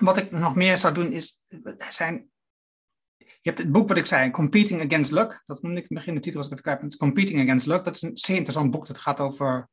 Wat 0.00 0.16
ik 0.16 0.30
nog 0.30 0.54
meer 0.54 0.78
zou 0.78 0.94
doen 0.94 1.12
is, 1.12 1.46
zijn, 1.90 2.30
je 3.46 3.52
hebt 3.52 3.64
het 3.64 3.72
boek 3.72 3.88
wat 3.88 3.96
ik 3.96 4.06
zei, 4.06 4.30
Competing 4.30 4.84
Against 4.84 5.10
Luck, 5.10 5.42
dat 5.44 5.62
noemde 5.62 5.80
ik 5.80 5.88
in 5.88 5.96
het 5.96 6.04
begin, 6.04 6.14
de 6.14 6.20
titel 6.20 6.40
was 6.40 6.50
ik 6.50 6.58
even 6.58 6.64
kijken, 6.64 6.98
Competing 6.98 7.40
Against 7.40 7.66
Luck, 7.66 7.84
dat 7.84 7.94
is 7.94 8.02
een 8.02 8.16
zeer 8.16 8.36
interessant 8.36 8.70
boek, 8.70 8.86
dat 8.86 8.98
gaat 8.98 9.20
over 9.20 9.68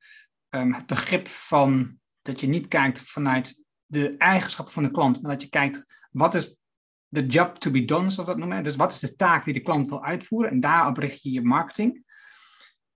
um, 0.49 0.73
het 0.73 0.85
begrip 0.85 1.27
van 1.27 1.97
dat 2.21 2.39
je 2.39 2.47
niet 2.47 2.67
kijkt 2.67 2.99
vanuit 2.99 3.63
de 3.85 4.17
eigenschappen 4.17 4.73
van 4.73 4.83
de 4.83 4.91
klant, 4.91 5.21
maar 5.21 5.31
dat 5.31 5.41
je 5.41 5.49
kijkt, 5.49 5.85
wat 6.11 6.35
is 6.35 6.57
de 7.07 7.25
job 7.25 7.57
to 7.57 7.71
be 7.71 7.85
done, 7.85 8.09
zoals 8.09 8.29
dat 8.29 8.37
noemen. 8.37 8.63
Dus 8.63 8.75
wat 8.75 8.93
is 8.93 8.99
de 8.99 9.15
taak 9.15 9.43
die 9.43 9.53
de 9.53 9.61
klant 9.61 9.89
wil 9.89 10.03
uitvoeren? 10.03 10.51
En 10.51 10.59
daarop 10.59 10.97
richt 10.97 11.21
je 11.21 11.31
je 11.31 11.41
marketing. 11.41 12.03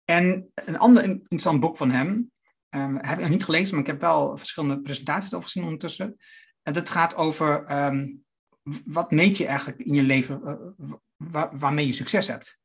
En 0.06 0.52
een 0.54 0.78
ander 0.78 1.04
interessant 1.04 1.60
boek 1.60 1.78
van 1.78 1.92
hem, 1.92 2.32
um, 2.70 2.96
heb 2.96 3.18
ik 3.18 3.20
nog 3.20 3.30
niet 3.30 3.44
gelezen, 3.44 3.72
maar 3.72 3.84
ik 3.84 3.92
heb 3.92 4.02
wel 4.02 4.38
verschillende 4.38 4.82
presentaties 4.82 5.34
over 5.34 5.50
gezien 5.50 5.64
ondertussen. 5.64 6.18
En 6.64 6.74
dat 6.74 6.90
gaat 6.90 7.16
over 7.16 7.84
um, 7.86 8.26
wat 8.86 9.12
meet 9.12 9.38
je 9.38 9.48
eigenlijk 9.48 9.80
in 9.80 9.94
je 9.94 10.04
leven, 10.04 10.42
uh, 11.34 11.44
waarmee 11.52 11.88
je 11.88 11.94
succes 11.94 12.28
hebt. 12.28 12.60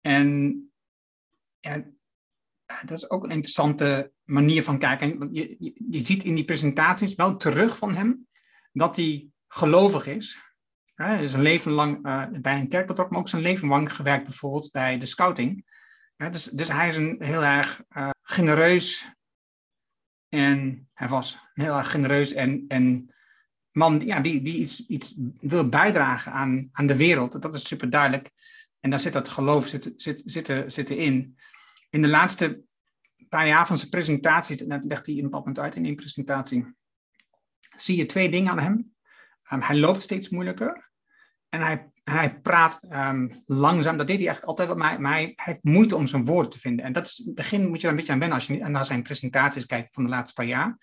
En 0.00 0.56
ja, 1.60 1.84
dat 2.66 2.98
is 2.98 3.10
ook 3.10 3.24
een 3.24 3.30
interessante 3.30 4.12
manier 4.24 4.62
van 4.62 4.78
kijken. 4.78 5.28
Je, 5.32 5.72
je, 5.90 6.04
ziet 6.04 6.24
in 6.24 6.34
die 6.34 6.44
presentaties 6.44 7.14
wel 7.14 7.36
terug 7.36 7.76
van 7.76 7.94
hem 7.94 8.26
dat 8.72 8.96
hij 8.96 9.28
gelovig 9.48 10.06
is. 10.06 10.38
Hij 10.94 11.22
is 11.22 11.32
een 11.32 11.42
leven 11.42 11.72
lang 11.72 12.06
uh, 12.06 12.26
bij 12.40 12.58
een 12.58 12.68
kerk 12.68 12.86
betrokken, 12.86 13.14
maar 13.14 13.22
ook 13.22 13.28
zijn 13.28 13.42
leven 13.42 13.68
lang 13.68 13.94
gewerkt 13.94 14.24
bijvoorbeeld 14.24 14.70
bij 14.70 14.98
de 14.98 15.06
scouting. 15.06 15.64
dus, 16.16 16.44
dus 16.44 16.68
hij 16.68 16.88
is 16.88 16.96
een 16.96 17.16
heel 17.18 17.44
erg 17.44 17.82
uh, 17.96 18.10
genereus 18.22 19.14
en 20.28 20.88
hij 20.92 21.08
was 21.08 21.38
heel 21.54 21.76
erg 21.76 21.90
genereus 21.90 22.32
en, 22.32 22.64
en 22.68 23.14
man 23.72 24.00
ja, 24.00 24.20
die, 24.20 24.42
die 24.42 24.56
iets, 24.56 24.86
iets 24.86 25.14
wil 25.40 25.68
bijdragen 25.68 26.32
aan, 26.32 26.68
aan 26.72 26.86
de 26.86 26.96
wereld. 26.96 27.42
Dat 27.42 27.54
is 27.54 27.66
super 27.66 27.90
duidelijk. 27.90 28.30
En 28.80 28.90
daar 28.90 29.00
zit 29.00 29.12
dat 29.12 29.28
geloof 29.28 29.68
zit, 29.68 29.92
zit, 29.96 30.22
zit, 30.24 30.64
zit 30.66 30.90
in. 30.90 31.38
In 31.90 32.02
de 32.02 32.08
laatste 32.08 32.62
paar 33.28 33.46
jaar 33.46 33.66
van 33.66 33.78
zijn 33.78 33.90
presentatie, 33.90 34.66
dat 34.66 34.84
legt 34.84 35.06
hij 35.06 35.14
een 35.14 35.22
bepaald 35.22 35.44
moment 35.44 35.64
uit 35.64 35.76
in 35.76 35.84
één 35.84 35.94
presentatie, 35.94 36.74
zie 37.76 37.96
je 37.96 38.06
twee 38.06 38.30
dingen 38.30 38.50
aan 38.50 38.58
hem. 38.58 38.94
Um, 39.52 39.60
hij 39.60 39.76
loopt 39.76 40.02
steeds 40.02 40.28
moeilijker. 40.28 40.90
En 41.48 41.60
hij, 41.60 41.90
hij 42.04 42.40
praat 42.40 42.80
um, 42.90 43.42
langzaam. 43.44 43.96
Dat 43.96 44.06
deed 44.06 44.16
hij 44.16 44.26
eigenlijk 44.26 44.58
altijd, 44.58 44.78
maar, 44.78 45.00
maar 45.00 45.12
hij, 45.12 45.32
heeft 45.36 45.62
moeite 45.62 45.96
om 45.96 46.06
zijn 46.06 46.24
woorden 46.24 46.50
te 46.50 46.58
vinden. 46.58 46.84
En 46.84 46.92
dat 46.92 47.06
is, 47.06 47.18
in 47.18 47.26
het 47.26 47.34
begin 47.34 47.68
moet 47.68 47.76
je 47.76 47.82
daar 47.82 47.90
een 47.90 47.96
beetje 47.96 48.12
aan 48.12 48.18
wennen 48.18 48.38
als 48.38 48.46
je 48.46 48.68
naar 48.68 48.86
zijn 48.86 49.02
presentaties 49.02 49.66
kijkt 49.66 49.94
van 49.94 50.04
de 50.04 50.10
laatste 50.10 50.34
paar 50.34 50.46
jaar. 50.46 50.68
Um, 50.68 50.78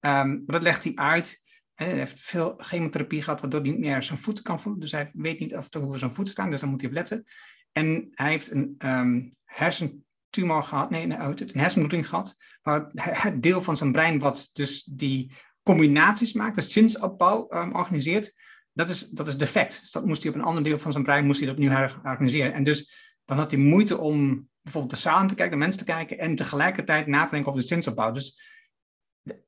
maar 0.00 0.42
dat 0.46 0.62
legt 0.62 0.84
hij 0.84 0.94
uit. 0.94 1.41
Hij 1.74 1.92
heeft 1.92 2.20
veel 2.20 2.54
chemotherapie 2.56 3.22
gehad, 3.22 3.40
waardoor 3.40 3.60
hij 3.60 3.70
niet 3.70 3.78
meer 3.78 4.02
zijn 4.02 4.18
voeten 4.18 4.44
kan 4.44 4.60
voelen. 4.60 4.80
Dus 4.80 4.92
hij 4.92 5.10
weet 5.12 5.40
niet 5.40 5.56
of 5.56 5.68
hoe 5.74 5.98
zijn 5.98 6.14
voeten 6.14 6.32
staan, 6.32 6.50
dus 6.50 6.60
daar 6.60 6.68
moet 6.68 6.80
hij 6.80 6.90
op 6.90 6.96
letten. 6.96 7.24
En 7.72 8.08
hij 8.10 8.30
heeft 8.30 8.50
een 8.50 8.74
um, 8.78 9.36
hersentumor 9.44 10.62
gehad, 10.62 10.90
nee, 10.90 11.06
nee 11.06 11.18
een 11.18 11.36
hersenbloeding 11.52 12.08
gehad, 12.08 12.36
waar 12.62 12.90
het 12.94 13.42
deel 13.42 13.62
van 13.62 13.76
zijn 13.76 13.92
brein 13.92 14.18
wat 14.18 14.50
dus 14.52 14.84
die 14.84 15.32
combinaties 15.62 16.32
maakt, 16.32 16.54
dus 16.54 16.72
zinsopbouw 16.72 17.46
um, 17.50 17.74
organiseert, 17.74 18.34
dat 18.72 18.90
is, 18.90 19.08
dat 19.08 19.28
is 19.28 19.36
defect. 19.36 19.80
Dus 19.80 19.90
dat 19.90 20.06
moest 20.06 20.22
hij 20.22 20.32
op 20.32 20.38
een 20.38 20.44
ander 20.44 20.64
deel 20.64 20.78
van 20.78 20.92
zijn 20.92 21.04
brein 21.04 21.26
moest 21.26 21.40
hij 21.40 21.50
opnieuw 21.50 21.70
herorganiseren. 21.70 22.52
En 22.52 22.62
dus 22.62 22.90
dan 23.24 23.36
had 23.36 23.50
hij 23.50 23.60
moeite 23.60 23.98
om 23.98 24.48
bijvoorbeeld 24.62 24.94
de 24.94 25.00
zaal 25.00 25.26
te 25.26 25.34
kijken, 25.34 25.58
de 25.58 25.64
mensen 25.64 25.84
te 25.86 25.92
kijken 25.92 26.18
en 26.18 26.36
tegelijkertijd 26.36 27.06
na 27.06 27.24
te 27.24 27.30
denken 27.30 27.48
over 27.48 27.62
de 27.62 27.68
zinsopbouw. 27.68 28.10
Dus 28.10 28.40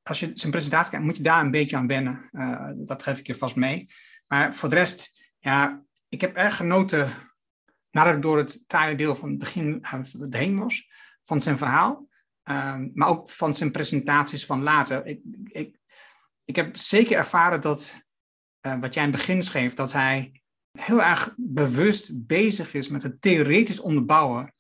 als 0.03 0.21
je 0.21 0.31
zijn 0.35 0.53
presentatie 0.53 0.91
kijkt, 0.91 1.07
moet 1.07 1.17
je 1.17 1.23
daar 1.23 1.41
een 1.41 1.51
beetje 1.51 1.77
aan 1.77 1.87
wennen. 1.87 2.29
Uh, 2.33 2.71
dat 2.77 3.03
geef 3.03 3.19
ik 3.19 3.27
je 3.27 3.35
vast 3.35 3.57
mee. 3.57 3.91
Maar 4.27 4.55
voor 4.55 4.69
de 4.69 4.75
rest, 4.75 5.31
ja, 5.39 5.83
ik 6.09 6.21
heb 6.21 6.37
erg 6.37 6.57
genoten 6.57 7.13
nadat 7.91 8.15
ik 8.15 8.23
door 8.23 8.39
het 8.39 8.65
taaie 8.67 8.97
deel 8.97 9.15
van 9.15 9.29
het 9.29 9.39
begin 9.39 9.85
uh, 9.95 10.01
heen 10.29 10.59
was, 10.59 10.89
van 11.23 11.41
zijn 11.41 11.59
verhaal. 11.59 12.09
Uh, 12.45 12.77
maar 12.95 13.09
ook 13.09 13.31
van 13.31 13.55
zijn 13.55 13.71
presentaties 13.71 14.47
van 14.47 14.63
later. 14.63 15.07
Ik, 15.07 15.21
ik, 15.45 15.79
ik 16.45 16.57
heb 16.57 16.77
zeker 16.77 17.17
ervaren 17.17 17.61
dat 17.61 18.05
uh, 18.67 18.81
wat 18.81 18.95
jij 18.95 19.05
in 19.05 19.11
het 19.11 19.19
begin 19.19 19.43
schreef, 19.43 19.75
dat 19.75 19.93
hij 19.93 20.43
heel 20.73 21.03
erg 21.03 21.35
bewust 21.37 22.27
bezig 22.27 22.75
is 22.75 22.89
met 22.89 23.03
het 23.03 23.21
theoretisch 23.21 23.81
onderbouwen 23.81 24.55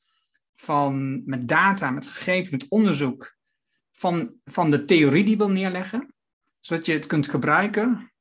van 0.54 1.22
met 1.24 1.48
data, 1.48 1.90
met 1.90 2.06
gegevens, 2.06 2.50
met 2.50 2.68
onderzoek 2.68 3.33
van, 4.04 4.40
van 4.44 4.70
de 4.70 4.84
theorie 4.84 5.24
die 5.24 5.36
wil 5.36 5.50
neerleggen, 5.50 6.14
zodat 6.60 6.86
je 6.86 6.92
het 6.92 7.06
kunt 7.06 7.28
gebruiken 7.28 8.12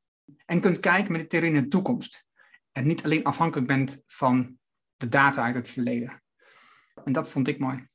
en 0.45 0.61
kunt 0.61 0.79
kijken 0.79 1.11
met 1.11 1.21
de 1.21 1.27
theorie 1.27 1.53
in 1.53 1.61
de 1.61 1.67
toekomst. 1.67 2.25
En 2.71 2.87
niet 2.87 3.03
alleen 3.03 3.23
afhankelijk 3.23 3.67
bent 3.67 4.01
van 4.05 4.57
de 4.97 5.09
data 5.09 5.43
uit 5.43 5.55
het 5.55 5.67
verleden. 5.67 6.23
En 7.03 7.13
dat 7.13 7.29
vond 7.29 7.47
ik 7.47 7.59
mooi. 7.59 7.87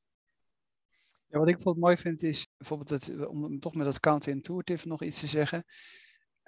Ja, 1.29 1.39
wat 1.39 1.49
ik 1.49 1.55
bijvoorbeeld 1.55 1.85
mooi 1.85 1.97
vind 1.97 2.23
is, 2.23 2.49
bijvoorbeeld 2.57 2.91
het, 2.91 3.27
om 3.27 3.61
toch 3.61 3.75
met 3.75 3.87
dat 3.87 4.01
counterintuitive 4.01 4.89
nog 4.89 5.03
iets 5.03 5.21
te 5.21 5.27
zeggen 5.27 5.65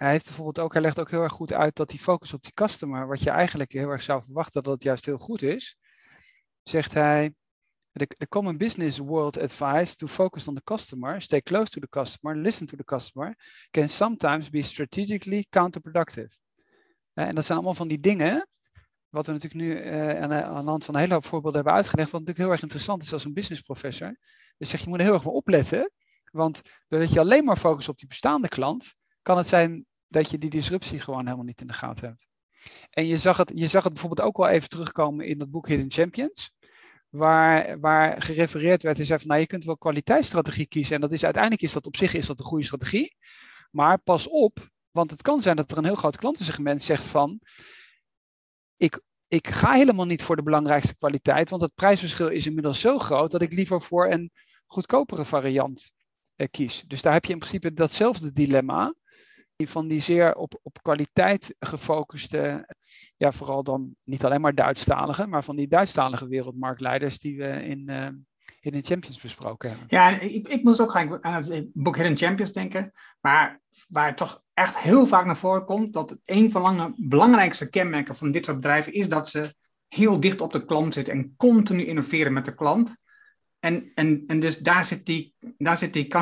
hij 0.01 0.11
heeft 0.11 0.25
bijvoorbeeld 0.25 0.59
ook, 0.59 0.73
hij 0.73 0.83
legt 0.83 0.99
ook 0.99 1.11
heel 1.11 1.23
erg 1.23 1.33
goed 1.33 1.53
uit 1.53 1.77
dat 1.77 1.89
die 1.89 1.99
focus 1.99 2.33
op 2.33 2.43
die 2.43 2.53
customer, 2.53 3.07
wat 3.07 3.23
je 3.23 3.31
eigenlijk 3.31 3.73
heel 3.73 3.89
erg 3.89 4.03
zou 4.03 4.23
verwachten 4.23 4.63
dat 4.63 4.73
het 4.73 4.83
juist 4.83 5.05
heel 5.05 5.19
goed 5.19 5.43
is, 5.43 5.77
zegt 6.63 6.95
hij, 6.95 7.35
the, 7.93 8.27
common 8.29 8.57
business 8.57 8.99
world 8.99 9.39
advice 9.39 9.97
to 9.97 10.07
focus 10.07 10.49
on 10.49 10.55
the 10.55 10.63
customer, 10.63 11.21
stay 11.21 11.41
close 11.41 11.71
to 11.71 11.81
the 11.81 11.89
customer, 11.89 12.37
listen 12.37 12.67
to 12.67 12.77
the 12.77 12.85
customer, 12.85 13.35
can 13.71 13.89
sometimes 13.89 14.51
be 14.51 14.63
strategically 14.63 15.47
counterproductive. 15.51 16.31
En 17.13 17.35
dat 17.35 17.45
zijn 17.45 17.59
allemaal 17.59 17.77
van 17.77 17.89
die 17.89 18.01
dingen, 18.01 18.49
wat 19.09 19.27
we 19.27 19.33
natuurlijk 19.33 19.63
nu 19.63 19.85
uh, 19.85 20.23
aan, 20.23 20.33
aan 20.33 20.65
de 20.65 20.71
hand 20.71 20.85
van 20.85 20.95
een 20.95 21.01
hele 21.01 21.13
hoop 21.13 21.25
voorbeelden 21.25 21.61
hebben 21.61 21.73
uitgelegd, 21.73 22.11
wat 22.11 22.21
natuurlijk 22.21 22.47
heel 22.47 22.55
erg 22.55 22.63
interessant 22.63 23.03
is 23.03 23.13
als 23.13 23.25
een 23.25 23.35
business 23.35 23.63
professor. 23.63 24.19
Dus 24.57 24.69
zeg 24.69 24.81
je 24.81 24.89
moet 24.89 24.99
er 24.99 25.05
heel 25.05 25.15
erg 25.15 25.23
wel 25.23 25.33
opletten, 25.33 25.91
want 26.33 26.61
doordat 26.89 27.13
je 27.13 27.21
alleen 27.21 27.45
maar 27.45 27.57
focust 27.57 27.89
op 27.89 27.99
die 27.99 28.09
bestaande 28.09 28.49
klant, 28.49 28.95
kan 29.23 29.37
het 29.37 29.47
zijn 29.47 29.87
dat 30.09 30.31
je 30.31 30.39
die 30.39 30.51
disruptie 30.51 31.01
gewoon 31.01 31.25
helemaal 31.25 31.45
niet 31.45 31.61
in 31.61 31.67
de 31.67 31.73
gaten 31.73 32.09
hebt. 32.09 32.29
En 32.91 33.07
je 33.07 33.19
zag 33.19 33.37
het, 33.37 33.53
je 33.55 33.69
zag 33.69 33.85
het 33.85 33.93
bijvoorbeeld 33.93 34.29
ook 34.29 34.37
wel 34.37 34.49
even 34.49 34.69
terugkomen 34.69 35.27
in 35.27 35.39
dat 35.39 35.51
boek 35.51 35.69
Hidden 35.69 35.91
Champions. 35.91 36.53
Waar, 37.11 37.81
waar 37.81 38.23
gerefereerd 38.23 38.83
werd 38.83 38.99
en 38.99 39.05
zei 39.05 39.19
van 39.19 39.29
nou 39.29 39.41
je 39.41 39.47
kunt 39.47 39.65
wel 39.65 39.77
kwaliteitsstrategie 39.77 40.67
kiezen. 40.67 40.95
En 40.95 41.01
dat 41.01 41.13
is 41.13 41.25
uiteindelijk 41.25 41.63
is 41.63 41.73
dat 41.73 41.87
op 41.87 41.97
zich 41.97 42.15
is 42.15 42.27
dat 42.27 42.39
een 42.39 42.45
goede 42.45 42.65
strategie. 42.65 43.17
Maar 43.71 43.99
pas 43.99 44.29
op, 44.29 44.69
want 44.91 45.11
het 45.11 45.23
kan 45.23 45.43
zijn 45.43 45.57
dat 45.57 45.71
er 45.71 45.79
een 45.79 45.85
heel 45.85 45.95
groot 45.95 46.17
klantensegment 46.17 46.83
zegt 46.83 47.05
van 47.05 47.41
ik, 48.77 49.01
ik 49.29 49.49
ga 49.49 49.73
helemaal 49.73 50.07
niet 50.07 50.23
voor 50.23 50.37
de 50.37 50.43
belangrijkste 50.43 50.97
kwaliteit, 50.97 51.51
want 51.51 51.63
het 51.63 51.75
prijsverschil 51.75 52.29
is 52.29 52.47
inmiddels 52.47 52.81
zo 52.81 52.99
groot 52.99 53.31
dat 53.31 53.43
ik 53.43 53.53
liever 53.53 53.83
voor 53.83 54.11
een 54.11 54.31
goedkopere 54.67 55.25
variant 55.25 55.93
eh, 56.35 56.47
kies. 56.51 56.85
Dus 56.87 57.03
daar 57.03 57.13
heb 57.13 57.25
je 57.25 57.33
in 57.33 57.39
principe 57.39 57.73
datzelfde 57.73 58.33
dilemma 58.33 58.95
van 59.69 59.89
die 59.89 60.01
zeer 60.01 60.35
op, 60.35 60.59
op 60.63 60.83
kwaliteit 60.83 61.55
gefocuste, 61.59 62.69
ja, 63.17 63.33
vooral 63.33 63.63
dan 63.63 63.95
niet 64.05 64.25
alleen 64.25 64.41
maar 64.41 64.55
Duitsstalige, 64.55 65.27
maar 65.27 65.45
van 65.45 65.57
die 65.57 65.69
Duitsstalige 65.69 66.29
wereldmarktleiders 66.29 67.19
die 67.19 67.39
we 67.39 67.65
in, 67.65 67.91
uh, 67.91 68.09
Hidden 68.61 68.85
Champions 68.85 69.21
besproken 69.21 69.69
hebben. 69.69 69.87
Ja, 69.91 70.21
ik, 70.21 70.49
ik 70.49 70.63
moest 70.63 70.81
ook 70.81 70.91
gelijk 70.91 71.25
aan 71.25 71.43
het 71.43 71.71
boek 71.73 71.97
Hidden 71.97 72.17
Champions 72.17 72.53
denken, 72.53 72.93
maar 73.21 73.61
waar 73.89 74.17
toch 74.17 74.43
echt 74.55 74.79
heel 74.79 75.07
vaak 75.07 75.25
naar 75.25 75.37
voren 75.37 75.65
komt 75.65 75.93
dat 75.93 76.17
een 76.25 76.51
van 76.51 76.77
de 76.77 76.93
belangrijkste 77.09 77.69
kenmerken 77.69 78.17
van 78.17 78.31
dit 78.31 78.45
soort 78.45 78.57
bedrijven 78.57 78.93
is 78.93 79.09
dat 79.09 79.29
ze 79.29 79.55
heel 79.89 80.21
dicht 80.21 80.41
op 80.41 80.53
de 80.53 80.65
klant 80.65 80.95
zitten 80.95 81.15
en 81.15 81.35
continu 81.37 81.85
innoveren 81.85 82.33
met 82.33 82.45
de 82.45 82.55
klant. 82.55 82.97
En, 83.61 83.91
en, 83.95 84.25
en 84.27 84.41
dus 84.41 84.59
daar 84.59 84.85
zit, 84.85 85.07
die, 85.07 85.35
daar 85.59 85.79
zit 85.79 85.93
die 85.93 86.15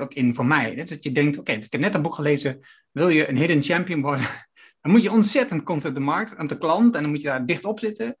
ook 0.00 0.14
in 0.14 0.34
voor 0.34 0.46
mij. 0.46 0.74
Dat 0.74 1.02
je 1.02 1.12
denkt, 1.12 1.38
oké, 1.38 1.52
ik 1.52 1.72
heb 1.72 1.80
net 1.80 1.94
een 1.94 2.02
boek 2.02 2.14
gelezen, 2.14 2.60
wil 2.90 3.08
je 3.08 3.28
een 3.28 3.36
hidden 3.36 3.62
champion 3.62 4.00
worden? 4.00 4.26
Dan 4.80 4.92
moet 4.92 5.02
je 5.02 5.10
ontzettend 5.10 5.68
op 5.68 5.94
de 5.94 6.00
markt, 6.00 6.36
aan 6.36 6.46
de 6.46 6.58
klant, 6.58 6.94
en 6.94 7.02
dan 7.02 7.10
moet 7.10 7.20
je 7.20 7.28
daar 7.28 7.46
dicht 7.46 7.64
op 7.64 7.78
zitten. 7.78 8.16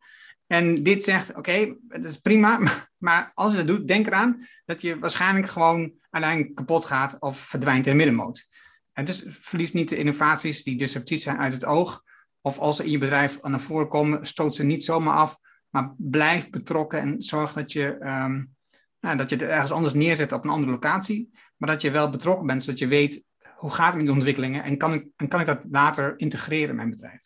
En 0.46 0.74
dit 0.74 1.02
zegt, 1.02 1.36
oké, 1.36 1.76
dat 1.82 2.04
is 2.04 2.16
prima, 2.16 2.60
maar 3.06 3.30
als 3.34 3.50
je 3.50 3.58
dat 3.58 3.66
doet, 3.66 3.88
denk 3.88 4.06
eraan 4.06 4.46
dat 4.64 4.80
je 4.80 4.98
waarschijnlijk 4.98 5.46
gewoon 5.46 5.92
uiteindelijk 6.10 6.54
kapot 6.54 6.84
gaat 6.84 7.16
of 7.20 7.38
verdwijnt 7.38 7.86
in 7.86 7.92
de 7.92 7.96
middenmoot. 7.98 8.48
En 8.92 9.04
dus 9.04 9.24
verlies 9.28 9.72
niet 9.72 9.88
de 9.88 9.96
innovaties 9.96 10.62
die 10.64 10.76
disruptief 10.76 11.22
zijn 11.22 11.38
uit 11.38 11.52
het 11.52 11.64
oog. 11.64 12.02
Of 12.40 12.58
als 12.58 12.76
ze 12.76 12.84
in 12.84 12.90
je 12.90 12.98
bedrijf 12.98 13.42
naar 13.42 13.60
voren 13.60 13.88
komen, 13.88 14.26
stoot 14.26 14.54
ze 14.54 14.64
niet 14.64 14.84
zomaar 14.84 15.16
af, 15.16 15.38
maar 15.72 15.94
blijf 15.96 16.50
betrokken 16.50 17.00
en 17.00 17.22
zorg 17.22 17.52
dat 17.52 17.72
je, 17.72 17.86
um, 17.86 18.54
nou, 19.00 19.16
dat 19.16 19.28
je 19.28 19.36
het 19.36 19.44
ergens 19.44 19.72
anders 19.72 19.94
neerzet 19.94 20.32
op 20.32 20.44
een 20.44 20.50
andere 20.50 20.72
locatie. 20.72 21.30
Maar 21.56 21.70
dat 21.70 21.82
je 21.82 21.90
wel 21.90 22.10
betrokken 22.10 22.46
bent, 22.46 22.62
zodat 22.62 22.78
je 22.78 22.86
weet 22.86 23.24
hoe 23.56 23.70
gaat 23.70 23.86
het 23.86 23.96
met 23.96 24.06
de 24.06 24.12
ontwikkelingen 24.12 24.62
en 24.62 24.78
kan 24.78 24.92
ik, 24.92 25.06
en 25.16 25.28
kan 25.28 25.40
ik 25.40 25.46
dat 25.46 25.60
later 25.70 26.18
integreren 26.18 26.68
in 26.68 26.76
mijn 26.76 26.90
bedrijf? 26.90 27.20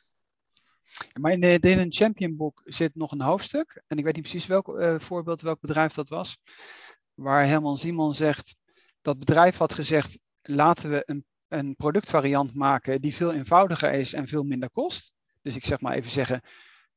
Maar 1.21 1.33
in 1.33 1.41
de 1.41 1.59
Delen 1.61 1.93
Champion 1.93 2.37
boek 2.37 2.63
zit 2.65 2.95
nog 2.95 3.13
een 3.13 3.21
hoofdstuk. 3.21 3.83
En 3.87 3.99
ik 3.99 4.05
weet 4.05 4.15
niet 4.15 4.23
precies 4.23 4.47
welk 4.47 4.69
uh, 4.69 4.99
voorbeeld, 4.99 5.41
welk 5.41 5.61
bedrijf 5.61 5.93
dat 5.93 6.09
was. 6.09 6.39
Waar 7.15 7.47
Herman 7.47 7.77
Simon 7.77 8.13
zegt, 8.13 8.57
dat 9.03 9.19
bedrijf 9.19 9.57
had 9.57 9.75
gezegd, 9.75 10.19
laten 10.43 10.91
we 10.91 11.03
een, 11.07 11.25
een 11.49 11.77
productvariant 11.77 12.55
maken 12.55 13.01
die 13.01 13.15
veel 13.15 13.33
eenvoudiger 13.33 13.93
is 13.93 14.13
en 14.13 14.29
veel 14.29 14.43
minder 14.43 14.71
kost. 14.71 15.13
Dus 15.43 15.57
ik 15.57 15.67
zeg 15.67 15.81
maar 15.81 15.95
even 15.95 16.11
zeggen, 16.11 16.41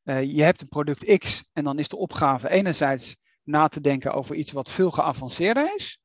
uh, 0.04 0.24
je 0.24 0.44
hebt 0.44 0.62
een 0.62 0.68
product 0.68 1.18
X 1.18 1.44
en 1.54 1.64
dan 1.64 1.80
is 1.80 1.88
de 1.88 1.98
opgave 1.98 2.50
enerzijds 2.50 3.18
na 3.44 3.68
te 3.68 3.82
denken 3.82 4.14
over 4.14 4.36
iets 4.36 4.52
wat 4.52 4.70
veel 4.70 4.92
geavanceerder 4.92 5.76
is. 5.76 6.00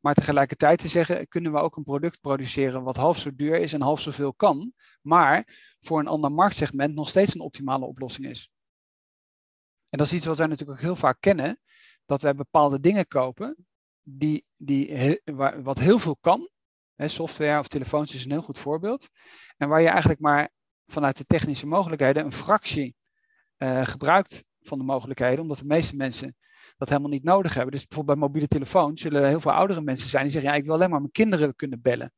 Maar 0.00 0.14
tegelijkertijd 0.14 0.78
te 0.78 0.88
zeggen, 0.88 1.28
kunnen 1.28 1.52
we 1.52 1.58
ook 1.58 1.76
een 1.76 1.82
product 1.82 2.20
produceren 2.20 2.82
wat 2.82 2.96
half 2.96 3.18
zo 3.18 3.34
duur 3.34 3.60
is 3.60 3.72
en 3.72 3.80
half 3.80 4.00
zoveel 4.00 4.34
kan, 4.34 4.72
maar 5.02 5.48
voor 5.80 6.00
een 6.00 6.06
ander 6.06 6.32
marktsegment 6.32 6.94
nog 6.94 7.08
steeds 7.08 7.34
een 7.34 7.40
optimale 7.40 7.84
oplossing 7.84 8.26
is. 8.26 8.50
En 9.88 9.98
dat 9.98 10.06
is 10.06 10.12
iets 10.12 10.26
wat 10.26 10.38
wij 10.38 10.46
natuurlijk 10.46 10.78
ook 10.78 10.84
heel 10.84 10.96
vaak 10.96 11.16
kennen, 11.20 11.60
dat 12.06 12.22
wij 12.22 12.34
bepaalde 12.34 12.80
dingen 12.80 13.06
kopen 13.06 13.66
die, 14.02 14.46
die, 14.56 15.20
wat 15.62 15.78
heel 15.78 15.98
veel 15.98 16.16
kan. 16.20 16.48
Software 16.96 17.58
of 17.58 17.68
telefoons 17.68 18.14
is 18.14 18.24
een 18.24 18.30
heel 18.30 18.42
goed 18.42 18.58
voorbeeld. 18.58 19.08
En 19.56 19.68
waar 19.68 19.80
je 19.80 19.88
eigenlijk 19.88 20.20
maar 20.20 20.50
vanuit 20.86 21.16
de 21.16 21.24
technische 21.24 21.66
mogelijkheden 21.66 22.24
een 22.24 22.32
fractie 22.32 22.94
uh, 23.64 23.86
gebruikt 23.86 24.44
van 24.60 24.78
de 24.78 24.84
mogelijkheden, 24.84 25.40
omdat 25.40 25.58
de 25.58 25.64
meeste 25.64 25.96
mensen 25.96 26.36
dat 26.76 26.88
helemaal 26.88 27.10
niet 27.10 27.24
nodig 27.24 27.54
hebben. 27.54 27.72
Dus 27.72 27.86
bijvoorbeeld 27.86 28.18
bij 28.18 28.26
mobiele 28.26 28.48
telefoons 28.48 29.00
zullen 29.00 29.22
er 29.22 29.28
heel 29.28 29.40
veel 29.40 29.52
oudere 29.52 29.80
mensen 29.80 30.08
zijn 30.08 30.22
die 30.22 30.32
zeggen, 30.32 30.50
ja, 30.50 30.56
ik 30.56 30.64
wil 30.64 30.74
alleen 30.74 30.90
maar 30.90 31.00
mijn 31.00 31.12
kinderen 31.12 31.54
kunnen 31.54 31.82
bellen. 31.82 32.12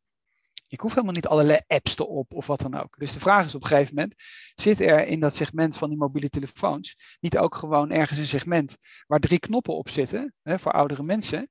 Ik 0.69 0.81
hoef 0.81 0.95
helemaal 0.95 1.15
niet 1.15 1.27
allerlei 1.27 1.61
apps 1.67 1.99
erop 1.99 2.33
of 2.33 2.47
wat 2.47 2.61
dan 2.61 2.75
ook. 2.75 2.99
Dus 2.99 3.13
de 3.13 3.21
vraag 3.21 3.47
is 3.47 3.55
op 3.55 3.63
een 3.63 3.69
gegeven 3.69 3.95
moment, 3.95 4.15
zit 4.55 4.81
er 4.81 5.07
in 5.07 5.21
dat 5.21 5.35
segment 5.35 5.77
van 5.77 5.89
die 5.89 5.99
mobiele 5.99 6.29
telefoons 6.29 7.17
niet 7.21 7.39
ook 7.39 7.55
gewoon 7.55 7.91
ergens 7.91 8.19
een 8.19 8.27
segment 8.27 8.77
waar 9.07 9.21
drie 9.21 9.39
knoppen 9.39 9.75
op 9.75 9.89
zitten, 9.89 10.35
hè, 10.43 10.59
voor 10.59 10.73
oudere 10.73 11.03
mensen, 11.03 11.49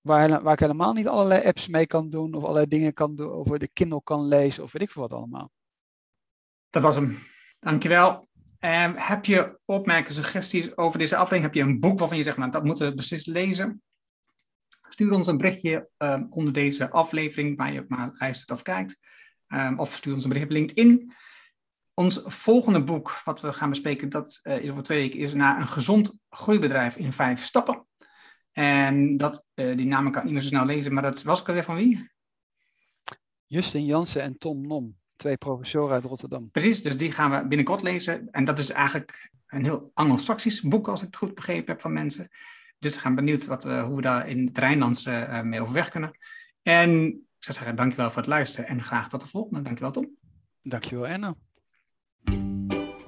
waar, 0.00 0.42
waar 0.42 0.52
ik 0.52 0.58
helemaal 0.58 0.92
niet 0.92 1.08
allerlei 1.08 1.46
apps 1.46 1.68
mee 1.68 1.86
kan 1.86 2.10
doen 2.10 2.34
of 2.34 2.42
allerlei 2.42 2.66
dingen 2.66 2.92
kan 2.92 3.14
doen, 3.16 3.32
of 3.32 3.48
de 3.48 3.68
Kindle 3.72 4.02
kan 4.02 4.26
lezen 4.26 4.62
of 4.62 4.72
weet 4.72 4.82
ik 4.82 4.90
veel 4.90 5.02
wat 5.02 5.12
allemaal. 5.12 5.50
Dat 6.70 6.82
was 6.82 6.94
hem. 6.94 7.18
Dankjewel. 7.58 8.28
Um, 8.64 8.94
heb 8.96 9.24
je 9.24 9.58
opmerkingen, 9.64 10.12
suggesties 10.12 10.76
over 10.76 10.98
deze 10.98 11.16
aflevering? 11.16 11.44
Heb 11.44 11.54
je 11.54 11.70
een 11.70 11.80
boek 11.80 11.98
waarvan 11.98 12.16
je 12.18 12.24
zegt, 12.24 12.36
nou, 12.36 12.50
dat 12.50 12.64
moeten 12.64 12.86
we 12.86 12.94
precies 12.94 13.26
lezen? 13.26 13.82
Stuur 14.88 15.12
ons 15.12 15.26
een 15.26 15.36
berichtje 15.36 15.88
um, 15.96 16.26
onder 16.30 16.52
deze 16.52 16.90
aflevering, 16.90 17.56
waar 17.56 17.72
je 17.72 17.84
maar 17.88 18.10
luistert 18.12 18.50
of 18.50 18.62
kijkt. 18.62 18.98
Um, 19.48 19.78
of 19.78 19.94
stuur 19.94 20.14
ons 20.14 20.22
een 20.22 20.28
berichtje 20.28 20.54
op 20.54 20.60
LinkedIn. 20.60 21.12
Ons 21.94 22.20
volgende 22.24 22.84
boek, 22.84 23.20
wat 23.24 23.40
we 23.40 23.52
gaan 23.52 23.70
bespreken, 23.70 24.08
dat 24.08 24.40
uh, 24.42 24.70
over 24.70 24.82
twee 24.82 25.00
weken 25.00 25.18
is 25.18 25.34
naar 25.34 25.60
een 25.60 25.68
gezond 25.68 26.18
groeibedrijf 26.28 26.96
in 26.96 27.12
vijf 27.12 27.44
stappen. 27.44 27.86
En 28.52 29.16
dat, 29.16 29.44
uh, 29.54 29.76
die 29.76 29.86
namen 29.86 30.12
kan 30.12 30.20
ik 30.20 30.24
niet 30.24 30.34
meer 30.34 30.42
zo 30.42 30.48
snel 30.48 30.66
lezen, 30.66 30.92
maar 30.92 31.02
dat 31.02 31.22
was 31.22 31.40
ik 31.40 31.48
alweer 31.48 31.64
van 31.64 31.76
wie? 31.76 32.10
Justin 33.46 33.84
Jansen 33.84 34.22
en 34.22 34.38
Tom 34.38 34.66
Nom 34.66 34.96
twee 35.16 35.36
professoren 35.36 35.94
uit 35.94 36.04
Rotterdam. 36.04 36.50
Precies, 36.50 36.82
dus 36.82 36.96
die 36.96 37.12
gaan 37.12 37.30
we 37.30 37.46
binnenkort 37.46 37.82
lezen. 37.82 38.30
En 38.30 38.44
dat 38.44 38.58
is 38.58 38.70
eigenlijk 38.70 39.30
een 39.46 39.64
heel 39.64 39.90
anglo-saxisch 39.94 40.60
boek, 40.60 40.88
als 40.88 41.00
ik 41.00 41.06
het 41.06 41.16
goed 41.16 41.34
begrepen 41.34 41.72
heb 41.72 41.80
van 41.80 41.92
mensen. 41.92 42.28
Dus 42.78 42.94
we 42.94 43.00
gaan 43.00 43.14
benieuwd 43.14 43.46
wat, 43.46 43.66
uh, 43.66 43.84
hoe 43.84 43.96
we 43.96 44.02
daar 44.02 44.28
in 44.28 44.46
het 44.46 44.58
Rijnlands 44.58 45.06
uh, 45.06 45.40
mee 45.40 45.60
overweg 45.60 45.88
kunnen. 45.88 46.10
En 46.62 47.06
ik 47.06 47.22
zou 47.38 47.56
zeggen, 47.56 47.76
dankjewel 47.76 48.08
voor 48.08 48.22
het 48.22 48.30
luisteren 48.30 48.68
en 48.68 48.82
graag 48.82 49.08
tot 49.08 49.20
de 49.20 49.26
volgende. 49.26 49.62
Dankjewel 49.62 49.92
Tom. 49.92 50.16
Dankjewel 50.62 51.06
Enno. 51.06 51.34